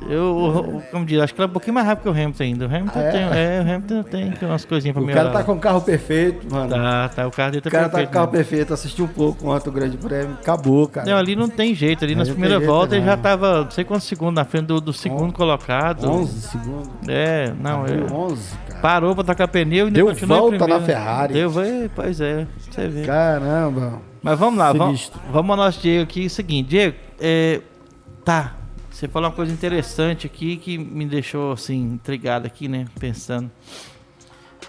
Eu, 0.10 0.84
como 0.92 1.06
diz, 1.06 1.20
acho 1.22 1.34
que 1.34 1.40
ela 1.40 1.48
é 1.48 1.50
um 1.50 1.54
pouquinho 1.54 1.74
mais 1.74 1.88
rápido 1.88 2.04
que 2.04 2.10
o 2.10 2.12
Hamilton 2.12 2.44
ainda. 2.44 2.66
O 2.66 2.76
Hamilton 2.76 3.00
Ah, 3.00 3.04
é? 3.04 3.12
tem, 3.12 3.22
é, 3.22 3.60
o 3.60 3.62
Hamilton 3.76 4.04
tem 4.04 4.34
umas 4.42 4.66
coisinhas 4.66 4.94
pra 4.94 5.02
O 5.02 5.06
melhorar. 5.06 5.24
cara 5.32 5.38
tá 5.40 5.44
com 5.46 5.54
o 5.54 5.60
carro 5.60 5.82
perfeito, 5.82 6.54
mano. 6.54 6.70
Tá, 6.70 7.10
tá, 7.10 7.28
o 7.28 7.32
carro 7.32 7.52
dele 7.52 7.62
tá 7.62 7.70
O 7.70 7.72
cara 7.72 7.84
tá 7.86 7.90
com 7.90 7.96
perfeito. 7.96 8.10
o 8.10 8.14
carro 8.14 8.26
né? 8.26 8.32
perfeito. 8.34 8.74
Assisti 8.74 9.02
um 9.02 9.08
pouco 9.08 9.50
ontem 9.50 9.70
o 9.70 9.72
Grande 9.72 9.98
Prêmio. 9.98 10.34
Acabou, 10.42 10.88
cara. 10.90 11.10
Não, 11.10 11.18
ali 11.18 11.34
não 11.36 11.48
tem 11.48 11.74
jeito. 11.74 12.04
Ali 12.04 12.14
nas 12.14 12.28
não 12.28 12.36
primeiras 12.36 12.66
voltas 12.66 12.98
ele 12.98 13.06
já 13.06 13.16
tava 13.16 13.64
não 13.64 13.72
sei 13.72 13.86
quantos 13.86 14.06
segundos 14.08 14.36
na 14.36 14.44
frente 14.44 14.66
do, 14.66 14.82
do 14.82 14.92
segundo 14.92 15.32
colocado. 15.32 16.10
11 16.10 16.42
segundos. 16.42 16.90
É, 17.08 17.54
não, 17.58 17.86
é. 17.86 17.92
11, 18.14 18.58
cara. 18.68 18.82
Parou 18.82 19.16
pra 19.16 19.24
trocar 19.24 19.48
pneu 19.48 19.88
e 19.88 19.92
Deu 19.92 20.14
volta 20.14 20.68
na 20.68 20.82
Ferrari. 20.82 21.34
Deu, 21.34 21.50
pois 21.96 22.20
é, 22.20 22.46
você 22.70 22.88
vê. 22.90 23.04
Caramba. 23.06 24.13
Mas 24.24 24.40
vamos 24.40 24.58
lá, 24.58 24.72
vamos, 24.72 25.12
vamos 25.32 25.52
ao 25.52 25.58
nosso 25.58 25.82
Diego 25.82 26.04
aqui. 26.04 26.24
É 26.24 26.28
o 26.28 26.30
seguinte, 26.30 26.70
Diego, 26.70 26.98
é, 27.20 27.62
tá, 28.24 28.56
você 28.90 29.06
falou 29.08 29.30
uma 29.30 29.36
coisa 29.36 29.52
interessante 29.52 30.26
aqui 30.26 30.56
que 30.56 30.78
me 30.78 31.06
deixou 31.06 31.52
assim, 31.52 31.76
intrigado 31.76 32.48
aqui, 32.48 32.70
né? 32.70 32.86
Pensando. 32.98 33.52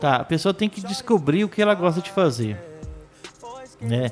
Tá, 0.00 0.16
a 0.16 0.24
pessoa 0.24 0.52
tem 0.52 0.68
que 0.68 0.80
descobrir 0.80 1.44
o 1.44 1.48
que 1.48 1.62
ela 1.62 1.74
gosta 1.74 2.00
de 2.00 2.10
fazer. 2.10 2.58
Né? 3.80 4.10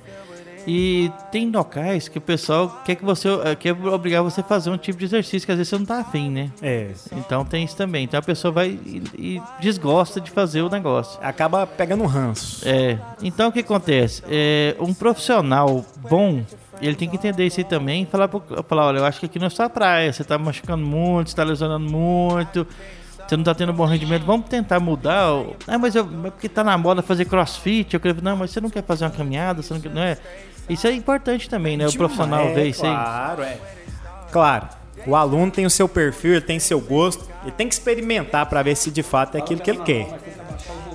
E 0.66 1.10
tem 1.30 1.50
locais 1.50 2.08
que 2.08 2.18
o 2.18 2.20
pessoal 2.20 2.82
quer 2.84 2.94
que 2.94 3.04
você 3.04 3.28
eh, 3.44 3.54
quer 3.56 3.72
obrigar 3.72 4.22
você 4.22 4.40
a 4.40 4.44
fazer 4.44 4.70
um 4.70 4.76
tipo 4.78 4.98
de 4.98 5.04
exercício 5.06 5.44
que 5.46 5.52
às 5.52 5.58
vezes 5.58 5.68
você 5.70 5.78
não 5.78 5.84
tá 5.86 5.98
afim, 5.98 6.30
né? 6.30 6.50
É, 6.62 6.90
Então 7.16 7.44
tem 7.44 7.64
isso 7.64 7.76
também. 7.76 8.04
Então 8.04 8.18
a 8.18 8.22
pessoa 8.22 8.52
vai 8.52 8.68
e, 8.68 9.02
e 9.16 9.42
desgosta 9.60 10.20
de 10.20 10.30
fazer 10.30 10.62
o 10.62 10.68
negócio. 10.68 11.18
acaba 11.22 11.66
pegando 11.66 12.02
um 12.04 12.06
ranço. 12.06 12.66
É, 12.68 12.98
então 13.22 13.48
o 13.48 13.52
que 13.52 13.60
acontece? 13.60 14.22
É, 14.28 14.76
um 14.78 14.94
profissional 14.94 15.84
bom, 16.08 16.42
ele 16.80 16.94
tem 16.96 17.08
que 17.08 17.16
entender 17.16 17.46
isso 17.46 17.60
aí 17.60 17.64
também 17.64 18.02
e 18.02 18.06
falar, 18.06 18.28
falar, 18.68 18.86
olha, 18.86 18.98
eu 18.98 19.04
acho 19.04 19.20
que 19.20 19.26
aqui 19.26 19.38
não 19.38 19.46
é 19.46 19.50
sua 19.50 19.68
praia, 19.68 20.12
você 20.12 20.22
tá 20.24 20.38
machucando 20.38 20.84
muito, 20.84 21.30
você 21.30 21.36
tá 21.36 21.44
lesionando 21.44 21.90
muito, 21.90 22.66
você 23.26 23.36
não 23.36 23.44
tá 23.44 23.54
tendo 23.54 23.72
bom 23.72 23.84
rendimento, 23.84 24.24
vamos 24.24 24.46
tentar 24.48 24.78
mudar. 24.80 25.26
Ah, 25.66 25.78
mas 25.78 25.94
eu, 25.94 26.04
mas 26.04 26.32
porque 26.32 26.48
tá 26.48 26.62
na 26.62 26.76
moda 26.76 27.02
fazer 27.02 27.24
crossfit, 27.24 27.94
eu 27.94 28.00
quero, 28.00 28.22
não, 28.22 28.36
mas 28.36 28.50
você 28.50 28.60
não 28.60 28.70
quer 28.70 28.82
fazer 28.84 29.04
uma 29.04 29.10
caminhada, 29.10 29.62
você 29.62 29.72
não 29.74 29.80
quer, 29.80 29.90
não 29.90 30.02
é? 30.02 30.18
Isso 30.68 30.86
é 30.86 30.92
importante 30.92 31.48
também, 31.48 31.76
né? 31.76 31.86
O 31.86 31.92
profissional 31.92 32.46
É, 32.48 32.52
ver 32.52 32.66
isso 32.68 32.84
aí. 32.84 32.92
Claro, 32.92 33.42
é. 33.42 33.58
Claro, 34.30 34.68
o 35.06 35.14
aluno 35.16 35.50
tem 35.50 35.66
o 35.66 35.70
seu 35.70 35.88
perfil, 35.88 36.32
ele 36.32 36.40
tem 36.40 36.58
seu 36.58 36.80
gosto, 36.80 37.28
ele 37.42 37.52
tem 37.52 37.68
que 37.68 37.74
experimentar 37.74 38.46
para 38.46 38.62
ver 38.62 38.76
se 38.76 38.90
de 38.90 39.02
fato 39.02 39.36
é 39.36 39.40
aquilo 39.40 39.60
que 39.60 39.70
ele 39.70 39.80
quer. 39.82 40.06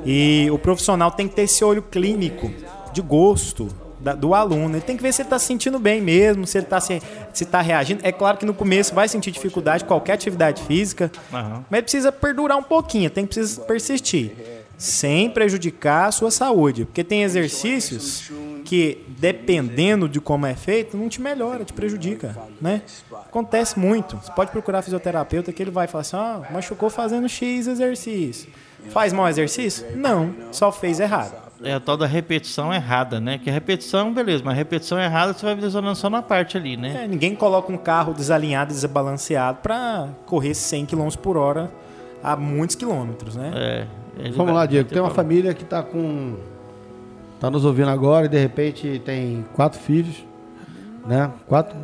E 0.05 0.47
o 0.51 0.57
profissional 0.57 1.11
tem 1.11 1.27
que 1.27 1.35
ter 1.35 1.43
esse 1.43 1.63
olho 1.63 1.81
clínico 1.81 2.51
de 2.93 3.01
gosto 3.01 3.67
da- 3.99 4.13
do 4.13 4.33
aluno. 4.33 4.75
Ele 4.75 4.81
tem 4.81 4.95
que 4.95 5.03
ver 5.03 5.11
se 5.13 5.21
ele 5.21 5.27
está 5.27 5.37
se 5.37 5.45
sentindo 5.47 5.77
bem 5.79 6.01
mesmo, 6.01 6.47
se 6.47 6.57
ele 6.57 6.65
está 6.65 6.79
se, 6.79 7.01
se 7.33 7.45
tá 7.45 7.61
reagindo. 7.61 7.99
É 8.03 8.11
claro 8.11 8.37
que 8.37 8.45
no 8.45 8.53
começo 8.53 8.95
vai 8.95 9.07
sentir 9.09 9.31
dificuldade 9.31 9.83
qualquer 9.83 10.13
atividade 10.13 10.63
física, 10.63 11.11
Aham. 11.33 11.65
mas 11.69 11.77
ele 11.79 11.81
precisa 11.83 12.11
perdurar 12.11 12.57
um 12.57 12.63
pouquinho, 12.63 13.09
tem 13.09 13.25
que 13.27 13.37
persistir, 13.67 14.31
sem 14.77 15.29
prejudicar 15.29 16.07
a 16.07 16.11
sua 16.11 16.31
saúde, 16.31 16.85
porque 16.85 17.03
tem 17.03 17.23
exercícios 17.23 18.31
porque 18.67 18.97
dependendo 19.07 20.09
de 20.09 20.19
como 20.19 20.45
é 20.45 20.53
feito, 20.53 20.97
não 20.97 21.07
te 21.07 21.21
melhora, 21.21 21.63
te 21.63 21.71
prejudica, 21.71 22.35
né? 22.61 22.81
Acontece 23.13 23.79
muito. 23.79 24.17
Você 24.17 24.29
pode 24.33 24.51
procurar 24.51 24.81
fisioterapeuta 24.81 25.53
que 25.53 25.63
ele 25.63 25.71
vai 25.71 25.87
falar 25.87 26.01
assim: 26.01 26.17
ah, 26.17 26.41
machucou 26.51 26.89
fazendo 26.89 27.29
X 27.29 27.65
exercício. 27.65 28.49
Faz 28.89 29.13
mau 29.13 29.27
exercício? 29.27 29.85
Não, 29.95 30.33
só 30.51 30.69
fez 30.69 30.99
errado. 30.99 31.47
É 31.63 31.73
a 31.73 31.79
tal 31.79 31.95
da 31.95 32.05
repetição 32.05 32.73
errada, 32.73 33.21
né? 33.21 33.37
Que 33.41 33.49
a 33.49 33.53
repetição, 33.53 34.13
beleza, 34.13 34.43
mas 34.43 34.53
a 34.53 34.57
repetição 34.57 34.99
errada 34.99 35.33
você 35.33 35.45
vai 35.45 35.55
lesionando 35.55 35.95
só 35.95 36.09
na 36.09 36.21
parte 36.21 36.57
ali, 36.57 36.75
né? 36.75 37.03
É, 37.05 37.07
ninguém 37.07 37.35
coloca 37.35 37.71
um 37.71 37.77
carro 37.77 38.13
desalinhado, 38.13 38.73
desbalanceado 38.73 39.59
para 39.63 40.09
correr 40.25 40.53
100 40.53 40.85
km 40.87 41.07
por 41.23 41.37
hora 41.37 41.71
a 42.21 42.35
muitos 42.35 42.75
quilômetros, 42.75 43.37
né? 43.37 43.51
É. 43.55 43.87
Vamos 44.31 44.37
vai- 44.47 44.53
lá, 44.53 44.65
Diego. 44.65 44.89
Tem 44.89 44.99
uma 44.99 45.09
problema. 45.09 45.15
família 45.29 45.53
que 45.53 45.63
tá 45.63 45.81
com. 45.81 46.35
Tá 47.39 47.49
nos 47.49 47.65
ouvindo 47.65 47.89
agora 47.89 48.25
e 48.25 48.29
de 48.29 48.37
repente 48.37 49.01
tem 49.05 49.45
quatro 49.53 49.79
filhos, 49.79 50.25
né? 51.05 51.31
Quatro. 51.47 51.77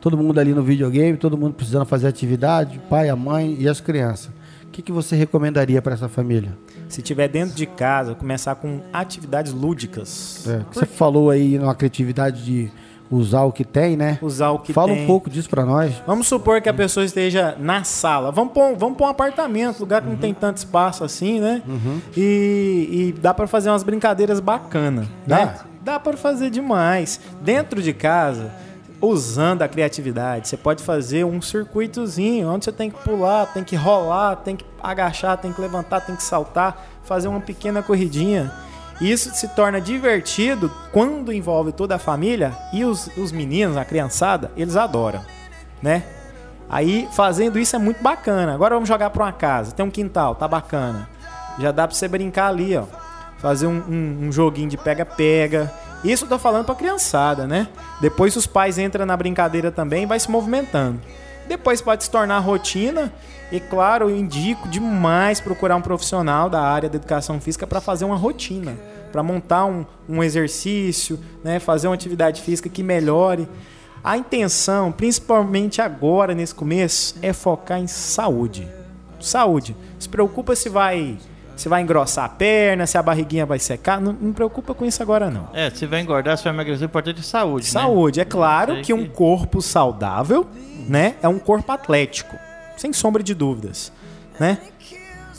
Todo 0.00 0.16
mundo 0.16 0.40
ali 0.40 0.54
no 0.54 0.62
videogame, 0.62 1.16
todo 1.18 1.36
mundo 1.36 1.54
precisando 1.54 1.84
fazer 1.84 2.06
atividade, 2.08 2.78
o 2.78 2.80
pai, 2.88 3.10
a 3.10 3.16
mãe 3.16 3.56
e 3.58 3.68
as 3.68 3.80
crianças. 3.80 4.30
O 4.64 4.70
que, 4.72 4.82
que 4.82 4.92
você 4.92 5.14
recomendaria 5.16 5.82
para 5.82 5.94
essa 5.94 6.08
família? 6.08 6.56
Se 6.88 7.02
tiver 7.02 7.28
dentro 7.28 7.54
de 7.54 7.66
casa, 7.66 8.14
começar 8.14 8.54
com 8.54 8.80
atividades 8.92 9.52
lúdicas. 9.52 10.46
É, 10.48 10.64
que 10.70 10.74
você 10.74 10.86
falou 10.86 11.28
aí 11.28 11.58
na 11.58 11.74
criatividade 11.74 12.44
de 12.44 12.70
usar 13.10 13.42
o 13.42 13.52
que 13.52 13.64
tem, 13.64 13.96
né? 13.96 14.18
Usar 14.22 14.50
o 14.50 14.58
que 14.58 14.72
Fala 14.72 14.92
tem. 14.92 15.02
um 15.02 15.06
pouco 15.06 15.28
disso 15.28 15.50
para 15.50 15.64
nós. 15.64 15.92
Vamos 16.06 16.28
supor 16.28 16.60
que 16.60 16.68
a 16.68 16.74
pessoa 16.74 17.04
esteja 17.04 17.56
na 17.58 17.82
sala. 17.82 18.30
Vamos 18.30 18.52
pôr, 18.52 18.76
vamos 18.76 18.96
pôr 18.96 19.06
um 19.06 19.08
apartamento, 19.08 19.80
lugar 19.80 20.02
que 20.02 20.08
não 20.08 20.16
tem 20.16 20.32
tanto 20.32 20.58
espaço 20.58 21.02
assim, 21.02 21.40
né? 21.40 21.62
E, 22.16 22.88
e 22.90 23.20
dá 23.20 23.34
para 23.34 23.46
fazer 23.46 23.70
umas 23.70 23.82
brincadeiras 23.82 24.38
bacanas, 24.40 25.06
né? 25.06 25.10
Dá? 25.26 25.54
Dá 25.82 25.98
para 25.98 26.16
fazer 26.16 26.50
demais. 26.50 27.20
Dentro 27.42 27.82
de 27.82 27.92
casa, 27.92 28.52
usando 29.00 29.62
a 29.62 29.68
criatividade, 29.68 30.46
você 30.46 30.56
pode 30.56 30.82
fazer 30.82 31.24
um 31.24 31.40
circuitozinho 31.40 32.48
onde 32.50 32.66
você 32.66 32.72
tem 32.72 32.90
que 32.90 33.02
pular, 33.02 33.46
tem 33.46 33.64
que 33.64 33.74
rolar, 33.74 34.36
tem 34.36 34.56
que 34.56 34.64
agachar, 34.82 35.38
tem 35.38 35.52
que 35.52 35.60
levantar, 35.60 36.00
tem 36.00 36.14
que 36.14 36.22
saltar, 36.22 36.86
fazer 37.02 37.28
uma 37.28 37.40
pequena 37.40 37.82
corridinha. 37.82 38.52
Isso 39.00 39.34
se 39.34 39.48
torna 39.48 39.80
divertido 39.80 40.70
quando 40.92 41.32
envolve 41.32 41.72
toda 41.72 41.94
a 41.96 41.98
família 41.98 42.54
e 42.72 42.84
os, 42.84 43.08
os 43.16 43.32
meninos, 43.32 43.76
a 43.76 43.84
criançada, 43.84 44.50
eles 44.56 44.76
adoram, 44.76 45.20
né? 45.82 46.02
Aí 46.68 47.08
fazendo 47.12 47.58
isso 47.58 47.74
é 47.74 47.78
muito 47.78 48.02
bacana. 48.02 48.54
Agora 48.54 48.74
vamos 48.74 48.88
jogar 48.88 49.10
para 49.10 49.24
uma 49.24 49.32
casa, 49.32 49.72
tem 49.72 49.84
um 49.84 49.90
quintal, 49.90 50.34
tá 50.34 50.46
bacana. 50.46 51.08
Já 51.58 51.72
dá 51.72 51.88
para 51.88 51.96
você 51.96 52.06
brincar 52.06 52.48
ali, 52.48 52.76
ó. 52.76 52.84
Fazer 53.38 53.66
um, 53.66 53.82
um- 53.88 54.18
um 54.28 54.32
joguinho 54.32 54.68
de 54.68 54.76
pega-pega. 54.76 55.72
Isso 56.04 56.24
eu 56.24 56.28
tô 56.28 56.38
falando 56.38 56.66
pra 56.66 56.74
criançada, 56.74 57.46
né? 57.46 57.68
Depois 58.00 58.36
os 58.36 58.46
pais 58.46 58.78
entram 58.78 59.04
na 59.06 59.16
brincadeira 59.16 59.70
também 59.72 60.02
e 60.02 60.06
vai 60.06 60.20
se 60.20 60.30
movimentando. 60.30 61.00
Depois 61.48 61.80
pode 61.80 62.04
se 62.04 62.10
tornar 62.10 62.38
rotina. 62.38 63.12
E 63.50 63.58
claro, 63.58 64.08
eu 64.08 64.16
indico 64.16 64.68
demais 64.68 65.40
procurar 65.40 65.74
um 65.74 65.80
profissional 65.82 66.48
da 66.48 66.60
área 66.62 66.88
da 66.88 66.94
educação 66.96 67.40
física 67.40 67.66
para 67.66 67.80
fazer 67.80 68.04
uma 68.04 68.14
rotina, 68.16 68.76
para 69.10 69.22
montar 69.22 69.66
um, 69.66 69.84
um 70.08 70.22
exercício, 70.22 71.18
né? 71.42 71.58
fazer 71.58 71.88
uma 71.88 71.94
atividade 71.94 72.42
física 72.42 72.68
que 72.68 72.82
melhore. 72.82 73.48
A 74.02 74.16
intenção, 74.16 74.90
principalmente 74.90 75.82
agora 75.82 76.34
nesse 76.34 76.54
começo, 76.54 77.16
é 77.20 77.32
focar 77.32 77.78
em 77.78 77.86
saúde. 77.86 78.66
Saúde. 79.20 79.76
Se 79.98 80.08
preocupa 80.08 80.56
se 80.56 80.68
vai 80.68 81.18
se 81.60 81.68
vai 81.68 81.82
engrossar 81.82 82.24
a 82.24 82.28
perna, 82.28 82.86
se 82.86 82.96
a 82.96 83.02
barriguinha 83.02 83.44
vai 83.44 83.58
secar. 83.58 84.00
Não, 84.00 84.14
não 84.14 84.32
preocupa 84.32 84.72
com 84.72 84.86
isso 84.86 85.02
agora 85.02 85.30
não. 85.30 85.50
É, 85.52 85.68
se 85.68 85.84
vai 85.84 86.00
engordar, 86.00 86.38
se 86.38 86.44
vai 86.44 86.54
emagrecer, 86.54 86.82
o 86.82 86.86
importante 86.86 87.20
é 87.20 87.22
saúde, 87.22 87.66
né? 87.66 87.72
Saúde. 87.72 88.18
É 88.18 88.24
claro 88.24 88.80
que 88.80 88.94
um 88.94 89.06
corpo 89.06 89.60
saudável, 89.60 90.48
né, 90.88 91.16
é 91.22 91.28
um 91.28 91.38
corpo 91.38 91.70
atlético, 91.70 92.34
sem 92.78 92.94
sombra 92.94 93.22
de 93.22 93.34
dúvidas, 93.34 93.92
né? 94.38 94.56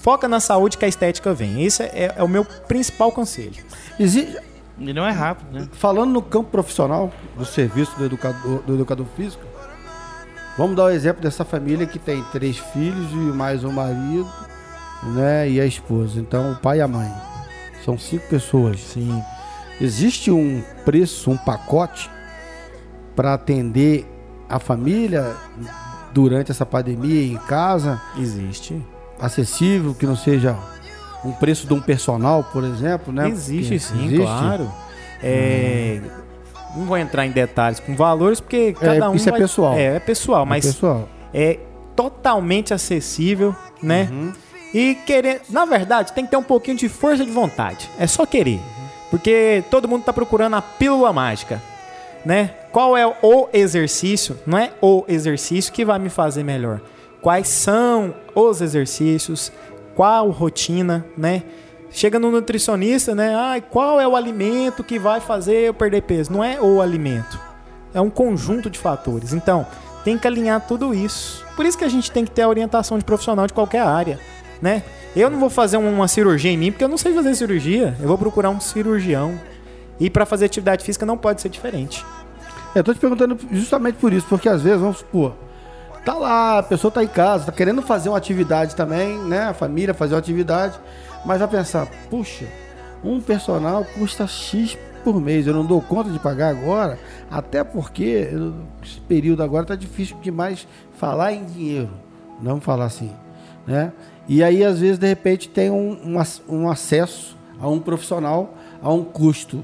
Foca 0.02 0.28
na 0.28 0.40
saúde 0.40 0.78
que 0.78 0.86
a 0.86 0.88
estética 0.88 1.34
vem. 1.34 1.64
Esse 1.64 1.84
é, 1.84 2.14
é 2.18 2.24
o 2.24 2.28
meu 2.28 2.44
principal 2.44 3.12
conselho. 3.12 3.64
Exi- 4.00 4.36
E 4.80 4.94
não 4.94 5.06
é 5.06 5.12
rápido, 5.12 5.52
né? 5.52 5.68
Falando 5.74 6.12
no 6.12 6.22
campo 6.22 6.50
profissional, 6.50 7.12
do 7.38 7.46
serviço 7.46 7.96
do 7.98 8.06
educador, 8.06 8.62
do 8.64 8.74
educador 8.74 9.06
físico, 9.16 9.44
vamos 10.58 10.76
dar 10.76 10.86
o 10.86 10.90
exemplo 10.90 11.22
dessa 11.22 11.46
família 11.46 11.86
que 11.86 12.00
tem 12.00 12.24
três 12.32 12.58
filhos 12.58 13.12
e 13.12 13.16
mais 13.16 13.64
um 13.64 13.72
marido, 13.72 14.28
né, 15.16 15.50
e 15.50 15.62
a 15.62 15.66
esposa. 15.66 16.20
Então, 16.20 16.52
o 16.54 16.56
pai 16.56 16.80
e 16.80 16.82
a 16.82 16.88
mãe. 16.88 17.12
São 17.86 17.98
cinco 17.98 18.28
pessoas. 18.28 18.80
Sim. 18.80 19.22
Existe 19.80 20.30
um 20.32 20.64
preço, 20.86 21.30
um 21.32 21.38
pacote 21.38 22.10
para 23.16 23.34
atender 23.34 24.06
a 24.50 24.60
família 24.60 25.36
durante 26.14 26.52
essa 26.52 26.66
pandemia 26.66 27.24
em 27.34 27.38
casa, 27.38 28.00
Existe. 28.18 28.82
Acessível, 29.22 29.94
que 29.94 30.06
não 30.06 30.16
seja 30.16 30.56
um 31.24 31.32
preço 31.32 31.68
de 31.68 31.74
um 31.74 31.80
personal, 31.82 32.44
por 32.52 32.64
exemplo, 32.64 33.14
né? 33.14 33.30
Existe 33.30 33.62
Porque 33.64 33.80
sim, 33.80 34.06
existe. 34.06 34.22
claro. 34.24 34.72
É, 35.24 36.02
Não 36.76 36.86
vou 36.86 36.98
entrar 36.98 37.26
em 37.26 37.32
detalhes 37.32 37.80
com 37.80 37.96
valores, 37.96 38.40
porque 38.40 38.74
cada 38.74 39.10
um. 39.10 39.16
isso 39.16 39.28
é 39.30 39.32
vai- 39.32 39.42
pessoal. 39.42 39.74
É, 39.76 39.96
é 39.96 40.00
pessoal, 40.00 40.46
mas 40.46 40.66
Pessoal, 40.66 41.08
é 41.34 41.60
totalmente 41.96 42.74
acessível, 42.74 43.56
né? 43.82 44.10
E 44.74 44.96
querer, 45.06 45.42
na 45.50 45.66
verdade, 45.66 46.14
tem 46.14 46.24
que 46.26 46.32
ter 46.32 46.38
um 46.38 46.44
pouquinho 46.44 46.78
de 46.78 46.88
força 46.88 47.26
de 47.26 47.32
vontade. 47.32 47.90
É 48.00 48.08
só 48.08 48.26
querer. 48.26 48.60
Porque 49.10 49.64
todo 49.70 49.88
mundo 49.88 50.04
tá 50.06 50.14
procurando 50.14 50.56
a 50.56 50.62
pílula 50.62 51.12
mágica, 51.12 51.62
né? 52.26 52.52
Qual 52.72 52.96
é 52.96 53.06
o 53.06 53.50
exercício? 53.52 54.40
Não 54.48 54.58
é 54.58 54.72
o 54.82 55.04
exercício 55.10 55.74
que 55.74 55.84
vai 55.84 56.00
me 56.00 56.08
fazer 56.10 56.44
melhor. 56.44 56.80
Quais 57.22 57.48
são 57.48 58.14
os 58.34 58.62
exercícios? 58.62 59.52
Qual 59.96 60.30
rotina, 60.30 61.06
né? 61.18 61.44
Chega 61.92 62.18
no 62.18 62.32
nutricionista, 62.32 63.14
né? 63.14 63.36
Ai, 63.36 63.62
qual 63.62 64.00
é 64.00 64.08
o 64.08 64.16
alimento 64.16 64.84
que 64.84 64.98
vai 64.98 65.20
fazer 65.20 65.68
eu 65.68 65.74
perder 65.74 66.04
peso? 66.04 66.32
Não 66.32 66.44
é 66.44 66.60
o 66.62 66.82
alimento 66.82 67.52
é 67.94 68.02
um 68.02 68.10
conjunto 68.10 68.70
de 68.70 68.80
fatores. 68.80 69.34
Então, 69.34 69.66
tem 70.04 70.18
que 70.18 70.28
alinhar 70.28 70.66
tudo 70.66 70.94
isso. 70.94 71.46
Por 71.56 71.66
isso 71.66 71.78
que 71.78 71.84
a 71.84 71.90
gente 71.90 72.12
tem 72.12 72.26
que 72.26 72.32
ter 72.32 72.44
a 72.44 72.50
orientação 72.50 72.98
de 72.98 73.06
profissional 73.06 73.46
de 73.48 73.54
qualquer 73.54 73.82
área, 73.82 74.20
né? 74.62 74.84
Eu 75.16 75.30
não 75.30 75.40
vou 75.40 75.50
fazer 75.50 75.78
uma 75.78 76.08
cirurgia 76.08 76.52
em 76.52 76.58
mim 76.58 76.72
porque 76.72 76.84
eu 76.84 76.90
não 76.90 76.98
sei 76.98 77.14
fazer 77.14 77.36
cirurgia. 77.36 77.96
Eu 78.00 78.08
vou 78.08 78.18
procurar 78.18 78.50
um 78.50 78.60
cirurgião. 78.60 79.40
E 80.00 80.10
para 80.10 80.26
fazer 80.26 80.46
atividade 80.46 80.84
física 80.84 81.06
não 81.06 81.18
pode 81.18 81.42
ser 81.42 81.50
diferente. 81.50 82.04
Eu 82.74 82.84
tô 82.84 82.94
te 82.94 83.00
perguntando 83.00 83.38
justamente 83.52 83.96
por 83.96 84.14
isso, 84.14 84.26
porque 84.28 84.48
às 84.48 84.62
vezes, 84.62 84.80
vamos 84.80 85.00
supor, 85.00 85.36
tá 86.06 86.14
lá, 86.16 86.60
a 86.60 86.64
pessoa 86.64 86.92
tá 86.92 87.04
em 87.04 87.08
casa, 87.08 87.46
tá 87.46 87.52
querendo 87.52 87.82
fazer 87.82 88.10
uma 88.10 88.18
atividade 88.18 88.76
também, 88.76 89.18
né? 89.20 89.46
A 89.50 89.54
família 89.54 89.94
fazer 89.94 90.14
uma 90.14 90.20
atividade, 90.20 90.80
mas 91.26 91.40
vai 91.40 91.48
pensar, 91.48 91.88
puxa, 92.10 92.46
um 93.04 93.20
personal 93.22 93.86
custa 93.98 94.26
X 94.28 94.78
por 95.04 95.20
mês, 95.20 95.48
eu 95.48 95.54
não 95.54 95.66
dou 95.66 95.82
conta 95.82 96.10
de 96.12 96.20
pagar 96.20 96.50
agora, 96.50 97.00
até 97.30 97.64
porque 97.64 98.30
eu- 98.32 98.54
esse 98.84 99.00
período 99.02 99.42
agora 99.42 99.66
tá 99.66 99.76
difícil 99.76 100.16
demais 100.22 100.68
falar 100.94 101.34
em 101.34 101.44
dinheiro, 101.44 101.90
não 102.42 102.62
falar 102.62 102.86
assim, 102.86 103.12
né? 103.66 103.92
E 104.28 104.44
aí, 104.44 104.64
às 104.64 104.80
vezes, 104.80 105.00
de 105.00 105.08
repente, 105.08 105.50
tem 105.50 105.72
um, 105.72 105.98
um 106.06 106.22
um 106.56 106.70
acesso 106.70 107.36
a 107.60 107.68
um 107.68 107.80
profissional 107.80 108.54
a 108.82 108.92
um 108.94 109.04
custo, 109.04 109.64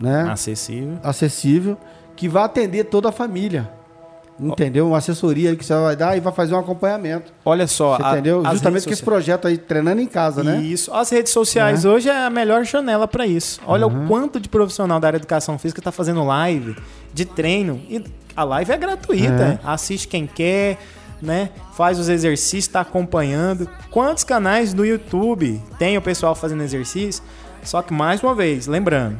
né? 0.00 0.26
Acessível. 0.30 0.98
acessível 1.02 1.76
que 2.16 2.26
vai 2.28 2.42
atender 2.44 2.84
toda 2.84 3.10
a 3.10 3.12
família. 3.12 3.70
Entendeu? 4.40 4.86
Uma 4.88 4.98
assessoria 4.98 5.54
que 5.56 5.64
você 5.64 5.74
vai 5.74 5.96
dar 5.96 6.16
e 6.16 6.20
vai 6.20 6.32
fazer 6.32 6.54
um 6.54 6.58
acompanhamento. 6.58 7.32
Olha 7.44 7.66
só, 7.66 7.96
a- 8.00 8.12
entendeu? 8.12 8.42
Justamente 8.52 8.84
com 8.84 8.92
esse 8.92 9.02
projeto 9.02 9.48
aí, 9.48 9.58
treinando 9.58 10.00
em 10.00 10.06
casa, 10.06 10.44
né? 10.44 10.58
Isso. 10.60 10.92
As 10.94 11.10
redes 11.10 11.32
sociais 11.32 11.84
hoje 11.84 12.08
é 12.08 12.24
a 12.26 12.30
melhor 12.30 12.64
janela 12.64 13.08
para 13.08 13.26
isso. 13.26 13.60
Olha 13.66 13.86
o 13.86 14.06
quanto 14.06 14.38
de 14.38 14.48
profissional 14.48 15.00
da 15.00 15.08
área 15.08 15.18
de 15.18 15.24
educação 15.24 15.58
física 15.58 15.80
está 15.80 15.90
fazendo 15.90 16.22
live 16.24 16.76
de 17.12 17.24
treino. 17.24 17.80
E 17.88 18.04
a 18.36 18.44
live 18.44 18.70
é 18.72 18.76
gratuita. 18.76 19.60
Assiste 19.64 20.06
quem 20.06 20.26
quer, 20.26 20.78
né? 21.20 21.50
Faz 21.74 21.98
os 21.98 22.08
exercícios, 22.08 22.64
está 22.66 22.80
acompanhando. 22.82 23.68
Quantos 23.90 24.22
canais 24.22 24.72
no 24.72 24.84
YouTube 24.86 25.60
tem 25.78 25.96
o 25.98 26.02
pessoal 26.02 26.34
fazendo 26.36 26.62
exercício? 26.62 27.22
Só 27.64 27.82
que, 27.82 27.92
mais 27.92 28.22
uma 28.22 28.36
vez, 28.36 28.68
lembrando, 28.68 29.18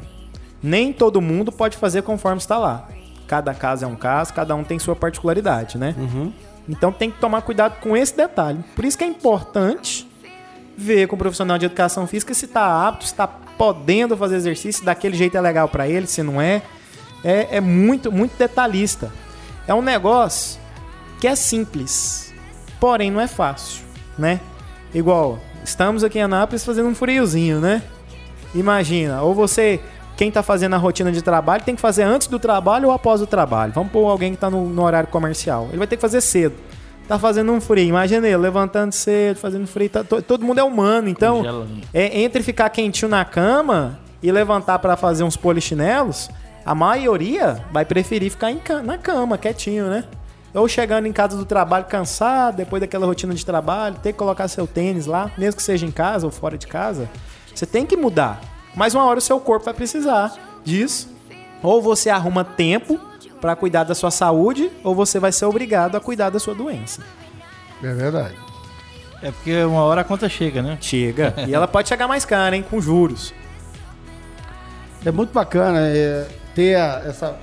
nem 0.62 0.93
todo 0.93 1.21
mundo 1.21 1.51
pode 1.51 1.77
fazer 1.77 2.03
conforme 2.03 2.39
está 2.39 2.57
lá. 2.57 2.89
Cada 3.29 3.55
caso 3.55 3.85
é 3.85 3.89
um 3.89 3.95
caso, 3.95 4.35
cada 4.35 4.57
um 4.57 4.64
tem 4.64 4.79
sua 4.79 4.97
particularidade, 4.97 5.79
né? 5.79 5.95
Então 6.68 6.91
tem 6.91 7.11
que 7.11 7.18
tomar 7.18 7.43
cuidado 7.43 7.79
com 7.81 7.97
esse 7.97 8.16
detalhe. 8.16 8.59
Por 8.74 8.85
isso 8.85 8.99
que 8.99 9.05
é 9.05 9.07
importante 9.07 10.09
ver 10.76 11.07
com 11.07 11.14
o 11.14 11.18
profissional 11.18 11.59
de 11.59 11.66
educação 11.66 12.07
física 12.07 12.33
se 12.33 12.47
está 12.47 12.89
apto, 12.89 13.05
se 13.05 13.12
está 13.12 13.26
podendo 13.26 14.16
fazer 14.16 14.37
exercício, 14.37 14.81
se 14.81 14.85
daquele 14.85 15.16
jeito 15.16 15.37
é 15.37 15.41
legal 15.41 15.68
para 15.68 15.89
ele, 15.89 16.07
se 16.07 16.22
não 16.22 16.41
é. 16.41 16.62
é. 17.22 17.57
É 17.57 17.61
muito, 17.61 18.11
muito 18.11 18.37
detalhista. 18.39 19.12
É 19.66 19.74
um 19.74 19.83
negócio 19.83 20.59
que 21.20 21.26
é 21.26 21.35
simples, 21.35 22.33
porém 22.81 23.11
não 23.11 23.20
é 23.20 23.26
fácil, 23.26 23.85
né? 24.18 24.41
Igual, 24.95 25.39
estamos 25.64 26.03
aqui 26.03 26.18
em 26.18 26.22
Anápolis 26.22 26.64
fazendo 26.64 26.89
um 26.89 26.95
friozinho, 26.95 27.61
né? 27.61 27.83
Imagina, 28.55 29.20
ou 29.20 29.35
você 29.35 29.81
quem 30.19 30.31
tá 30.33 30.43
fazendo 30.43 30.75
a 30.75 30.77
rotina 30.79 31.12
de 31.12 31.23
trabalho 31.23 31.62
tem 31.62 31.77
que 31.77 31.81
fazer 31.81 32.03
antes 32.03 32.27
do 32.27 32.41
trabalho 32.41 32.89
ou 32.89 32.93
após 32.93 33.23
o 33.23 33.27
trabalho. 33.27 33.73
Vamos 33.73 33.93
pôr 33.93 34.05
alguém 34.07 34.33
que 34.33 34.39
tá 34.39 34.51
no, 34.51 34.69
no 34.69 34.83
horário 34.83 35.09
comercial. 35.09 35.66
Ele 35.69 35.79
vai 35.79 35.87
ter 35.87 35.95
que 35.95 36.03
fazer 36.03 36.21
cedo. 36.21 36.57
Tá 37.07 37.19
fazendo 37.19 37.53
um 37.53 37.61
frio, 37.61 37.85
imagina 37.85 38.27
ele 38.27 38.37
levantando 38.37 38.93
cedo, 38.93 39.37
fazendo 39.39 39.66
frio. 39.66 39.89
Tá, 39.89 40.03
to- 40.03 40.21
todo 40.21 40.45
mundo 40.45 40.59
é 40.59 40.62
humano, 40.64 41.09
então 41.09 41.37
Congelando. 41.37 41.71
é, 41.95 42.21
entre 42.21 42.43
ficar 42.43 42.69
quentinho 42.69 43.09
na 43.09 43.25
cama 43.25 43.99
e 44.21 44.31
levantar 44.33 44.81
pra 44.81 44.97
fazer 44.97 45.23
uns 45.23 45.37
polichinelos, 45.37 46.29
a 46.66 46.75
maioria 46.75 47.64
vai 47.73 47.85
preferir 47.85 48.31
ficar 48.33 48.51
em 48.51 48.61
na 48.85 48.99
cama, 48.99 49.39
quietinho, 49.39 49.87
né? 49.87 50.03
Ou 50.53 50.66
chegando 50.69 51.07
em 51.07 51.12
casa 51.12 51.37
do 51.37 51.45
trabalho 51.45 51.85
cansado, 51.85 52.57
depois 52.57 52.81
daquela 52.81 53.07
rotina 53.07 53.33
de 53.35 53.47
trabalho, 53.47 53.95
ter 54.03 54.12
que 54.12 54.19
colocar 54.19 54.49
seu 54.49 54.66
tênis 54.66 55.07
lá, 55.07 55.31
mesmo 55.39 55.57
que 55.59 55.62
seja 55.62 55.87
em 55.87 55.91
casa 55.93 56.27
ou 56.27 56.33
fora 56.33 56.59
de 56.59 56.66
casa. 56.66 57.09
Você 57.55 57.64
tem 57.64 57.87
que 57.87 57.97
mudar. 57.97 58.41
Mas 58.79 58.95
uma 58.95 59.05
hora 59.05 59.18
o 59.18 59.22
seu 59.22 59.41
corpo 59.41 59.64
vai 59.64 59.74
precisar 59.74 60.33
disso. 60.64 61.09
Ou 61.62 61.83
você 61.83 62.09
arruma 62.09 62.45
tempo 62.45 62.99
pra 63.41 63.57
cuidar 63.57 63.83
da 63.83 63.95
sua 63.95 64.11
saúde, 64.12 64.70
ou 64.85 64.95
você 64.95 65.18
vai 65.18 65.33
ser 65.33 65.45
obrigado 65.47 65.97
a 65.97 66.01
cuidar 66.01 66.31
da 66.31 66.39
sua 66.39 66.55
doença. 66.55 67.03
É 67.83 67.93
verdade. 67.93 68.37
É 69.20 69.33
porque 69.33 69.64
uma 69.64 69.83
hora 69.83 70.03
a 70.03 70.05
conta 70.05 70.29
chega, 70.29 70.62
né? 70.62 70.79
Chega. 70.81 71.35
e 71.49 71.53
ela 71.53 71.66
pode 71.66 71.89
chegar 71.89 72.07
mais 72.07 72.24
cara, 72.24 72.55
hein? 72.57 72.64
Com 72.68 72.81
juros. 72.81 73.35
É 75.05 75.11
muito 75.11 75.33
bacana 75.33 75.81
é, 75.89 76.29
ter 76.55 76.76
a- 76.76 77.03
essa. 77.05 77.37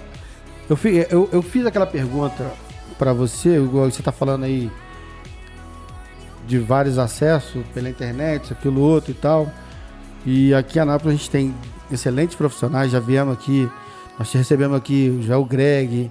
Eu, 0.70 0.78
fi- 0.78 1.06
eu, 1.10 1.30
eu 1.34 1.42
fiz 1.42 1.66
aquela 1.66 1.86
pergunta 1.86 2.50
pra 2.98 3.12
você, 3.12 3.58
igual 3.58 3.92
você 3.92 4.02
tá 4.02 4.12
falando 4.14 4.46
aí 4.46 4.72
de 6.48 6.60
vários 6.60 6.98
acessos 6.98 7.66
pela 7.74 7.90
internet, 7.90 8.54
aquilo 8.54 8.80
outro 8.82 9.12
e 9.12 9.16
tal. 9.16 9.50
E 10.26 10.54
aqui 10.54 10.80
em 10.80 10.82
Anápolis 10.82 11.16
a 11.16 11.18
gente 11.18 11.30
tem 11.30 11.56
excelentes 11.92 12.36
profissionais, 12.36 12.92
já 12.92 13.00
viemos 13.00 13.34
aqui, 13.34 13.70
nós 14.18 14.32
te 14.32 14.38
recebemos 14.38 14.76
aqui 14.76 15.22
já 15.22 15.38
o 15.38 15.46
Greg, 15.46 16.10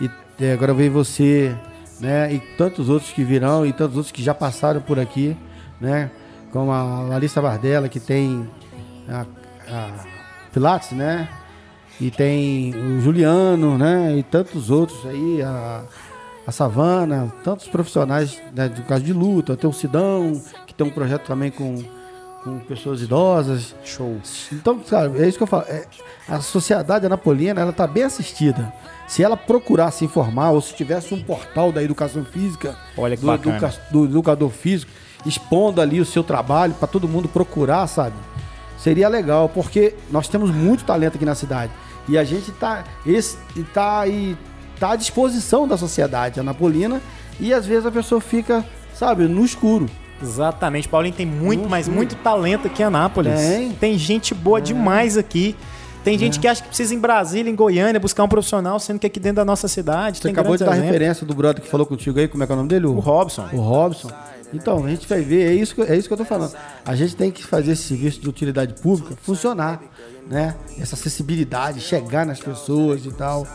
e 0.00 0.10
é, 0.40 0.52
agora 0.52 0.72
vem 0.72 0.88
você, 0.88 1.54
né? 2.00 2.32
E 2.32 2.38
tantos 2.56 2.88
outros 2.88 3.12
que 3.12 3.22
virão, 3.22 3.66
e 3.66 3.72
tantos 3.72 3.96
outros 3.96 4.12
que 4.12 4.22
já 4.22 4.32
passaram 4.32 4.80
por 4.80 4.98
aqui, 4.98 5.36
né? 5.80 6.10
Como 6.50 6.72
a 6.72 7.02
Larissa 7.02 7.42
Bardella, 7.42 7.88
que 7.88 8.00
tem 8.00 8.48
a, 9.08 9.26
a 9.68 9.90
Pilates, 10.52 10.92
né? 10.92 11.28
E 12.00 12.10
tem 12.10 12.74
o 12.74 13.00
Juliano, 13.02 13.76
né? 13.76 14.16
E 14.16 14.22
tantos 14.22 14.70
outros 14.70 15.04
aí, 15.04 15.42
a, 15.42 15.84
a 16.46 16.52
Savana, 16.52 17.30
tantos 17.44 17.68
profissionais 17.68 18.40
né, 18.54 18.68
do 18.68 18.82
caso 18.82 19.04
de 19.04 19.12
luta, 19.12 19.56
tem 19.56 19.68
o 19.68 19.72
Sidão, 19.72 20.40
que 20.66 20.72
tem 20.72 20.86
um 20.86 20.90
projeto 20.90 21.26
também 21.26 21.50
com, 21.50 21.84
com 22.42 22.58
pessoas 22.60 23.02
idosas. 23.02 23.74
Show. 23.84 24.18
Então, 24.52 24.78
cara, 24.80 25.12
é 25.22 25.28
isso 25.28 25.36
que 25.38 25.42
eu 25.42 25.46
falo. 25.46 25.64
é, 25.68 25.86
a 26.28 26.40
sociedade 26.40 27.06
anapolina, 27.06 27.60
ela 27.60 27.72
tá 27.72 27.86
bem 27.86 28.04
assistida. 28.04 28.72
Se 29.06 29.22
ela 29.22 29.36
procurar 29.36 29.90
se 29.90 30.04
informar, 30.04 30.50
ou 30.50 30.60
se 30.60 30.74
tivesse 30.74 31.12
um 31.12 31.22
portal 31.22 31.72
da 31.72 31.82
educação 31.82 32.24
física, 32.24 32.76
Olha 32.96 33.16
do, 33.16 33.26
educa- 33.34 33.74
do 33.90 34.04
educador 34.04 34.50
físico, 34.50 34.92
expondo 35.26 35.80
ali 35.80 36.00
o 36.00 36.04
seu 36.04 36.22
trabalho 36.22 36.74
para 36.74 36.86
todo 36.86 37.08
mundo 37.08 37.28
procurar, 37.28 37.86
sabe? 37.86 38.14
Seria 38.78 39.08
legal, 39.08 39.48
porque 39.48 39.94
nós 40.10 40.28
temos 40.28 40.50
muito 40.50 40.84
talento 40.84 41.16
aqui 41.16 41.24
na 41.24 41.34
cidade. 41.34 41.72
E 42.08 42.16
a 42.16 42.24
gente 42.24 42.50
tá, 42.52 42.84
esse, 43.04 43.36
tá, 43.74 44.04
tá 44.78 44.92
à 44.92 44.96
disposição 44.96 45.68
da 45.68 45.76
sociedade 45.76 46.40
anapolina 46.40 47.02
e 47.38 47.52
às 47.52 47.66
vezes 47.66 47.84
a 47.84 47.90
pessoa 47.90 48.20
fica, 48.20 48.64
sabe, 48.94 49.24
no 49.24 49.44
escuro. 49.44 49.86
Exatamente. 50.22 50.88
Paulinho 50.88 51.14
tem 51.14 51.26
muito, 51.26 51.68
mas 51.68 51.86
sei. 51.86 51.94
muito 51.94 52.14
talento 52.16 52.66
aqui 52.66 52.82
em 52.82 52.86
Anápolis. 52.86 53.32
Tem. 53.78 53.98
gente 53.98 54.34
boa 54.34 54.60
demais 54.60 55.16
aqui. 55.16 55.56
Tem 56.02 56.18
gente 56.18 56.40
que 56.40 56.48
acha 56.48 56.62
que 56.62 56.68
precisa 56.68 56.94
ir 56.94 56.96
em 56.96 57.00
Brasília, 57.00 57.50
em 57.50 57.54
Goiânia, 57.54 58.00
buscar 58.00 58.24
um 58.24 58.28
profissional, 58.28 58.78
sendo 58.80 58.98
que 58.98 59.06
aqui 59.06 59.20
dentro 59.20 59.36
da 59.36 59.44
nossa 59.44 59.68
cidade 59.68 60.16
Você 60.16 60.22
tem 60.22 60.32
acabou 60.32 60.56
de 60.56 60.64
dar 60.64 60.70
exemplos. 60.72 60.92
referência 60.92 61.26
do 61.26 61.34
brother 61.34 61.62
que 61.62 61.68
falou 61.68 61.84
contigo 61.84 62.18
aí, 62.18 62.26
como 62.26 62.42
é 62.42 62.46
que 62.46 62.52
é 62.52 62.54
o 62.54 62.56
nome 62.56 62.70
dele? 62.70 62.86
O 62.86 62.98
Robson. 62.98 63.46
O 63.52 63.60
Robson. 63.60 64.10
Então, 64.52 64.84
a 64.84 64.88
gente 64.88 65.06
vai 65.06 65.20
ver, 65.20 65.50
é 65.50 65.54
isso, 65.54 65.74
que, 65.74 65.82
é 65.82 65.96
isso 65.96 66.08
que 66.08 66.12
eu 66.14 66.18
tô 66.18 66.24
falando. 66.24 66.54
A 66.84 66.96
gente 66.96 67.14
tem 67.14 67.30
que 67.30 67.44
fazer 67.44 67.72
esse 67.72 67.82
serviço 67.82 68.20
de 68.20 68.28
utilidade 68.28 68.74
pública 68.80 69.14
funcionar, 69.22 69.80
né? 70.28 70.56
Essa 70.80 70.96
acessibilidade, 70.96 71.80
chegar 71.80 72.26
nas 72.26 72.40
pessoas 72.40 73.04
e 73.04 73.12
tal. 73.12 73.46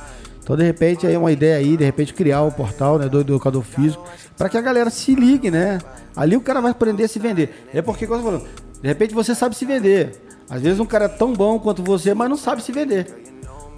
Então, 0.41 0.55
de 0.55 0.63
repente, 0.63 1.07
aí 1.07 1.15
é 1.15 1.17
uma 1.17 1.31
ideia 1.31 1.57
aí, 1.57 1.75
de 1.75 1.83
repente, 1.83 2.13
criar 2.13 2.43
o 2.43 2.51
portal 2.51 2.99
né, 2.99 3.09
do 3.09 3.19
educador 3.19 3.63
físico, 3.63 4.07
para 4.37 4.49
que 4.49 4.57
a 4.57 4.61
galera 4.61 4.89
se 4.89 5.15
ligue, 5.15 5.49
né? 5.51 5.79
Ali 6.15 6.35
o 6.37 6.41
cara 6.41 6.61
vai 6.61 6.71
aprender 6.71 7.03
a 7.03 7.07
se 7.07 7.19
vender. 7.19 7.67
É 7.73 7.81
porque, 7.81 8.05
como 8.07 8.19
eu 8.19 8.23
tô 8.23 8.31
falando, 8.39 8.49
de 8.81 8.87
repente 8.87 9.13
você 9.13 9.33
sabe 9.35 9.55
se 9.55 9.65
vender. 9.65 10.21
Às 10.49 10.61
vezes 10.61 10.79
um 10.79 10.85
cara 10.85 11.05
é 11.05 11.09
tão 11.09 11.33
bom 11.33 11.57
quanto 11.59 11.81
você, 11.83 12.13
mas 12.13 12.29
não 12.29 12.37
sabe 12.37 12.61
se 12.61 12.71
vender, 12.71 13.07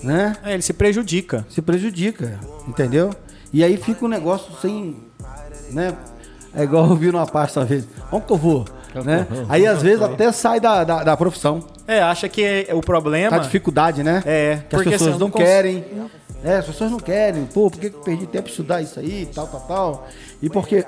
né? 0.03 0.35
É, 0.43 0.53
ele 0.53 0.61
se 0.61 0.73
prejudica. 0.73 1.45
se 1.49 1.61
prejudica, 1.61 2.39
entendeu? 2.67 3.11
E 3.53 3.63
aí 3.63 3.77
fica 3.77 4.05
um 4.05 4.09
negócio 4.09 4.53
sem, 4.61 4.97
né? 5.71 5.93
É 6.53 6.63
igual 6.63 6.89
eu 6.89 6.95
vi 6.95 7.11
numa 7.11 7.25
pasta 7.25 7.59
uma 7.61 7.65
vez. 7.65 7.87
Onde 8.11 8.25
que 8.25 8.33
eu 8.33 8.37
vou? 8.37 8.65
Né? 9.05 9.27
Aí 9.47 9.67
às 9.67 9.81
vezes 9.81 10.01
até 10.01 10.31
sai 10.31 10.59
da, 10.59 10.83
da, 10.83 11.03
da 11.03 11.15
profissão. 11.15 11.63
É, 11.87 12.01
acha 12.01 12.27
que 12.27 12.43
é- 12.43 12.73
o 12.73 12.81
problema. 12.81 13.29
Tá 13.29 13.37
dificuldade, 13.37 14.01
né? 14.03 14.23
É, 14.25 14.57
Que 14.69 14.75
as 14.75 14.83
pessoas 14.83 15.11
não 15.11 15.19
não 15.19 15.29
cons- 15.29 15.43
querem. 15.43 15.85
É, 16.43 16.55
as 16.57 16.65
pessoas 16.65 16.91
não 16.91 16.99
querem. 16.99 17.45
Pô, 17.45 17.69
por 17.69 17.79
que 17.79 17.87
eu 17.87 17.91
perdi 17.91 18.25
tempo 18.25 18.49
estudar 18.49 18.81
isso 18.81 18.99
aí, 18.99 19.29
tal, 19.33 19.47
tal, 19.47 19.59
tal? 19.61 20.07
E 20.41 20.49
porque, 20.49 20.85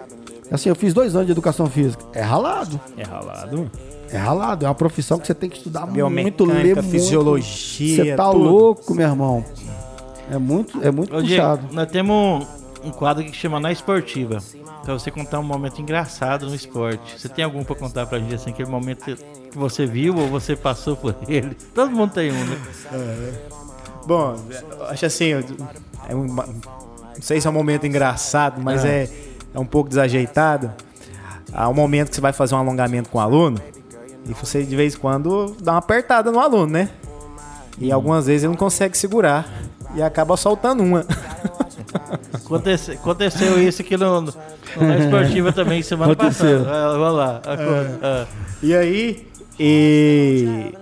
assim, 0.52 0.70
eu 0.70 0.76
fiz 0.76 0.93
dois 0.93 1.16
anos 1.16 1.26
de 1.28 1.32
educação 1.32 1.68
física. 1.68 2.04
É 2.14 2.22
ralado. 2.22 2.80
É 2.97 3.04
ralado. 3.04 3.72
É 4.12 4.18
ralado. 4.18 4.66
É 4.66 4.70
uma 4.70 4.76
profissão 4.76 5.20
que 5.20 5.28
você 5.28 5.34
tem 5.34 5.50
que 5.50 5.58
estudar 5.58 5.86
muito, 5.86 6.45
ler 6.45 6.76
muito. 6.76 6.84
fisiologia, 6.89 8.04
Você 8.06 8.16
tá 8.16 8.30
tudo. 8.32 8.38
louco, 8.43 8.93
meu 8.95 9.08
irmão. 9.08 9.43
É 10.32 10.38
muito, 10.38 10.84
é 10.84 10.91
muito 10.91 11.16
Ô, 11.16 11.22
Diego, 11.22 11.41
puxado. 11.58 11.74
nós 11.74 11.89
temos 11.89 12.45
um, 12.84 12.91
quadro 12.91 13.24
aqui 13.24 13.32
que 13.32 13.38
chama 13.38 13.60
Na 13.60 13.72
Esportiva. 13.72 14.38
Pra 14.84 14.93
você 14.93 15.12
contar 15.12 15.39
um 15.39 15.43
momento 15.43 15.82
engraçado 15.82 16.47
no 16.47 16.56
esporte. 16.56 17.20
Você 17.20 17.28
tem 17.30 17.43
algum 17.43 17.64
pra 17.64 17.76
contar 17.76 18.06
pra 18.08 18.18
gente, 18.20 18.36
assim, 18.36 18.50
aquele 18.52 18.70
momento 18.70 19.04
que 19.52 19.58
você 19.58 19.86
viu 19.86 20.16
ou 20.18 20.28
você 20.28 20.56
passou 20.56 20.95
por 20.95 21.16
ele? 21.28 21.56
Todo 21.76 21.91
mundo 21.91 22.12
tem 22.14 22.32
um, 22.32 22.45
né? 22.45 22.58
Bom, 24.06 24.36
acho 24.89 25.06
assim, 25.06 25.32
é 26.08 26.16
um- 26.16 26.26
não 26.26 26.45
sei 27.22 27.41
se 27.41 27.47
é 27.47 27.50
um 27.50 27.54
momento 27.54 27.86
engraçado, 27.86 28.62
mas 28.64 28.84
é, 28.86 29.04
é 29.04 29.10
um 29.60 29.66
pouco 29.66 29.89
desajeitado. 29.89 30.72
Há 31.53 31.68
um 31.70 31.74
momento 31.74 32.10
que 32.10 32.16
você 32.16 32.22
vai 32.22 32.34
fazer 32.34 32.55
um 32.55 32.60
alongamento 32.60 33.10
com 33.10 33.18
o 33.18 33.22
aluno 33.22 33.60
e 34.28 34.34
você 34.34 34.64
de 34.64 34.76
vez 34.76 34.95
em 34.95 34.97
quando 34.97 35.55
dá 35.62 35.72
uma 35.74 35.78
apertada 35.80 36.32
no 36.32 36.39
aluno, 36.39 36.68
né? 36.72 36.89
E 37.80 37.91
algumas 37.91 38.28
vezes 38.28 38.43
ele 38.43 38.51
não 38.51 38.57
consegue 38.57 38.97
segurar 38.97 39.47
e 39.95 40.01
acaba 40.01 40.36
soltando 40.38 40.84
uma. 40.84 41.05
Acontece- 42.34 42.91
aconteceu 42.93 43.62
isso 43.62 43.82
aqui 43.82 43.95
no, 43.97 44.22
no, 44.22 44.34
Na 44.78 44.97
Esportiva 44.99 45.51
também, 45.51 45.82
semana 45.82 46.14
Aconteceu. 46.14 46.60
passada. 46.60 46.86
Ah, 46.86 46.97
Vamos 46.97 47.16
lá. 47.18 47.36
Aco- 47.38 47.97
ah. 48.03 48.26
E 48.62 48.76
aí, 48.76 49.28
e 49.60 50.74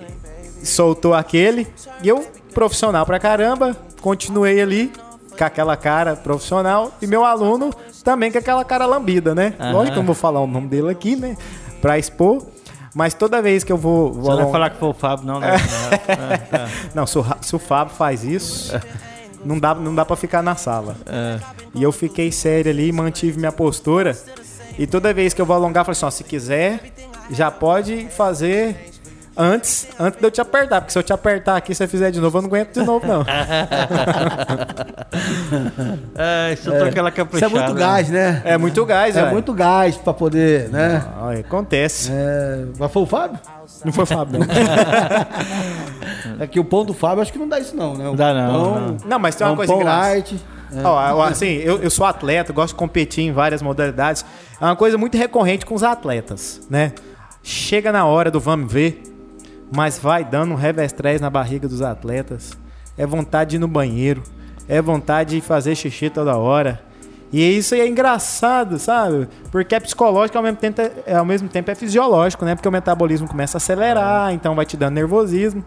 soltou 0.64 1.14
aquele. 1.14 1.68
E 2.02 2.08
eu, 2.08 2.26
profissional 2.54 3.06
pra 3.06 3.20
caramba, 3.20 3.76
continuei 4.02 4.62
ali 4.62 4.92
com 5.38 5.44
aquela 5.44 5.76
cara 5.78 6.16
profissional. 6.16 6.92
E 7.02 7.08
meu 7.08 7.24
aluno 7.26 7.70
também 8.08 8.32
com 8.32 8.38
aquela 8.38 8.64
cara 8.64 8.86
lambida, 8.86 9.36
né? 9.36 9.54
Aham. 9.60 9.74
Lógico 9.74 9.92
que 9.92 10.00
eu 10.00 10.02
não 10.04 10.06
vou 10.06 10.16
falar 10.16 10.40
o 10.40 10.48
nome 10.48 10.68
dele 10.70 10.90
aqui, 10.90 11.18
né? 11.18 11.36
Pra 11.82 12.00
expor. 12.00 12.42
Mas 12.96 13.14
toda 13.14 13.42
vez 13.42 13.66
que 13.66 13.72
eu 13.72 13.76
vou. 13.78 14.14
vou 14.14 14.24
Você 14.24 14.30
não 14.30 14.44
vai 14.44 14.52
falar 14.54 14.70
que 14.70 14.78
foi 14.78 14.88
o 14.88 14.94
Fábio, 14.94 15.26
não, 15.28 15.42
né? 15.42 15.50
Ah, 16.08 16.68
Não, 16.96 17.06
se 17.06 17.20
o, 17.20 17.26
se 17.42 17.54
o 17.54 17.60
Fábio 17.60 17.94
faz 17.94 18.24
isso, 18.24 18.74
não 19.44 19.60
dá, 19.60 19.76
não 19.76 19.94
dá 19.94 20.06
pra 20.06 20.16
ficar 20.16 20.42
na 20.42 20.56
sala. 20.56 20.96
ah. 21.06 21.38
E 21.76 21.84
eu 21.84 21.92
fiquei 21.92 22.32
sério 22.32 22.72
ali, 22.72 22.94
mantive 22.94 23.38
minha 23.38 23.52
postura. 23.52 24.18
E 24.80 24.88
toda 24.88 25.14
vez 25.14 25.34
que 25.34 25.42
eu 25.42 25.46
vou 25.46 25.56
alongar, 25.58 25.82
eu 25.82 25.86
falei 25.86 25.98
assim: 25.98 26.06
ó, 26.06 26.10
se 26.10 26.24
quiser, 26.24 26.94
já 27.30 27.52
pode 27.52 28.08
fazer 28.10 28.90
antes, 29.38 29.88
antes 30.00 30.20
de 30.20 30.26
eu 30.26 30.32
te 30.32 30.42
apertar. 30.42 30.82
Porque 30.82 30.92
se 30.92 31.00
eu 31.00 31.04
te 31.04 31.14
apertar 31.14 31.56
aqui, 31.58 31.74
se 31.74 31.78
você 31.80 31.88
fizer 31.88 32.12
de 32.12 32.20
novo, 32.20 32.38
eu 32.38 32.42
não 32.42 32.48
aguento 32.50 32.74
de 32.74 32.84
novo, 32.86 33.06
não. 33.08 33.24
Ah, 36.16 36.52
isso 36.54 36.72
é, 36.72 36.84
aquela 36.90 37.10
Isso 37.10 37.20
é 37.20 37.24
caprichada. 37.24 37.54
muito 37.56 37.74
gás, 37.74 38.10
né? 38.10 38.42
É 38.46 38.58
muito 38.58 38.86
gás, 38.86 39.16
É 39.16 39.22
velho. 39.22 39.34
muito 39.34 39.54
gás 39.54 39.98
pra 39.98 40.14
poder, 40.14 40.70
né? 40.70 41.04
Ah, 41.20 41.32
acontece. 41.32 42.12
É, 42.12 42.66
mas 42.80 42.92
foi 42.92 43.04
o 43.04 43.06
Fábio? 43.06 43.40
Não 43.86 43.92
foi 43.92 44.04
o 44.04 44.08
Fábio, 44.08 44.40
não. 44.40 44.48
É 46.40 46.46
que 46.46 46.60
o 46.60 46.64
pão 46.66 46.86
do 46.86 46.94
Fábio 46.94 47.22
acho 47.22 47.32
que 47.34 47.40
não 47.40 47.48
dá 47.48 47.60
isso 47.60 47.76
não, 47.76 47.96
né? 47.96 48.08
O 48.08 48.16
Dá 48.16 48.32
não, 48.34 48.52
pão, 48.52 48.80
não. 48.82 48.98
Não, 49.06 49.20
mas 49.20 49.36
tem 49.36 49.44
é 49.46 49.48
uma 49.48 49.54
um 49.54 49.58
coisa 49.58 49.74
pão 49.74 49.82
engraçada. 49.82 50.08
light. 50.10 50.46
Ó, 50.84 51.24
assim, 51.24 51.48
eu, 51.56 51.82
eu 51.82 51.90
sou 51.90 52.06
atleta, 52.06 52.52
gosto 52.54 52.74
de 52.74 52.76
competir 52.76 53.24
em 53.24 53.32
várias 53.32 53.62
modalidades. 53.62 54.24
É 54.62 54.66
uma 54.66 54.76
coisa 54.76 54.98
muito 54.98 55.18
recorrente 55.18 55.66
com 55.66 55.74
os 55.74 55.82
atletas, 55.84 56.62
né? 56.70 56.92
Chega 57.42 57.92
na 57.92 58.06
hora 58.06 58.30
do 58.30 58.40
vamos 58.40 58.72
ver, 58.72 59.02
mas 59.72 59.98
vai 60.00 60.24
dando 60.24 60.54
um 60.54 60.56
revestrez 60.56 61.20
na 61.22 61.30
barriga 61.30 61.68
dos 61.68 61.82
atletas. 61.82 62.58
É 62.98 63.06
vontade 63.06 63.52
de 63.52 63.56
ir 63.58 63.60
no 63.60 63.68
banheiro, 63.68 64.24
é 64.68 64.82
vontade 64.82 65.36
de 65.36 65.42
fazer 65.42 65.76
xixi 65.76 66.10
toda 66.10 66.36
hora. 66.38 66.82
E 67.32 67.42
isso 67.58 67.76
aí 67.76 67.82
é 67.82 67.88
engraçado, 67.88 68.80
sabe? 68.80 69.28
Porque 69.52 69.76
é 69.76 69.80
psicológico 69.80 70.38
ao 70.38 70.44
mesmo 70.44 70.58
tempo 70.58 70.82
é, 71.06 71.14
ao 71.16 71.26
mesmo 71.26 71.50
tempo 71.50 71.70
é 71.70 71.76
fisiológico, 71.76 72.46
né? 72.46 72.56
Porque 72.56 72.70
o 72.70 72.72
metabolismo 72.72 73.28
começa 73.28 73.58
a 73.58 73.60
acelerar, 73.60 74.34
então 74.34 74.56
vai 74.56 74.66
te 74.66 74.78
dando 74.78 74.94
nervosismo. 74.96 75.64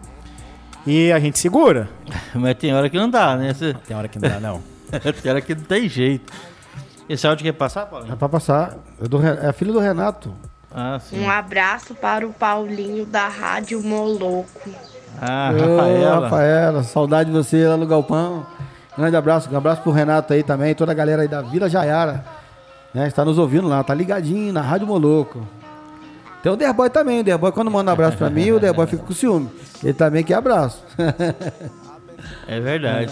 E 0.87 1.11
a 1.11 1.19
gente 1.19 1.37
segura. 1.37 1.87
Mas 2.33 2.55
tem 2.55 2.73
hora 2.73 2.89
que 2.89 2.97
não 2.97 3.09
dá, 3.09 3.37
né? 3.37 3.53
Você- 3.53 3.75
Tem 3.87 3.95
hora 3.95 4.07
que 4.07 4.17
não 4.17 4.27
dá, 4.27 4.39
não. 4.39 4.61
tem 5.21 5.31
hora 5.31 5.39
que 5.41 5.53
não 5.53 5.61
tem 5.63 5.87
jeito. 5.87 6.33
Esse 7.07 7.27
áudio 7.27 7.43
quer 7.45 7.51
passar, 7.53 7.85
Paulinho? 7.85 8.13
É 8.13 8.15
pra 8.15 8.27
passar. 8.27 8.77
É, 8.99 9.07
do 9.07 9.21
é 9.23 9.47
a 9.47 9.53
filha 9.53 9.71
do 9.71 9.79
Renato. 9.79 10.33
Ah, 10.73 10.99
sim. 10.99 11.19
Um 11.21 11.29
abraço 11.29 11.93
para 11.93 12.25
o 12.25 12.31
Paulinho 12.33 13.05
da 13.05 13.27
Rádio 13.27 13.81
Moloco. 13.83 14.69
Ah, 15.21 15.51
Ô, 15.53 15.77
Rafaela. 15.77 16.19
Rafaela, 16.21 16.83
saudade 16.83 17.29
de 17.29 17.35
você 17.35 17.67
lá 17.67 17.75
no 17.77 17.85
Galpão. 17.85 18.45
Grande 18.97 19.15
abraço, 19.15 19.49
um 19.51 19.57
abraço 19.57 19.81
pro 19.81 19.91
Renato 19.91 20.33
aí 20.33 20.43
também, 20.43 20.73
toda 20.75 20.91
a 20.91 20.95
galera 20.95 21.21
aí 21.21 21.27
da 21.27 21.41
Vila 21.41 21.69
Jaiara. 21.69 22.23
Né, 22.93 23.07
está 23.07 23.23
nos 23.23 23.37
ouvindo 23.37 23.67
lá, 23.67 23.83
tá 23.83 23.93
ligadinho 23.93 24.51
na 24.51 24.61
Rádio 24.61 24.87
Moloco. 24.87 25.45
Tem 26.43 26.51
o 26.51 26.55
Derboy 26.57 26.89
também, 26.89 27.19
o 27.19 27.23
Derboy 27.23 27.51
quando 27.51 27.71
manda 27.71 27.91
um 27.91 27.93
abraço 27.93 28.17
pra 28.17 28.29
mim, 28.29 28.51
o 28.51 28.59
Derboy 28.59 28.87
fica 28.87 29.03
com 29.03 29.13
ciúme. 29.13 29.49
Ele 29.83 29.93
também 29.93 30.23
quer 30.23 30.35
abraço. 30.35 30.83
É 32.47 32.59
verdade. 32.59 33.11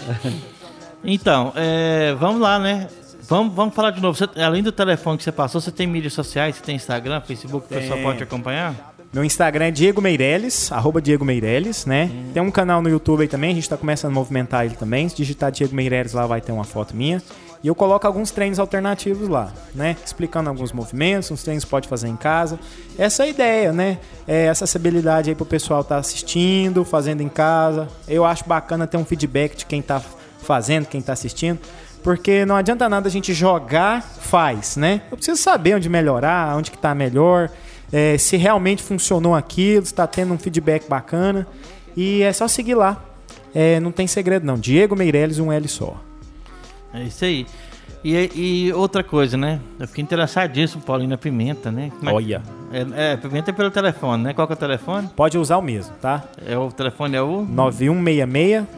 Então, 1.02 1.52
é, 1.56 2.14
vamos 2.18 2.40
lá, 2.40 2.58
né? 2.58 2.88
Vamos, 3.30 3.54
vamos 3.54 3.72
falar 3.76 3.92
de 3.92 4.00
novo. 4.02 4.18
Você- 4.18 4.40
além 4.42 4.60
do 4.60 4.72
telefone 4.72 5.16
que 5.16 5.22
você 5.22 5.30
passou, 5.30 5.60
você 5.60 5.70
tem 5.70 5.86
mídias 5.86 6.12
sociais, 6.12 6.56
você 6.56 6.62
tem 6.62 6.74
Instagram, 6.74 7.20
Facebook, 7.20 7.64
o 7.64 7.68
pessoal 7.68 7.96
pode 8.00 8.18
te 8.18 8.24
acompanhar? 8.24 8.92
Meu 9.12 9.22
Instagram 9.24 9.66
é 9.66 9.70
Diego 9.70 10.02
Meirelles, 10.02 10.72
arroba 10.72 11.00
Diego 11.00 11.24
Meirelles, 11.24 11.86
né? 11.86 12.10
Tem 12.34 12.42
um 12.42 12.50
canal 12.50 12.82
no 12.82 12.88
YouTube 12.88 13.20
aí 13.22 13.28
também, 13.28 13.52
a 13.52 13.54
gente 13.54 13.68
tá 13.68 13.76
começando 13.76 14.10
a 14.10 14.14
movimentar 14.14 14.66
ele 14.66 14.74
também. 14.74 15.08
Se 15.08 15.14
digitar 15.14 15.52
Diego 15.52 15.72
Meirelles 15.76 16.12
lá 16.12 16.26
vai 16.26 16.40
ter 16.40 16.50
uma 16.50 16.64
foto 16.64 16.94
minha. 16.96 17.22
E 17.62 17.68
eu 17.68 17.74
coloco 17.74 18.04
alguns 18.04 18.32
treinos 18.32 18.58
alternativos 18.58 19.28
lá, 19.28 19.52
né? 19.76 19.96
Explicando 20.04 20.50
alguns 20.50 20.72
movimentos, 20.72 21.30
uns 21.30 21.44
treinos 21.44 21.62
que 21.64 21.70
pode 21.70 21.86
fazer 21.86 22.08
em 22.08 22.16
casa. 22.16 22.58
Essa 22.98 23.22
é 23.22 23.26
a 23.26 23.28
ideia, 23.28 23.72
né? 23.72 23.98
É 24.26 24.46
essa 24.46 24.64
acessibilidade 24.64 25.30
aí 25.30 25.36
pro 25.36 25.46
pessoal 25.46 25.84
tá 25.84 25.98
assistindo, 25.98 26.84
fazendo 26.84 27.20
em 27.20 27.28
casa. 27.28 27.86
Eu 28.08 28.24
acho 28.24 28.44
bacana 28.44 28.88
ter 28.88 28.96
um 28.96 29.04
feedback 29.04 29.56
de 29.56 29.66
quem 29.66 29.80
tá 29.80 30.02
fazendo, 30.42 30.86
quem 30.86 31.00
tá 31.00 31.12
assistindo. 31.12 31.60
Porque 32.02 32.44
não 32.46 32.56
adianta 32.56 32.88
nada 32.88 33.08
a 33.08 33.10
gente 33.10 33.34
jogar, 33.34 34.02
faz, 34.02 34.76
né? 34.76 35.02
Eu 35.10 35.16
preciso 35.16 35.40
saber 35.40 35.76
onde 35.76 35.88
melhorar, 35.88 36.56
onde 36.56 36.70
que 36.70 36.78
tá 36.78 36.94
melhor, 36.94 37.50
é, 37.92 38.16
se 38.16 38.36
realmente 38.36 38.82
funcionou 38.82 39.34
aquilo, 39.34 39.84
se 39.84 39.94
tá 39.94 40.06
tendo 40.06 40.32
um 40.32 40.38
feedback 40.38 40.88
bacana. 40.88 41.46
E 41.96 42.22
é 42.22 42.32
só 42.32 42.48
seguir 42.48 42.74
lá. 42.74 43.02
É, 43.54 43.80
não 43.80 43.92
tem 43.92 44.06
segredo 44.06 44.46
não. 44.46 44.56
Diego 44.58 44.96
Meirelles, 44.96 45.38
um 45.38 45.52
L 45.52 45.66
só. 45.68 45.96
É 46.94 47.02
isso 47.02 47.24
aí. 47.24 47.46
E, 48.02 48.30
e 48.34 48.72
outra 48.72 49.04
coisa, 49.04 49.36
né? 49.36 49.60
Eu 49.78 49.86
fiquei 49.86 50.02
interessadíssimo, 50.02 50.82
Paulinho, 50.82 51.10
na 51.10 51.18
pimenta, 51.18 51.70
né? 51.70 51.92
Como 51.98 52.10
é 52.10 52.14
Olha. 52.14 52.42
É, 52.72 53.12
é, 53.12 53.16
pimenta 53.16 53.50
é 53.50 53.52
pelo 53.52 53.70
telefone, 53.70 54.22
né? 54.22 54.32
Qual 54.32 54.46
que 54.46 54.54
é 54.54 54.56
o 54.56 54.58
telefone? 54.58 55.08
Pode 55.14 55.36
usar 55.36 55.58
o 55.58 55.62
mesmo, 55.62 55.92
tá? 56.00 56.24
É 56.46 56.56
o 56.56 56.72
telefone 56.72 57.16
é 57.16 57.22
o 57.22 57.46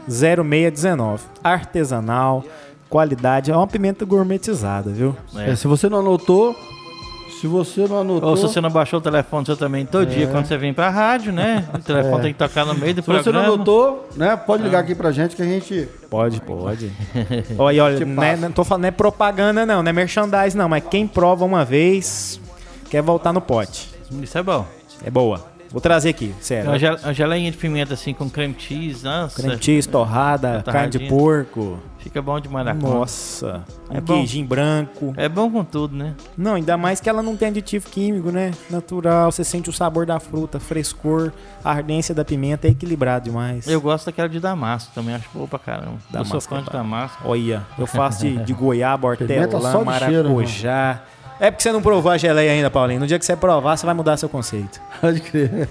9166-0619. 0.09 1.21
Artesanal, 1.45 2.45
qualidade. 2.93 3.51
É 3.51 3.57
uma 3.57 3.67
pimenta 3.67 4.05
gourmetizada, 4.05 4.91
viu? 4.91 5.17
É. 5.35 5.53
É, 5.53 5.57
se 5.57 5.67
você 5.67 5.89
não 5.89 6.01
anotou, 6.01 6.55
se 7.41 7.47
você 7.47 7.89
não 7.89 8.03
anotou, 8.03 8.29
Ou 8.29 8.37
se 8.37 8.43
você 8.43 8.61
não 8.61 8.71
baixou 8.71 8.99
o 8.99 9.03
telefone 9.03 9.47
seu 9.47 9.57
também 9.57 9.87
todo 9.87 10.05
dia 10.05 10.27
quando 10.27 10.45
você 10.45 10.59
vem 10.59 10.75
pra 10.75 10.91
rádio, 10.91 11.33
né? 11.33 11.67
O 11.75 11.79
telefone 11.79 12.23
tem 12.25 12.33
que 12.35 12.39
tocar 12.39 12.67
no 12.67 12.75
meio 12.75 12.95
do 12.95 13.01
se 13.01 13.07
você 13.07 13.15
não 13.15 13.23
programa. 13.23 13.55
anotou, 13.55 14.09
né, 14.15 14.37
pode 14.37 14.63
ligar 14.63 14.81
aqui 14.81 14.95
pra 14.95 15.11
gente 15.11 15.35
que 15.35 15.41
a 15.41 15.47
gente 15.47 15.89
Pode, 16.11 16.43
pode. 16.43 16.93
olha, 17.59 17.85
olha, 17.85 18.05
não, 18.05 18.23
é, 18.23 18.37
não 18.37 18.53
tô 18.53 18.63
falando, 18.63 18.83
não 18.83 18.89
é 18.89 18.93
propaganda 18.93 19.65
não, 19.65 19.83
não 19.83 19.89
é 19.89 19.93
merchandise 19.93 20.55
não, 20.55 20.69
mas 20.69 20.85
quem 20.91 21.07
prova 21.07 21.47
uma 21.47 21.65
vez 21.65 22.39
quer 22.91 23.01
voltar 23.01 23.33
no 23.33 23.41
pote. 23.41 23.91
Isso 24.21 24.37
é 24.37 24.43
bom. 24.43 24.67
É 25.03 25.11
boa. 25.11 25.52
Vou 25.73 25.81
trazer 25.81 26.11
aqui, 26.11 26.35
sério. 26.41 26.69
Uma, 26.71 26.79
gel- 26.79 26.97
uma 27.03 27.15
geleinha 27.15 27.51
de 27.51 27.57
pimenta 27.57 27.95
assim 27.95 28.13
com 28.13 28.29
creme 28.29 28.55
cheese, 28.59 29.03
nossa. 29.05 29.41
Creme 29.43 29.59
cheese, 29.61 29.89
torrada, 29.89 30.63
carne 30.63 30.91
de 30.91 30.99
porco. 31.09 31.79
Fica 31.99 32.21
bom 32.21 32.39
demais 32.41 32.67
na 32.67 32.75
conta. 32.75 32.89
Nossa, 32.95 33.65
um 33.89 33.97
É 33.97 34.01
bom. 34.01 34.15
queijinho 34.17 34.45
branco. 34.47 35.15
É 35.17 35.29
bom 35.29 35.49
com 35.49 35.63
tudo, 35.65 35.97
né? 35.97 36.15
Não, 36.37 36.55
ainda 36.55 36.77
mais 36.77 37.01
que 37.01 37.09
ela 37.09 37.23
não 37.23 37.37
tem 37.37 37.47
aditivo 37.49 37.89
químico, 37.89 38.31
né? 38.33 38.51
Natural, 38.69 39.31
você 39.31 39.45
sente 39.45 39.71
o 39.71 39.73
sabor 39.73 40.05
da 40.05 40.19
fruta, 40.19 40.59
frescor, 40.59 41.31
a 41.65 41.71
ardência 41.71 42.13
da 42.13 42.25
pimenta, 42.25 42.67
é 42.67 42.71
equilibrado 42.73 43.27
demais. 43.27 43.69
Eu 43.69 43.81
gosto 43.81 44.07
daquela 44.07 44.29
de 44.29 44.41
damasco 44.41 44.91
também, 44.93 45.15
acho 45.15 45.29
boa 45.33 45.47
pra 45.47 45.61
caramba. 45.61 45.93
eu 45.93 46.25
sou 46.25 46.41
Damasco 46.41 46.55
fã 46.55 46.59
é 46.61 46.63
de 46.65 46.71
damasco. 46.71 47.23
Olha, 47.25 47.63
eu 47.79 47.87
faço 47.87 48.23
de, 48.27 48.37
de 48.45 48.53
goiaba, 48.53 49.07
hortelã, 49.09 49.47
de 49.47 49.99
cheiro, 50.05 50.29
maracujá. 50.29 51.03
É 51.43 51.51
porque 51.51 51.65
você 51.65 51.73
não 51.73 51.83
provou 51.83 52.13
a 52.13 52.17
geleia 52.17 52.53
ainda, 52.53 52.71
Paulinho. 52.71 53.01
No 53.01 53.07
dia 53.07 53.19
que 53.19 53.27
você 53.27 53.35
provar, 53.35 53.77
você 53.77 53.85
vai 53.85 53.95
mudar 53.95 54.17
seu 54.17 54.29
conceito. 54.29 54.81
pode 55.01 55.21
crer. 55.21 55.69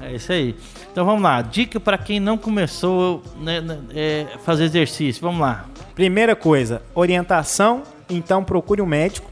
É 0.00 0.14
isso 0.14 0.32
aí. 0.32 0.56
Então 0.90 1.04
vamos 1.04 1.22
lá. 1.22 1.42
Dica 1.42 1.78
pra 1.78 1.96
quem 1.98 2.18
não 2.18 2.36
começou 2.38 3.22
né, 3.38 3.60
né, 3.60 3.78
é, 3.94 4.26
fazer 4.44 4.64
exercício. 4.64 5.20
Vamos 5.20 5.40
lá. 5.40 5.66
Primeira 5.94 6.34
coisa, 6.34 6.82
orientação. 6.94 7.82
Então 8.10 8.42
procure 8.42 8.80
um 8.82 8.86
médico. 8.86 9.30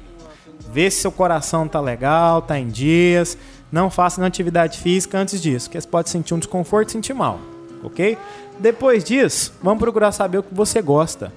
Vê 0.71 0.91
se 0.91 1.01
seu 1.01 1.11
coração 1.11 1.67
tá 1.67 1.81
legal, 1.81 2.43
tá 2.43 2.59
em 2.59 2.69
dias. 2.69 3.37
Não 3.73 3.91
faça 3.91 4.21
nenhuma 4.21 4.29
atividade 4.29 4.79
física 4.79 5.19
antes 5.19 5.41
disso, 5.41 5.67
porque 5.67 5.81
você 5.81 5.89
pode 5.89 6.11
sentir 6.11 6.35
um 6.35 6.39
desconforto 6.39 6.91
e 6.91 6.93
sentir 6.93 7.15
mal, 7.15 7.41
ok? 7.83 8.19
Depois 8.59 9.03
disso, 9.03 9.55
vamos 9.63 9.81
procurar 9.81 10.13
saber 10.13 10.39
o 10.39 10.43
que 10.43 10.55
você 10.55 10.83
gosta. 10.83 11.33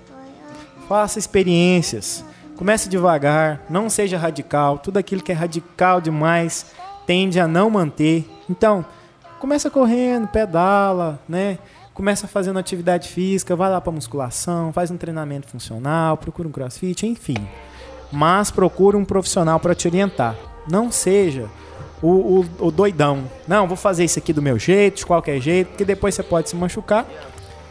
Faça 0.88 1.18
experiências. 1.18 2.26
Comece 2.56 2.88
devagar, 2.88 3.62
não 3.70 3.90
seja 3.90 4.18
radical. 4.18 4.78
Tudo 4.78 4.98
aquilo 4.98 5.22
que 5.24 5.32
é 5.32 5.36
radical 5.36 6.00
demais 6.00 6.68
tende 7.06 7.40
a 7.40 7.48
não 7.48 7.70
manter. 7.70 8.30
Então, 8.50 8.86
começa 9.40 9.70
correndo, 9.70 10.28
pedala, 10.28 11.20
né? 11.28 11.58
Começa 11.94 12.28
fazendo 12.28 12.58
atividade 12.60 13.10
física, 13.10 13.56
vai 13.56 13.70
lá 13.70 13.80
para 13.80 13.92
musculação, 13.92 14.72
faz 14.74 14.90
um 14.90 14.98
treinamento 14.98 15.48
funcional, 15.48 16.18
procura 16.18 16.48
um 16.48 16.52
crossfit, 16.52 17.06
enfim. 17.06 17.36
Mas 18.12 18.50
procura 18.52 18.98
um 18.98 19.06
profissional 19.06 19.60
para 19.60 19.76
te 19.76 19.88
orientar. 19.88 20.36
Não 20.70 20.92
seja 20.92 21.48
o, 22.02 22.08
o- 22.42 22.46
o 22.68 22.72
doidão. 22.72 23.24
Não, 23.48 23.68
vou 23.68 23.78
fazer 23.78 24.04
isso 24.06 24.18
aqui 24.20 24.32
do 24.34 24.42
meu 24.42 24.58
jeito, 24.58 24.98
de 24.98 25.06
qualquer 25.06 25.40
jeito, 25.40 25.70
porque 25.70 25.86
depois 25.86 26.16
você 26.16 26.24
pode 26.24 26.50
se 26.50 26.56
machucar 26.56 27.06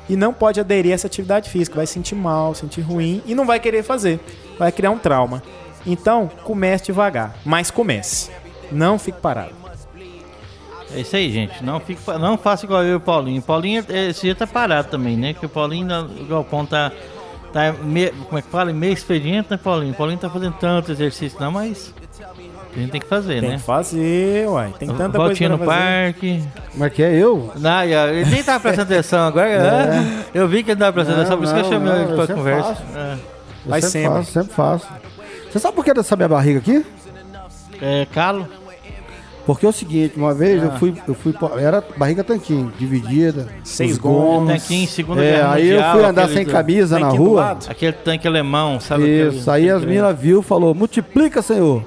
e 0.09 0.17
não 0.17 0.33
pode 0.33 0.59
aderir 0.61 0.93
a 0.93 0.95
essa 0.95 1.07
atividade 1.07 1.49
física. 1.51 1.77
Vai 1.77 1.87
sentir 1.87 2.15
mal, 2.15 2.55
sentir 2.55 2.81
ruim 2.83 3.23
e 3.27 3.35
não 3.35 3.47
vai 3.47 3.59
querer 3.61 3.83
fazer. 3.83 4.21
Vai 4.59 4.71
criar 4.73 4.91
um 4.91 4.99
trauma. 4.99 5.43
Então, 5.87 6.31
comece 6.45 6.85
devagar, 6.87 7.35
mas 7.45 7.71
comece. 7.71 8.31
Não 8.71 8.99
fique 8.99 9.21
parado. 9.21 9.53
É 10.95 11.01
isso 11.01 11.17
aí, 11.17 11.33
gente. 11.33 11.65
Não, 11.65 11.81
fique, 11.81 12.01
não 12.21 12.37
faça 12.37 12.67
igual 12.67 12.83
eu 12.85 12.93
e 12.93 12.95
o 12.97 13.01
Paulinho. 13.01 13.41
O 13.41 13.43
Paulinho, 13.45 13.85
eh, 13.89 14.09
esse 14.11 14.23
dia 14.23 14.35
tá 14.35 14.47
parado 14.47 14.89
também, 14.91 15.17
né? 15.17 15.33
Que 15.33 15.47
o 15.47 15.49
Paulinho, 15.49 15.87
na- 15.87 16.03
o 16.03 16.27
Galpão 16.27 16.67
tá. 16.67 16.93
tá 17.53 17.73
me- 17.73 18.11
como 18.11 18.39
é 18.39 18.43
que 18.43 18.49
fala? 18.49 18.73
Meio 18.73 18.93
expediente, 18.93 19.51
né, 19.51 19.57
Paulinho? 19.57 19.93
O 19.93 19.97
Paulinho 19.97 20.19
tá 20.19 20.29
fazendo 20.29 20.55
tanto 20.61 20.93
exercício, 20.93 21.39
não, 21.41 21.51
mas. 21.51 21.95
A 22.75 22.79
gente 22.79 22.91
tem 22.91 23.01
que 23.01 23.07
fazer, 23.07 23.41
Tem 23.41 23.51
né? 23.51 23.57
que 23.57 23.63
fazer, 23.63 24.49
uai. 24.49 24.73
Tem 24.79 24.89
tanta 24.89 25.19
Voltinha 25.19 25.51
coisa 25.51 25.51
no 25.51 25.59
pra 25.59 25.67
fazer. 25.67 26.13
parque. 26.15 26.43
É 26.81 26.91
que 26.91 27.03
é 27.03 27.15
eu? 27.15 27.53
Não, 27.59 27.83
ele 27.85 28.31
nem 28.31 28.43
tava 28.43 28.61
prestando 28.61 28.93
atenção 28.93 29.21
agora. 29.27 29.47
é. 30.33 30.33
Eu 30.39 30.49
vi 30.49 30.63
que 30.63 30.71
ele 30.71 30.81
tava 30.81 30.93
prestando 30.93 31.19
atenção, 31.21 31.37
por 31.37 31.45
isso 31.45 31.55
que 31.55 31.61
eu 31.61 31.65
chamei 31.65 31.93
não, 31.93 32.03
ele 32.03 32.11
eu 32.13 32.17
pra 32.17 32.27
sempre 32.27 32.35
conversa. 32.43 32.69
faço. 32.75 32.83
É. 32.97 33.13
Eu 33.13 33.71
Vai 33.71 33.81
sempre 33.83 33.93
sempre. 34.01 34.17
faço, 34.19 34.33
sempre 34.33 34.55
faço. 34.55 34.87
Você 35.51 35.59
sabe 35.59 35.75
por 35.77 35.85
que 35.85 35.93
dessa 35.93 36.17
minha 36.17 36.29
barriga 36.29 36.59
aqui? 36.61 36.85
É, 37.83 38.07
calo. 38.13 38.49
Porque 39.45 39.67
é 39.67 39.69
o 39.69 39.73
seguinte, 39.73 40.15
uma 40.17 40.33
vez 40.33 40.63
Ah. 40.63 40.67
eu 40.67 40.73
fui, 40.79 40.95
eu 41.07 41.15
fui, 41.15 41.35
era 41.59 41.83
barriga 41.97 42.23
tanquinho, 42.25 42.73
dividida, 42.79 43.49
Seis 43.65 43.93
os 43.93 43.99
gomos. 43.99 44.47
Tem 44.47 44.57
aqui 44.57 44.75
em 44.85 44.87
segunda 44.87 45.23
É, 45.23 45.33
guerra 45.33 45.53
aí 45.55 45.69
eu 45.69 45.75
mundial, 45.77 45.93
fui 45.97 46.05
andar 46.05 46.23
aquele 46.23 46.37
sem 46.37 46.47
do- 46.47 46.53
camisa 46.53 46.99
na 46.99 47.09
rua. 47.09 47.59
Aquele 47.69 47.93
tanque 47.93 48.27
alemão, 48.29 48.79
sabe? 48.81 49.03
aquele- 49.03 49.37
Isso, 49.37 49.51
aí 49.51 49.69
as 49.69 49.77
aquele- 49.79 49.91
meninas 49.91 50.19
viu, 50.19 50.43
falou, 50.43 50.73
multiplica, 50.75 51.43
senhor. 51.43 51.85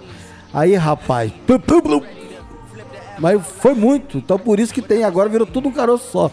Aí, 0.56 0.74
rapaz, 0.76 1.32
pum, 1.46 1.60
pum, 1.60 1.82
pum. 1.82 2.02
mas 3.20 3.46
foi 3.46 3.74
muito, 3.76 4.18
então 4.18 4.40
por 4.40 4.60
isso 4.60 4.74
que 4.74 4.82
tem, 4.82 5.04
agora 5.04 5.28
virou 5.30 5.46
tudo 5.46 5.68
um 5.68 5.72
caroço 5.72 6.10
só. 6.12 6.32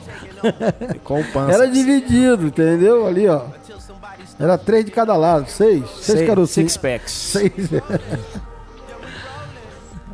Com 1.05 1.21
o 1.21 1.25
pança. 1.33 1.53
Era 1.53 1.69
dividido, 1.69 2.47
entendeu? 2.47 3.07
Ali, 3.07 3.29
ó. 3.29 3.43
Era 4.39 4.57
três 4.57 4.85
de 4.85 4.91
cada 4.91 5.15
lado, 5.17 5.49
seis, 5.51 5.83
seis, 6.01 6.19
Sei- 6.19 6.27
carocinhos. 6.27 6.73
Six 6.73 6.77
packs. 6.83 7.13
Seis. 7.13 7.53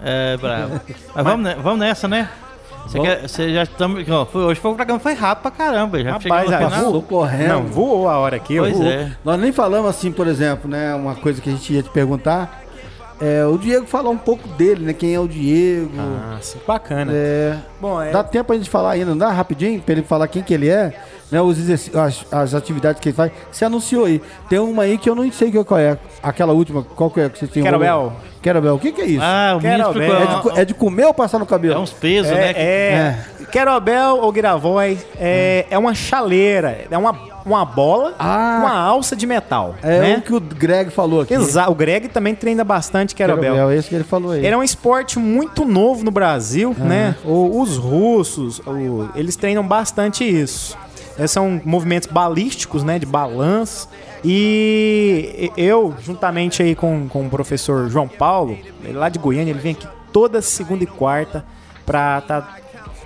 É, 0.02 0.36
bravo. 0.36 0.80
Mas 1.14 1.24
vamos, 1.24 1.46
ne- 1.46 1.54
vamos 1.56 1.78
nessa, 1.80 2.06
né? 2.08 2.28
Você, 2.86 3.00
quer, 3.00 3.28
você 3.28 3.52
já 3.52 3.62
estamos. 3.64 3.98
Hoje 4.08 4.60
foi, 4.60 4.70
o 4.72 4.74
programa 4.74 4.98
foi 5.00 5.12
rápido 5.12 5.42
pra 5.42 5.50
caramba. 5.50 6.02
Já 6.02 6.12
Rapaz, 6.12 6.48
já 6.50 6.56
final. 6.58 6.70
Passou 6.70 7.02
correndo. 7.02 7.48
Não, 7.48 7.62
voou 7.64 8.08
a 8.08 8.16
hora 8.18 8.36
aqui. 8.36 8.56
Pois 8.58 8.76
vou. 8.76 8.86
é. 8.86 9.12
Nós 9.24 9.38
nem 9.38 9.52
falamos 9.52 9.90
assim, 9.90 10.10
por 10.10 10.26
exemplo, 10.26 10.70
né? 10.70 10.94
Uma 10.94 11.14
coisa 11.14 11.40
que 11.42 11.50
a 11.50 11.52
gente 11.52 11.72
ia 11.72 11.82
te 11.82 11.90
perguntar. 11.90 12.62
É, 13.20 13.44
o 13.44 13.58
Diego 13.58 13.84
falar 13.86 14.10
um 14.10 14.16
pouco 14.16 14.46
dele, 14.50 14.84
né? 14.84 14.92
Quem 14.92 15.14
é 15.14 15.18
o 15.20 15.26
Diego. 15.26 15.90
Ah, 15.98 16.38
sim, 16.40 16.58
bacana. 16.66 17.10
É, 17.12 17.56
Bom, 17.80 18.00
é, 18.00 18.10
Dá 18.12 18.22
tempo 18.22 18.52
a 18.52 18.56
gente 18.56 18.70
falar 18.70 18.92
ainda, 18.92 19.06
não 19.06 19.18
dá 19.18 19.28
rapidinho 19.30 19.80
pra 19.80 19.92
ele 19.92 20.02
falar 20.02 20.28
quem 20.28 20.42
que 20.42 20.54
ele 20.54 20.68
é? 20.68 20.94
né, 21.30 21.42
os 21.42 21.58
as, 21.94 22.24
as 22.32 22.54
atividades 22.54 23.00
que 23.00 23.08
ele 23.10 23.16
faz. 23.16 23.30
Você 23.52 23.64
anunciou 23.64 24.06
aí. 24.06 24.22
Tem 24.48 24.58
uma 24.58 24.84
aí 24.84 24.96
que 24.96 25.10
eu 25.10 25.14
não 25.14 25.30
sei 25.30 25.52
qual 25.52 25.78
é. 25.78 25.98
Aquela 26.22 26.52
última, 26.54 26.82
qual 26.82 27.10
que 27.10 27.20
é 27.20 27.28
que 27.28 27.38
você 27.38 27.46
tem? 27.46 27.62
Kettlebell. 27.62 28.12
Kettlebell. 28.40 28.74
O 28.76 28.78
que, 28.78 28.92
que 28.92 29.00
é 29.02 29.06
isso? 29.06 29.20
Ah, 29.22 29.54
o 29.56 29.60
Quero 29.60 29.72
ministro 29.74 30.00
ver. 30.00 30.10
ficou- 30.26 30.50
é, 30.52 30.54
de, 30.54 30.60
é 30.60 30.64
de 30.64 30.74
comer 30.74 31.04
ou 31.04 31.12
passar 31.12 31.38
no 31.38 31.44
cabelo? 31.44 31.74
é 31.74 31.78
uns 31.78 31.92
pesos, 31.92 32.32
né? 32.32 32.54
que- 32.54 32.60
É, 32.60 32.64
é. 32.64 33.24
Kettlebell 33.50 34.18
ou 34.20 34.30
Gravoi 34.32 34.98
é, 35.18 35.66
é 35.70 35.78
uma 35.78 35.94
chaleira, 35.94 36.86
é 36.90 36.98
uma, 36.98 37.16
uma 37.44 37.64
bola 37.64 38.14
Ah. 38.18 38.58
com 38.60 38.66
uma 38.66 38.78
alça 38.78 39.16
de 39.16 39.26
metal. 39.26 39.74
É 39.82 40.00
né? 40.00 40.16
o 40.18 40.22
que 40.22 40.34
o 40.34 40.40
Greg 40.40 40.90
falou 40.90 41.22
aqui. 41.22 41.34
Exato. 41.34 41.70
O 41.70 41.74
Greg 41.74 42.08
também 42.08 42.34
treina 42.34 42.64
bastante. 42.64 43.14
Kettlebell, 43.14 43.70
é 43.70 43.76
esse 43.76 43.88
que 43.88 43.94
ele 43.94 44.04
falou 44.04 44.32
aí. 44.32 44.38
Ele 44.44 44.54
é 44.54 44.56
um 44.56 44.62
esporte 44.62 45.18
muito 45.18 45.64
novo 45.64 46.04
no 46.04 46.10
Brasil, 46.10 46.74
né? 46.78 47.16
O- 47.24 47.60
os 47.60 47.76
russos, 47.76 48.60
o- 48.66 49.08
eles 49.14 49.36
treinam 49.36 49.66
bastante 49.66 50.24
isso. 50.24 50.76
Esses 51.16 51.32
são 51.32 51.60
movimentos 51.64 52.08
balísticos, 52.10 52.84
né? 52.84 52.98
De 52.98 53.06
balanço. 53.06 53.88
E 54.24 55.50
eu, 55.56 55.94
juntamente 56.02 56.62
aí 56.62 56.74
com, 56.74 57.08
com 57.08 57.26
o 57.26 57.30
professor 57.30 57.88
João 57.88 58.06
Paulo, 58.08 58.56
ele 58.84 58.92
lá 58.96 59.08
de 59.08 59.18
Goiânia, 59.18 59.50
ele 59.50 59.58
vem 59.58 59.72
aqui 59.72 59.86
toda 60.12 60.40
segunda 60.42 60.84
e 60.84 60.86
quarta 60.86 61.44
pra 61.86 62.20
tá 62.20 62.56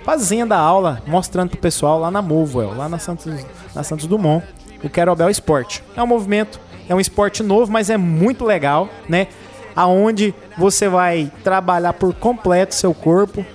fazendo 0.03 0.53
a 0.53 0.57
aula, 0.57 1.01
mostrando 1.07 1.49
pro 1.49 1.59
pessoal 1.59 1.99
lá 1.99 2.11
na 2.11 2.21
Movewell, 2.21 2.75
lá 2.75 2.87
na 2.89 2.99
Santos, 2.99 3.45
na 3.73 3.83
Santos 3.83 4.05
Dumont, 4.05 4.45
o 4.83 4.89
Kettlebell 4.89 5.29
Sport. 5.29 5.79
É 5.95 6.03
um 6.03 6.07
movimento, 6.07 6.59
é 6.87 6.93
um 6.93 6.99
esporte 6.99 7.41
novo, 7.41 7.71
mas 7.71 7.89
é 7.89 7.97
muito 7.97 8.43
legal, 8.45 8.89
né? 9.07 9.27
Aonde 9.75 10.33
você 10.57 10.87
vai 10.87 11.31
trabalhar 11.43 11.93
por 11.93 12.13
completo 12.13 12.75
seu 12.75 12.93
corpo. 12.93 13.45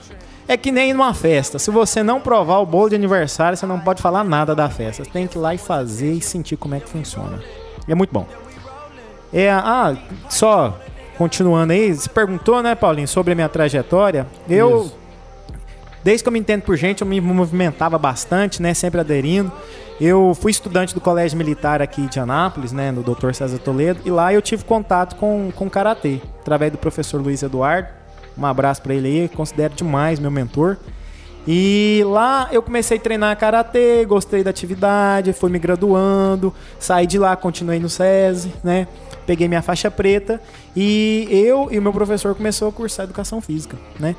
É 0.48 0.56
que 0.56 0.72
nem 0.72 0.94
numa 0.94 1.12
festa. 1.12 1.58
Se 1.58 1.70
você 1.70 2.02
não 2.02 2.22
provar 2.22 2.58
o 2.60 2.66
bolo 2.66 2.88
de 2.88 2.94
aniversário, 2.94 3.56
você 3.56 3.66
não 3.66 3.78
pode 3.78 4.00
falar 4.00 4.24
nada 4.24 4.54
da 4.54 4.70
festa. 4.70 5.04
Você 5.04 5.10
tem 5.10 5.26
que 5.26 5.36
ir 5.36 5.40
lá 5.40 5.54
e 5.54 5.58
fazer 5.58 6.10
e 6.10 6.22
sentir 6.22 6.56
como 6.56 6.74
é 6.74 6.80
que 6.80 6.88
funciona. 6.88 7.38
E 7.86 7.92
é 7.92 7.94
muito 7.94 8.10
bom. 8.10 8.26
É, 9.30 9.50
ah, 9.50 9.94
só 10.30 10.78
continuando 11.18 11.72
aí, 11.72 11.92
você 11.92 12.08
perguntou, 12.08 12.62
né, 12.62 12.74
Paulinho, 12.74 13.08
sobre 13.08 13.32
a 13.32 13.34
minha 13.34 13.48
trajetória. 13.48 14.26
Eu, 14.48 14.84
Isso. 14.84 14.97
Desde 16.02 16.22
que 16.22 16.28
eu 16.28 16.32
me 16.32 16.38
entendo 16.38 16.62
por 16.62 16.76
gente, 16.76 17.02
eu 17.02 17.06
me 17.06 17.20
movimentava 17.20 17.98
bastante, 17.98 18.62
né, 18.62 18.74
sempre 18.74 19.00
aderindo. 19.00 19.52
Eu 20.00 20.32
fui 20.40 20.50
estudante 20.50 20.94
do 20.94 21.00
Colégio 21.00 21.36
Militar 21.36 21.82
aqui 21.82 22.02
de 22.06 22.20
Anápolis, 22.20 22.72
né, 22.72 22.92
no 22.92 23.02
Dr. 23.02 23.32
César 23.32 23.58
Toledo, 23.58 24.00
e 24.04 24.10
lá 24.10 24.32
eu 24.32 24.40
tive 24.40 24.64
contato 24.64 25.16
com, 25.16 25.50
com 25.54 25.68
Karatê, 25.68 26.20
através 26.40 26.70
do 26.70 26.78
professor 26.78 27.20
Luiz 27.20 27.42
Eduardo. 27.42 27.88
Um 28.36 28.46
abraço 28.46 28.80
pra 28.80 28.94
ele 28.94 29.08
aí, 29.08 29.28
considero 29.28 29.74
demais 29.74 30.20
meu 30.20 30.30
mentor. 30.30 30.76
E 31.50 32.02
lá 32.04 32.48
eu 32.52 32.62
comecei 32.62 32.98
a 32.98 33.00
treinar 33.00 33.36
karatê, 33.38 34.04
gostei 34.04 34.44
da 34.44 34.50
atividade, 34.50 35.32
fui 35.32 35.50
me 35.50 35.58
graduando, 35.58 36.52
saí 36.78 37.06
de 37.06 37.18
lá, 37.18 37.34
continuei 37.34 37.78
no 37.78 37.88
SESI, 37.88 38.52
né? 38.62 38.86
Peguei 39.26 39.48
minha 39.48 39.62
faixa 39.62 39.90
preta 39.90 40.40
e 40.76 41.26
eu 41.30 41.68
e 41.70 41.78
o 41.78 41.82
meu 41.82 41.92
professor 41.92 42.34
começou 42.34 42.68
a 42.68 42.72
cursar 42.72 43.04
educação 43.04 43.40
física, 43.40 43.78
né? 43.98 44.14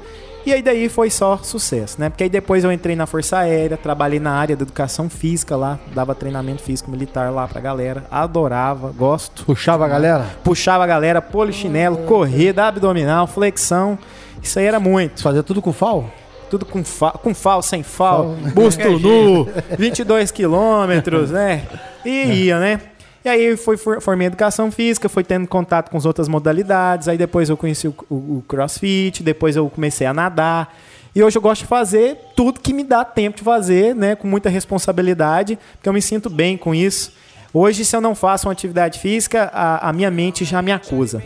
E 0.49 0.53
aí 0.53 0.63
daí 0.63 0.89
foi 0.89 1.11
só 1.11 1.37
sucesso, 1.43 2.01
né? 2.01 2.09
Porque 2.09 2.23
aí 2.23 2.29
depois 2.29 2.63
eu 2.63 2.71
entrei 2.71 2.95
na 2.95 3.05
Força 3.05 3.37
Aérea, 3.37 3.77
trabalhei 3.77 4.19
na 4.19 4.31
área 4.31 4.55
da 4.57 4.63
educação 4.63 5.07
física 5.07 5.55
lá, 5.55 5.77
dava 5.93 6.15
treinamento 6.15 6.63
físico 6.63 6.89
militar 6.89 7.31
lá 7.31 7.47
pra 7.47 7.61
galera, 7.61 8.03
adorava, 8.09 8.91
gosto 8.91 9.45
Puxava 9.45 9.85
a 9.85 9.87
galera? 9.87 10.25
puxava 10.43 10.83
a 10.83 10.87
galera, 10.87 11.21
polichinelo, 11.21 11.97
corrida, 11.97 12.65
abdominal, 12.65 13.27
flexão. 13.27 13.95
Isso 14.41 14.57
aí 14.57 14.65
era 14.65 14.79
muito. 14.79 15.21
Fazia 15.21 15.43
tudo 15.43 15.61
com 15.61 15.71
fal? 15.71 16.09
Tudo 16.49 16.65
com, 16.65 16.83
fa 16.83 17.11
com 17.11 17.31
fal, 17.35 17.61
sem 17.61 17.83
fal, 17.83 18.35
Fal. 18.41 18.51
busto 18.51 18.97
nu, 18.97 19.47
22 19.77 20.31
quilômetros, 20.31 21.29
né? 21.29 21.61
E 22.03 22.45
ia, 22.45 22.59
né? 22.59 22.81
E 23.23 23.27
aí 23.29 23.57
for- 23.57 23.77
formei 24.01 24.27
educação 24.27 24.71
física, 24.71 25.09
fui 25.09 25.23
tendo 25.23 25.47
contato 25.47 25.89
com 25.89 25.97
as 25.97 26.05
outras 26.05 26.27
modalidades. 26.27 27.07
Aí 27.07 27.17
depois 27.17 27.49
eu 27.49 27.57
conheci 27.57 27.87
o, 27.87 27.95
o- 28.09 28.15
o 28.37 28.43
crossfit, 28.47 29.21
depois 29.23 29.55
eu 29.55 29.69
comecei 29.69 30.07
a 30.07 30.13
nadar. 30.13 30.73
E 31.13 31.21
hoje 31.23 31.37
eu 31.37 31.41
gosto 31.41 31.61
de 31.61 31.67
fazer 31.67 32.17
tudo 32.35 32.59
que 32.59 32.71
me 32.73 32.83
dá 32.83 33.03
tempo 33.03 33.37
de 33.37 33.43
fazer, 33.43 33.93
né? 33.95 34.15
Com 34.15 34.27
muita 34.27 34.47
responsabilidade, 34.49 35.57
porque 35.73 35.89
eu 35.89 35.93
me 35.93 36.01
sinto 36.01 36.29
bem 36.29 36.55
com 36.57 36.73
isso. 36.73 37.11
Hoje, 37.53 37.83
se 37.83 37.95
eu 37.95 37.99
não 37.99 38.13
faço 38.13 38.47
uma 38.47 38.51
atividade 38.53 38.99
física, 38.99 39.49
a, 39.51 39.89
a 39.89 39.93
minha 39.93 40.11
mente 40.11 40.45
já 40.45 40.61
me 40.61 40.71
acusa. 40.71 41.21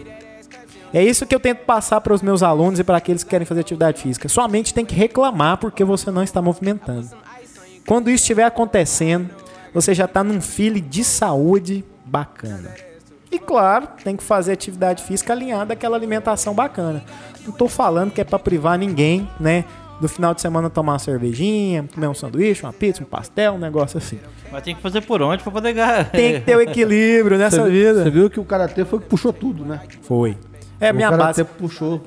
É 0.93 1.03
isso 1.03 1.25
que 1.25 1.35
eu 1.35 1.39
tento 1.39 1.59
passar 1.65 1.99
para 2.01 2.13
os 2.13 2.21
meus 2.21 2.41
alunos 2.41 2.79
e 2.79 2.83
para 2.83 2.97
aqueles 2.97 3.23
que 3.23 3.29
querem 3.29 3.45
fazer 3.45 3.61
atividade 3.61 4.01
física. 4.01 4.29
Sua 4.29 4.47
mente 4.47 4.73
tem 4.73 4.85
que 4.85 4.95
reclamar 4.95 5.57
porque 5.57 5.83
você 5.83 6.09
não 6.11 6.23
está 6.23 6.41
movimentando. 6.41 7.09
Quando 7.85 8.09
isso 8.09 8.21
estiver 8.23 8.45
acontecendo, 8.45 9.29
você 9.73 9.93
já 9.93 10.05
está 10.05 10.23
num 10.23 10.39
feeling 10.41 10.85
de 10.87 11.03
saúde 11.03 11.83
bacana. 12.05 12.69
E 13.31 13.39
claro, 13.39 13.87
tem 14.03 14.15
que 14.15 14.23
fazer 14.23 14.51
atividade 14.53 15.03
física 15.03 15.33
alinhada 15.33 15.73
àquela 15.73 15.97
alimentação 15.97 16.53
bacana. 16.53 17.03
Não 17.43 17.49
estou 17.51 17.67
falando 17.67 18.11
que 18.11 18.21
é 18.21 18.23
para 18.23 18.37
privar 18.37 18.77
ninguém, 18.77 19.27
né? 19.39 19.65
No 19.99 20.07
final 20.07 20.33
de 20.33 20.41
semana 20.41 20.69
tomar 20.69 20.93
uma 20.93 20.99
cervejinha, 20.99 21.85
comer 21.93 22.07
um 22.07 22.13
sanduíche, 22.13 22.63
uma 22.63 22.73
pizza, 22.73 23.01
um 23.01 23.05
pastel, 23.05 23.53
um 23.53 23.57
negócio 23.57 23.97
assim. 23.97 24.19
Mas 24.51 24.61
tem 24.63 24.75
que 24.75 24.81
fazer 24.81 25.01
por 25.01 25.21
onde 25.21 25.41
pra 25.41 25.51
poder 25.51 25.73
ganhar. 25.73 26.09
Tem 26.11 26.33
que 26.33 26.41
ter 26.41 26.55
o 26.55 26.61
equilíbrio 26.61 27.37
nessa 27.37 27.63
Você 27.63 27.69
vida. 27.69 28.09
viu 28.09 28.29
que 28.29 28.39
o 28.39 28.45
Karatê 28.45 28.85
foi 28.85 28.99
que 28.99 29.05
puxou 29.05 29.33
tudo, 29.33 29.65
né? 29.65 29.81
Foi. 30.01 30.37
É 30.79 30.89
a 30.89 30.91
o 30.91 30.95
minha 30.95 31.09
Karatê 31.09 31.43
base 31.43 31.55
puxou. 31.57 32.01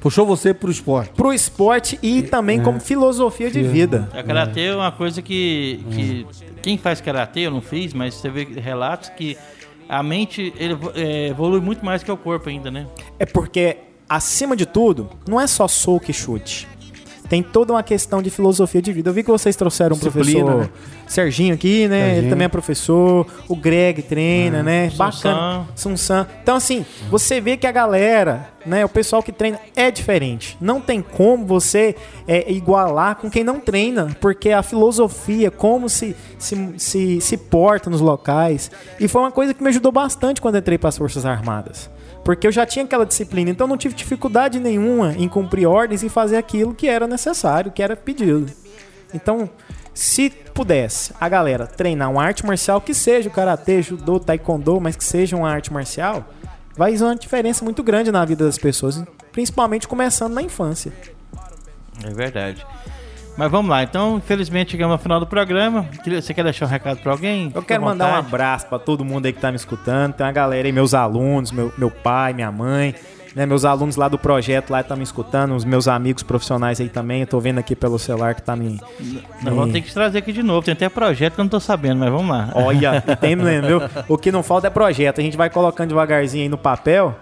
Puxou 0.00 0.24
você 0.24 0.54
pro 0.54 0.70
esporte. 0.70 1.10
pro 1.10 1.32
esporte 1.32 1.98
e 2.02 2.22
também 2.22 2.62
como 2.62 2.78
filosofia 2.78 3.50
de 3.50 3.62
vida. 3.64 4.08
A 4.12 4.22
karatê 4.22 4.66
é 4.66 4.74
uma 4.76 4.92
coisa 4.92 5.20
que, 5.20 5.84
que 5.90 6.26
quem 6.68 6.76
faz 6.76 7.00
karatê 7.00 7.40
eu 7.40 7.50
não 7.50 7.62
fiz, 7.62 7.94
mas 7.94 8.12
você 8.12 8.28
vê 8.28 8.44
relatos 8.44 9.08
que 9.08 9.38
a 9.88 10.02
mente 10.02 10.52
ele, 10.58 10.76
é, 10.94 11.28
evolui 11.28 11.62
muito 11.62 11.82
mais 11.82 12.02
que 12.02 12.12
o 12.12 12.16
corpo 12.16 12.50
ainda, 12.50 12.70
né? 12.70 12.86
É 13.18 13.24
porque, 13.24 13.78
acima 14.06 14.54
de 14.54 14.66
tudo, 14.66 15.08
não 15.26 15.40
é 15.40 15.46
só 15.46 15.66
soco 15.66 16.10
e 16.10 16.12
chute. 16.12 16.68
Tem 17.28 17.42
toda 17.42 17.74
uma 17.74 17.82
questão 17.82 18.22
de 18.22 18.30
filosofia 18.30 18.80
de 18.80 18.92
vida. 18.92 19.10
Eu 19.10 19.14
vi 19.14 19.22
que 19.22 19.30
vocês 19.30 19.54
trouxeram 19.54 19.94
um 19.94 19.98
Disciplina, 19.98 20.44
professor 20.44 20.62
né? 20.62 20.68
Serginho 21.06 21.54
aqui, 21.54 21.86
né? 21.86 22.00
Ele 22.00 22.10
Serginho. 22.10 22.30
também 22.30 22.44
é 22.46 22.48
professor. 22.48 23.26
O 23.46 23.54
Greg 23.54 24.02
treina, 24.02 24.62
né? 24.62 24.90
Sun 24.90 24.96
Bacana. 24.96 25.68
Sunsan. 25.74 26.26
Então, 26.42 26.56
assim, 26.56 26.86
você 27.10 27.40
vê 27.40 27.56
que 27.56 27.66
a 27.66 27.72
galera, 27.72 28.48
né? 28.64 28.84
O 28.84 28.88
pessoal 28.88 29.22
que 29.22 29.30
treina 29.30 29.60
é 29.76 29.90
diferente. 29.90 30.56
Não 30.60 30.80
tem 30.80 31.02
como 31.02 31.44
você 31.44 31.94
é, 32.26 32.50
igualar 32.50 33.16
com 33.16 33.30
quem 33.30 33.44
não 33.44 33.60
treina, 33.60 34.16
porque 34.20 34.50
a 34.50 34.62
filosofia, 34.62 35.50
como 35.50 35.88
se, 35.88 36.16
se, 36.38 36.74
se, 36.78 37.20
se 37.20 37.36
porta 37.36 37.90
nos 37.90 38.00
locais. 38.00 38.70
E 38.98 39.06
foi 39.06 39.20
uma 39.20 39.30
coisa 39.30 39.52
que 39.52 39.62
me 39.62 39.68
ajudou 39.68 39.92
bastante 39.92 40.40
quando 40.40 40.56
entrei 40.56 40.78
para 40.78 40.88
as 40.88 40.96
Forças 40.96 41.26
Armadas. 41.26 41.90
Porque 42.24 42.46
eu 42.46 42.52
já 42.52 42.66
tinha 42.66 42.84
aquela 42.84 43.06
disciplina, 43.06 43.50
então 43.50 43.66
não 43.66 43.76
tive 43.76 43.94
dificuldade 43.94 44.60
nenhuma 44.60 45.14
em 45.14 45.28
cumprir 45.28 45.66
ordens 45.66 46.02
e 46.02 46.08
fazer 46.08 46.36
aquilo 46.36 46.74
que 46.74 46.86
era 46.86 47.06
necessário, 47.06 47.72
que 47.72 47.82
era 47.82 47.96
pedido. 47.96 48.52
Então, 49.14 49.48
se 49.94 50.30
pudesse 50.30 51.12
a 51.20 51.28
galera 51.28 51.66
treinar 51.66 52.10
uma 52.10 52.22
arte 52.22 52.44
marcial, 52.46 52.80
que 52.80 52.94
seja 52.94 53.28
o 53.28 53.32
karatê, 53.32 53.82
judô, 53.82 54.20
taekwondo, 54.20 54.80
mas 54.80 54.94
que 54.94 55.04
seja 55.04 55.36
uma 55.36 55.50
arte 55.50 55.72
marcial, 55.72 56.28
vai 56.76 56.92
fazer 56.92 57.04
uma 57.04 57.16
diferença 57.16 57.64
muito 57.64 57.82
grande 57.82 58.12
na 58.12 58.24
vida 58.24 58.44
das 58.44 58.58
pessoas, 58.58 59.02
principalmente 59.32 59.88
começando 59.88 60.34
na 60.34 60.42
infância. 60.42 60.92
É 62.04 62.10
verdade. 62.10 62.64
Mas 63.38 63.52
vamos 63.52 63.70
lá, 63.70 63.84
então, 63.84 64.16
infelizmente 64.16 64.72
chegamos 64.72 64.90
ao 64.94 64.98
final 64.98 65.20
do 65.20 65.26
programa. 65.26 65.86
Você 66.04 66.34
quer 66.34 66.42
deixar 66.42 66.66
um 66.66 66.68
recado 66.68 66.98
pra 66.98 67.12
alguém? 67.12 67.44
Eu 67.44 67.62
Fica 67.62 67.74
quero 67.74 67.84
mandar 67.84 68.12
um 68.12 68.16
abraço 68.16 68.66
pra 68.66 68.80
todo 68.80 69.04
mundo 69.04 69.26
aí 69.26 69.32
que 69.32 69.40
tá 69.40 69.52
me 69.52 69.56
escutando. 69.56 70.12
Tem 70.12 70.26
uma 70.26 70.32
galera 70.32 70.66
aí, 70.66 70.72
meus 70.72 70.92
alunos, 70.92 71.52
meu, 71.52 71.72
meu 71.78 71.88
pai, 71.88 72.32
minha 72.32 72.50
mãe, 72.50 72.96
né? 73.36 73.46
Meus 73.46 73.64
alunos 73.64 73.94
lá 73.94 74.08
do 74.08 74.18
projeto 74.18 74.70
lá 74.70 74.80
estão 74.80 74.96
me 74.96 75.04
escutando, 75.04 75.54
os 75.54 75.64
meus 75.64 75.86
amigos 75.86 76.24
profissionais 76.24 76.80
aí 76.80 76.88
também. 76.88 77.20
Eu 77.20 77.28
tô 77.28 77.38
vendo 77.38 77.58
aqui 77.58 77.76
pelo 77.76 77.96
celular 77.96 78.34
que 78.34 78.42
tá 78.42 78.56
me. 78.56 78.80
Nós 79.40 79.54
vamos 79.54 79.72
ter 79.72 79.82
que 79.82 79.86
te 79.86 79.94
trazer 79.94 80.18
aqui 80.18 80.32
de 80.32 80.42
novo. 80.42 80.64
Tem 80.64 80.72
até 80.72 80.88
projeto 80.88 81.34
que 81.34 81.40
eu 81.40 81.44
não 81.44 81.48
tô 81.48 81.60
sabendo, 81.60 82.00
mas 82.00 82.10
vamos 82.10 82.28
lá. 82.28 82.50
Olha, 82.56 83.00
tem 83.20 83.36
mesmo, 83.36 83.68
viu? 83.68 83.80
O 84.08 84.18
que 84.18 84.32
não 84.32 84.42
falta 84.42 84.66
é 84.66 84.70
projeto. 84.70 85.20
A 85.20 85.22
gente 85.22 85.36
vai 85.36 85.48
colocando 85.48 85.90
devagarzinho 85.90 86.42
aí 86.42 86.48
no 86.48 86.58
papel 86.58 87.14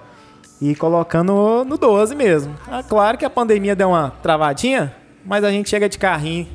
e 0.62 0.74
colocando 0.74 1.62
no 1.66 1.76
12 1.76 2.14
mesmo. 2.14 2.54
Ah, 2.70 2.82
claro 2.82 3.18
que 3.18 3.24
a 3.26 3.30
pandemia 3.30 3.76
deu 3.76 3.90
uma 3.90 4.08
travadinha, 4.22 4.94
mas 5.26 5.44
a 5.44 5.50
gente 5.50 5.68
chega 5.68 5.88
de 5.88 5.98
carrinho 5.98 6.46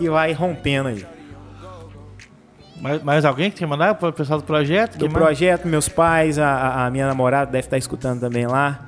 e 0.00 0.08
vai 0.08 0.32
rompendo 0.32 0.88
aí. 0.88 1.04
Mais, 2.80 3.02
mais 3.02 3.24
alguém 3.24 3.50
que 3.50 3.58
quer 3.58 3.66
mandar 3.66 3.94
para 3.94 4.08
o 4.08 4.12
pessoal 4.12 4.38
do 4.40 4.44
projeto? 4.44 4.98
Do 4.98 5.08
projeto, 5.08 5.66
meus 5.66 5.88
pais, 5.88 6.38
a- 6.38 6.86
a, 6.86 6.90
minha 6.90 7.06
namorada 7.06 7.50
deve 7.50 7.66
estar 7.66 7.78
escutando 7.78 8.20
também 8.20 8.46
lá. 8.46 8.80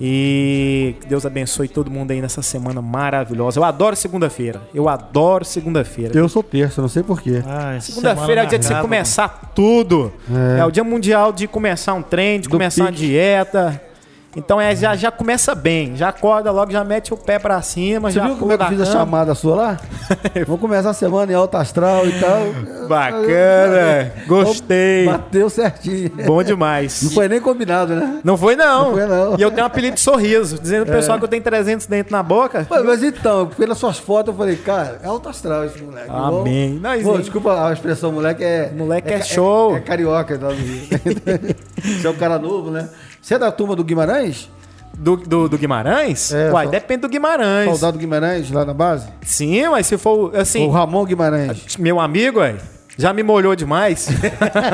E 0.00 0.96
que 1.00 1.06
Deus 1.06 1.24
abençoe 1.24 1.68
todo 1.68 1.88
mundo 1.88 2.10
aí 2.10 2.20
nessa 2.20 2.42
semana 2.42 2.82
maravilhosa. 2.82 3.60
Eu 3.60 3.64
adoro 3.64 3.94
segunda-feira. 3.94 4.60
Eu 4.74 4.88
adoro 4.88 5.44
segunda-feira. 5.44 6.18
Eu 6.18 6.28
sou 6.28 6.42
terça, 6.42 6.82
não 6.82 6.88
sei 6.88 7.04
porquê. 7.04 7.42
Ah, 7.46 7.78
Segunda-feira 7.80 8.40
é 8.40 8.44
o 8.44 8.48
dia 8.48 8.58
de 8.58 8.64
você 8.66 8.74
começar 8.80 9.28
tudo. 9.54 10.12
É. 10.56 10.60
É. 10.60 10.64
o 10.64 10.70
dia 10.72 10.82
mundial 10.82 11.32
de 11.32 11.46
começar 11.46 11.94
um 11.94 12.02
trem, 12.02 12.40
de 12.40 12.48
Do 12.48 12.50
começar 12.52 12.82
uma 12.84 12.90
pique. 12.90 13.06
dieta. 13.06 13.80
Então 14.36 14.60
é, 14.60 14.74
já, 14.74 14.96
já 14.96 15.10
começa 15.10 15.54
bem, 15.54 15.96
já 15.96 16.08
acorda 16.08 16.50
logo, 16.50 16.70
já 16.72 16.82
mete 16.82 17.14
o 17.14 17.16
pé 17.16 17.38
pra 17.38 17.62
cima, 17.62 18.10
Você 18.10 18.18
já 18.18 18.26
viu 18.26 18.36
como 18.36 18.52
é 18.52 18.56
que 18.58 18.64
eu 18.64 18.68
fiz 18.68 18.80
a 18.80 18.86
chamada 18.86 19.34
sua 19.34 19.54
lá? 19.54 19.80
Vamos 20.46 20.60
começar 20.60 20.90
a 20.90 20.94
semana 20.94 21.30
em 21.32 21.34
alta 21.34 21.58
astral 21.58 22.06
e 22.06 22.12
tal. 22.20 22.88
Bacana, 22.88 24.12
gostei. 24.26 25.06
Bateu 25.06 25.48
certinho. 25.48 26.10
Bom 26.26 26.42
demais. 26.42 27.02
Não 27.02 27.10
foi 27.12 27.28
nem 27.28 27.40
combinado, 27.40 27.94
né? 27.94 28.20
Não 28.24 28.36
foi 28.36 28.56
não. 28.56 28.84
Não 28.86 28.92
foi, 28.92 29.06
não. 29.06 29.36
E 29.38 29.42
eu 29.42 29.50
tenho 29.50 29.62
um 29.62 29.66
apelido 29.66 29.94
de 29.94 30.00
sorriso, 30.00 30.58
dizendo 30.60 30.84
pro 30.86 30.94
pessoal 30.94 31.18
que 31.18 31.24
eu 31.24 31.28
tenho 31.28 31.42
300 31.42 31.86
dentes 31.86 32.10
na 32.10 32.22
boca. 32.22 32.66
Pô, 32.68 32.82
mas 32.82 33.02
então, 33.02 33.46
pelas 33.46 33.78
suas 33.78 33.98
fotos 33.98 34.32
eu 34.32 34.38
falei, 34.38 34.56
cara, 34.56 34.98
é 35.02 35.06
alto 35.06 35.28
astral 35.28 35.64
esse 35.64 35.80
moleque. 35.82 36.08
Amém. 36.10 36.78
Não, 36.82 37.02
Pô, 37.02 37.18
desculpa 37.18 37.68
a 37.68 37.72
expressão, 37.72 38.10
moleque 38.12 38.42
é. 38.42 38.70
Moleque 38.74 39.12
é 39.12 39.18
ca- 39.18 39.24
show. 39.24 39.76
É, 39.76 39.80
carioca. 39.80 40.36
Tá? 40.38 40.48
Você 41.82 42.06
é 42.06 42.10
um 42.10 42.14
cara 42.14 42.38
novo, 42.38 42.70
né? 42.70 42.88
Você 43.24 43.34
é 43.34 43.38
da 43.38 43.50
turma 43.50 43.74
do 43.74 43.82
Guimarães? 43.82 44.50
Do, 44.98 45.16
do, 45.16 45.48
do 45.48 45.56
Guimarães? 45.56 46.30
É, 46.30 46.52
Uai, 46.52 46.66
só- 46.66 46.70
depende 46.70 47.00
do 47.00 47.08
Guimarães. 47.08 47.70
Soldado 47.70 47.96
Guimarães, 47.96 48.50
lá 48.50 48.66
na 48.66 48.74
base? 48.74 49.08
Sim, 49.22 49.66
mas 49.70 49.86
se 49.86 49.96
for 49.96 50.36
assim, 50.36 50.66
O 50.66 50.70
Ramon 50.70 51.06
Guimarães. 51.06 51.74
meu 51.78 51.98
amigo, 52.00 52.40
ué, 52.40 52.56
já 52.98 53.14
me 53.14 53.22
molhou 53.22 53.56
demais. 53.56 54.08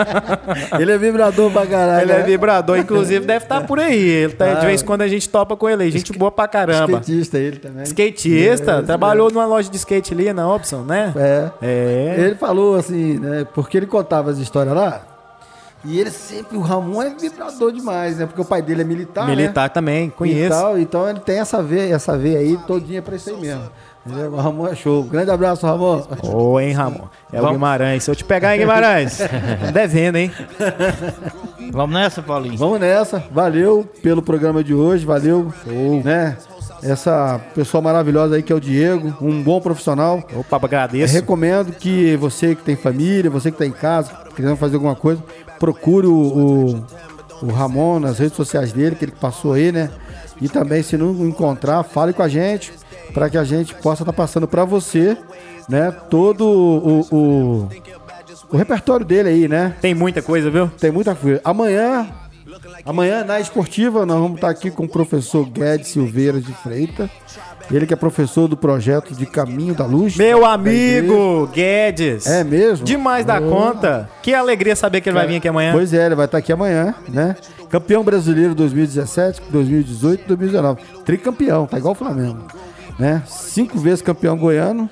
Ele 0.81 0.91
é 0.91 0.99
vibrador 0.99 1.51
pra 1.53 1.65
caralho. 1.65 2.03
ele 2.03 2.13
é 2.13 2.19
né? 2.19 2.23
vibrador, 2.25 2.77
inclusive 2.77 3.25
deve 3.25 3.45
estar 3.45 3.65
por 3.69 3.79
aí. 3.79 3.97
Ele 4.09 4.33
tá, 4.33 4.51
Ah. 4.51 4.55
de 4.55 4.67
vez 4.67 4.83
em 4.83 4.85
quando 4.85 5.03
a 5.03 5.09
gente 5.09 5.29
topa 5.29 5.57
com 5.57 5.69
ele 5.69 5.85
aí, 5.85 5.91
gente 5.93 6.13
boa 6.13 6.33
pra 6.33 6.49
caramba. 6.49 6.99
Skatista 6.99 7.39
ele 7.39 7.59
também. 7.61 7.85
Skatista, 7.85 8.73
É, 8.73 8.83
trabalhou 8.83 9.31
numa 9.31 9.47
loja 9.47 9.71
de 9.71 9.77
skate 9.77 10.13
ali 10.13 10.33
na 10.33 10.53
Opson, 10.53 10.83
né? 10.83 11.15
É. 11.17 11.51
É. 11.63 12.15
Ele 12.19 12.35
falou 12.35 12.75
assim, 12.75 13.17
né? 13.17 13.47
Porque 13.55 13.77
ele 13.77 13.87
contava 13.87 14.29
as 14.31 14.39
histórias 14.39 14.75
lá. 14.75 15.03
E 15.85 15.99
ele 15.99 16.11
sempre, 16.11 16.57
o 16.59 16.61
Ramon 16.61 17.03
é 17.03 17.11
vibrador 17.11 17.73
demais, 17.73 18.19
né? 18.19 18.27
Porque 18.27 18.41
o 18.41 18.45
pai 18.45 18.61
dele 18.61 18.83
é 18.83 18.85
militar. 18.85 19.25
né? 19.27 19.35
Militar 19.35 19.71
também, 19.71 20.09
E 20.09 20.11
conheço. 20.11 20.51
tal, 20.51 20.79
então 20.79 21.09
ele 21.09 21.21
tem 21.21 21.39
essa 21.41 21.63
veia, 21.63 21.95
essa 21.95 22.19
veia 22.19 22.39
aí 22.39 22.59
todinha 22.67 23.01
pra 23.01 23.17
isso 23.17 23.31
aí 23.31 23.37
mesmo. 23.41 23.63
O 24.33 24.37
Ramon 24.37 24.67
é 24.69 24.75
show. 24.75 25.03
Grande 25.05 25.31
abraço, 25.31 25.67
Ramon. 25.67 26.03
Ô, 26.23 26.59
hein, 26.59 26.73
Ramon? 26.73 27.05
É 27.33 27.41
o. 27.41 27.51
Guimarães. 27.51 28.03
Se 28.05 28.11
eu 28.11 28.17
te 28.17 28.25
pegar, 28.25 28.55
hein, 28.55 28.61
Guimarães? 28.61 29.19
Devendo, 29.75 30.17
hein? 30.17 30.33
Vamos 31.71 31.95
nessa, 31.95 32.23
Paulinho? 32.23 32.57
Vamos 32.57 32.81
nessa. 32.81 33.23
Valeu 33.31 33.87
pelo 34.03 34.23
programa 34.23 34.65
de 34.65 34.75
hoje. 34.75 35.05
Valeu. 35.05 35.53
Né? 36.05 36.37
Essa 36.83 37.41
pessoa 37.55 37.83
maravilhosa 37.83 38.37
aí 38.37 38.43
que 38.43 38.53
é 38.53 38.57
o 38.57 38.61
Diego, 38.61 39.17
um 39.21 39.43
bom 39.43 39.61
profissional. 39.61 40.23
Opa, 40.35 40.57
agradeço. 40.57 41.13
recomendo 41.13 41.73
que 41.73 42.17
você 42.17 42.55
que 42.55 42.63
tem 42.63 42.77
família, 42.77 43.31
você 43.31 43.51
que 43.51 43.57
está 43.57 43.67
em 43.67 43.73
casa, 43.73 44.11
querendo 44.35 44.57
fazer 44.57 44.77
alguma 44.77 44.97
coisa, 44.97 45.23
procure 45.59 46.07
o, 46.07 46.13
o, 46.13 46.87
o 47.43 47.53
Ramon 47.53 48.01
nas 48.01 48.19
redes 48.19 48.37
sociais 48.37 48.73
dele, 48.73 48.97
que 48.97 49.05
ele 49.05 49.13
passou 49.13 49.53
aí, 49.53 49.71
né? 49.71 49.91
E 50.41 50.49
também, 50.49 50.83
se 50.83 50.97
não 50.97 51.27
encontrar, 51.27 51.83
fale 51.83 52.13
com 52.13 52.23
a 52.23 52.29
gente, 52.29 52.73
para 53.13 53.29
que 53.29 53.37
a 53.37 53.45
gente 53.45 53.75
possa 53.75 54.03
estar 54.03 54.13
passando 54.13 54.49
para 54.49 54.65
você, 54.65 55.17
né? 55.69 55.91
Todo 56.09 56.47
o, 56.47 57.01
o, 57.11 57.69
o 58.51 58.57
repertório 58.57 59.05
dele 59.05 59.29
aí, 59.29 59.49
né? 59.49 59.77
Tem 59.81 59.95
muita 59.95 60.23
coisa, 60.23 60.51
viu? 60.51 60.69
Tem 60.69 60.91
muita 60.91 61.15
coisa. 61.15 61.41
Amanhã, 61.45 62.09
amanhã 62.85 63.25
na 63.25 63.41
esportiva, 63.41 64.05
nós 64.07 64.19
vamos 64.19 64.37
estar 64.37 64.49
aqui 64.51 64.71
com 64.71 64.85
o 64.85 64.89
professor 64.89 65.45
Guedes 65.49 65.89
Silveira 65.89 66.41
de 66.41 66.53
Freitas. 66.53 67.09
Ele 67.71 67.87
que 67.87 67.95
é 67.95 67.97
professor 67.97 68.49
do 68.49 68.57
projeto 68.57 69.15
de 69.15 69.25
Caminho 69.27 69.75
da 69.75 69.87
Luz. 69.87 70.17
Meu 70.17 70.45
amigo 70.45 71.49
Guedes. 71.53 72.27
É 72.27 72.43
mesmo? 72.43 72.85
Demais 72.85 73.25
da 73.25 73.39
Oh. 73.41 73.49
conta. 73.49 74.11
Que 74.23 74.35
alegria 74.35 74.75
saber 74.75 75.01
que 75.01 75.09
ele 75.09 75.17
vai 75.17 75.27
vir 75.27 75.37
aqui 75.37 75.49
amanhã. 75.49 75.73
Pois 75.73 75.93
é, 75.95 76.07
ele 76.07 76.15
vai 76.17 76.25
estar 76.25 76.39
aqui 76.39 76.53
amanhã, 76.53 76.95
né? 77.09 77.37
Campeão 77.71 78.03
brasileiro 78.03 78.55
2017, 78.55 79.41
2018 79.51 80.27
2019. 80.27 80.83
Tricampeão, 81.05 81.67
tá 81.67 81.79
igual 81.79 81.93
o 81.93 81.97
Flamengo. 81.97 82.45
Né? 82.99 83.23
Cinco 83.27 83.79
vezes 83.79 84.03
campeão 84.03 84.37
goiano 84.37 84.91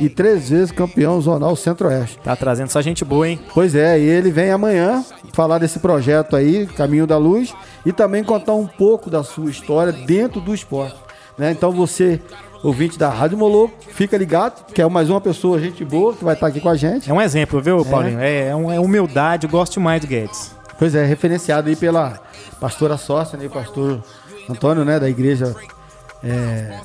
e 0.00 0.08
três 0.08 0.48
vezes 0.48 0.72
campeão 0.72 1.20
zonal 1.20 1.54
centro-oeste. 1.54 2.18
Tá 2.24 2.34
trazendo 2.34 2.70
só 2.70 2.80
gente 2.80 3.04
boa, 3.04 3.28
hein? 3.28 3.38
Pois 3.52 3.74
é, 3.74 3.98
e 3.98 4.02
ele 4.02 4.30
vem 4.30 4.50
amanhã 4.50 5.04
falar 5.32 5.58
desse 5.58 5.78
projeto 5.78 6.34
aí, 6.34 6.66
Caminho 6.66 7.06
da 7.06 7.18
Luz, 7.18 7.54
e 7.84 7.92
também 7.92 8.24
contar 8.24 8.54
um 8.54 8.66
pouco 8.66 9.10
da 9.10 9.22
sua 9.22 9.50
história 9.50 9.92
dentro 9.92 10.40
do 10.40 10.54
esporte. 10.54 10.96
Né? 11.36 11.50
Então 11.50 11.70
você, 11.70 12.20
ouvinte 12.62 12.98
da 12.98 13.08
Rádio 13.08 13.36
Moloco, 13.36 13.74
fica 13.88 14.16
ligado, 14.16 14.64
que 14.72 14.80
é 14.80 14.88
mais 14.88 15.10
uma 15.10 15.20
pessoa, 15.20 15.58
gente 15.58 15.84
boa, 15.84 16.14
que 16.14 16.24
vai 16.24 16.34
estar 16.34 16.46
aqui 16.46 16.60
com 16.60 16.68
a 16.68 16.76
gente. 16.76 17.10
É 17.10 17.14
um 17.14 17.20
exemplo, 17.20 17.60
viu, 17.60 17.84
Paulinho? 17.84 18.20
É, 18.20 18.30
é, 18.30 18.48
é 18.48 18.80
humildade, 18.80 19.46
eu 19.46 19.50
gosto 19.50 19.74
demais 19.74 20.00
do 20.00 20.06
Guedes. 20.06 20.54
Pois 20.78 20.94
é, 20.94 21.04
referenciado 21.04 21.68
aí 21.68 21.76
pela 21.76 22.18
pastora 22.58 22.96
sócia, 22.96 23.38
né, 23.38 23.46
o 23.46 23.50
pastor 23.50 24.02
Antônio, 24.48 24.84
né, 24.84 24.98
da 24.98 25.08
igreja 25.08 25.54
é, 26.22 26.78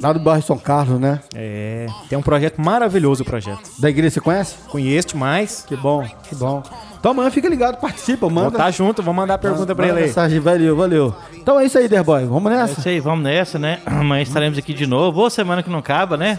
lá 0.00 0.12
do 0.12 0.20
bairro 0.20 0.42
São 0.42 0.58
Carlos, 0.58 1.00
né? 1.00 1.20
É, 1.34 1.86
tem 2.08 2.18
um 2.18 2.22
projeto 2.22 2.60
maravilhoso 2.60 3.22
o 3.22 3.26
projeto. 3.26 3.70
Da 3.78 3.88
igreja, 3.88 4.14
você 4.14 4.20
conhece? 4.20 4.54
Conheço 4.68 5.08
demais. 5.08 5.64
Que 5.66 5.76
bom, 5.76 6.04
que 6.28 6.34
bom. 6.34 6.62
Então 6.98 7.12
amanhã 7.12 7.30
fica 7.30 7.48
ligado, 7.48 7.80
participa, 7.80 8.26
Vou 8.26 8.30
manda. 8.30 8.58
tá 8.58 8.70
junto, 8.70 9.02
vou 9.02 9.14
mandar 9.14 9.34
a 9.34 9.38
pergunta 9.38 9.74
pra 9.74 9.86
manda 9.86 9.94
ele 9.94 10.00
aí. 10.02 10.06
mensagem, 10.08 10.38
valeu, 10.38 10.76
valeu. 10.76 11.14
Então 11.34 11.58
é 11.58 11.64
isso 11.64 11.78
aí, 11.78 11.88
Derboy, 11.88 12.26
vamos 12.26 12.52
É 12.52 12.56
nessa? 12.56 12.78
isso 12.78 12.88
aí, 12.88 13.00
vamos 13.00 13.24
nessa, 13.24 13.58
né? 13.58 13.78
Amanhã 13.86 14.22
estaremos 14.22 14.58
aqui 14.58 14.74
de 14.74 14.86
novo. 14.86 15.22
Ô, 15.22 15.30
semana 15.30 15.62
que 15.62 15.70
não 15.70 15.78
acaba, 15.78 16.18
né? 16.18 16.38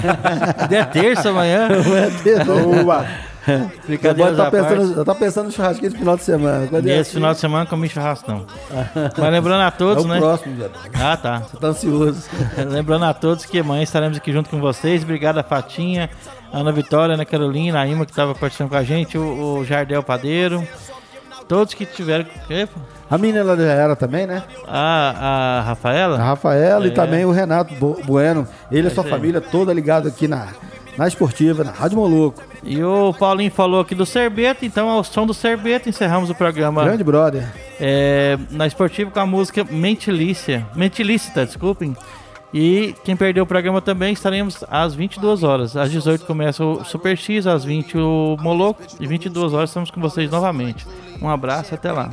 é 0.70 0.84
terça 0.84 1.30
amanhã. 1.30 1.68
Boa. 2.44 3.06
Brincadeira 3.86 4.34
tá 4.34 4.48
à 4.48 4.50
parte. 4.50 4.66
pensando, 4.68 5.04
tá 5.04 5.14
pensando 5.14 5.46
no 5.46 5.52
churrasquinho 5.52 5.92
do 5.92 5.98
final 5.98 6.16
de 6.16 6.22
semana. 6.24 6.68
É 6.72 6.80
Nesse 6.82 7.00
assim, 7.00 7.10
final 7.12 7.32
de 7.32 7.38
semana 7.40 7.66
comi 7.66 7.88
churrasco, 7.88 8.30
não. 8.30 8.46
Mas 9.16 9.30
lembrando 9.32 9.62
a 9.62 9.66
é 9.66 9.70
todos, 9.70 10.04
o 10.04 10.08
né? 10.08 10.18
próximo. 10.18 10.56
Ah, 10.94 11.16
tá. 11.16 11.38
Você 11.40 11.56
tá 11.56 11.66
ansioso. 11.68 12.24
Lembrando 12.68 13.04
a 13.04 13.14
todos 13.14 13.44
que 13.44 13.58
amanhã 13.60 13.82
estaremos 13.82 14.16
aqui 14.18 14.32
junto 14.32 14.50
com 14.50 14.60
vocês. 14.60 15.02
Obrigado 15.02 15.38
a 15.38 15.42
Fatinha, 15.42 16.10
a 16.52 16.58
Ana 16.58 16.72
Vitória, 16.72 17.12
a 17.12 17.16
Ana 17.16 17.24
Carolina, 17.24 17.80
a 17.80 17.86
Ima 17.86 18.04
que 18.04 18.12
estava 18.12 18.34
participando 18.34 18.70
com 18.70 18.76
a 18.76 18.82
gente, 18.82 19.16
o, 19.16 19.58
o 19.58 19.64
Jardel 19.64 20.02
Padeiro. 20.02 20.66
Todos 21.48 21.74
que 21.74 21.86
tiveram. 21.86 22.26
Epa, 22.50 22.80
A 23.08 23.16
menina 23.16 23.38
ela 23.38 23.62
era 23.62 23.94
também, 23.94 24.26
né? 24.26 24.42
A, 24.66 25.14
a 25.16 25.58
A 25.58 25.62
Rafaela. 25.62 26.18
Rafaela 26.18 26.84
e 26.86 26.88
É. 26.88 26.92
também 26.92 27.24
o 27.24 27.30
Renato 27.30 27.72
Bueno. 28.04 28.48
Ele 28.70 28.88
e 28.88 28.90
sua 28.90 29.02
isso 29.04 29.14
aí. 29.14 29.20
família 29.20 29.40
toda 29.40 29.72
ligada 29.72 30.08
aqui 30.08 30.26
na, 30.26 30.48
na 30.96 31.06
esportiva, 31.06 31.64
na 31.64 31.70
Rádio 31.70 31.98
Moluco. 31.98 32.42
E 32.62 32.82
o 32.82 33.12
Paulinho 33.14 33.50
falou 33.50 33.80
aqui 33.80 33.94
do 33.94 34.06
Serbeto, 34.06 34.64
então 34.64 34.88
ao 34.88 35.04
som 35.04 35.26
do 35.26 35.34
Serbeto 35.34 35.88
encerramos 35.88 36.30
o 36.30 36.34
programa 36.34 36.84
Grande 36.84 37.04
brother. 37.04 37.46
é, 37.80 38.38
na 38.50 38.66
esportiva 38.66 39.10
com 39.10 39.20
a 39.20 39.26
música 39.26 39.64
Mentilícia. 39.64 40.66
Mentilícita, 40.74 41.44
desculpem. 41.44 41.96
E 42.54 42.94
quem 43.04 43.16
perdeu 43.16 43.44
o 43.44 43.46
programa 43.46 43.82
também 43.82 44.12
estaremos 44.12 44.64
às 44.70 44.94
22 44.94 45.42
horas. 45.42 45.76
Às 45.76 45.90
18 45.90 46.24
começa 46.24 46.64
o 46.64 46.84
Super 46.84 47.16
X, 47.16 47.46
às 47.46 47.64
20 47.64 47.98
o 47.98 48.36
Moloco 48.40 48.82
e 48.98 49.06
22 49.06 49.52
horas 49.52 49.70
estamos 49.70 49.90
com 49.90 50.00
vocês 50.00 50.30
novamente. 50.30 50.86
Um 51.20 51.28
abraço 51.28 51.72
e 51.72 51.76
até 51.76 51.92
lá. 51.92 52.10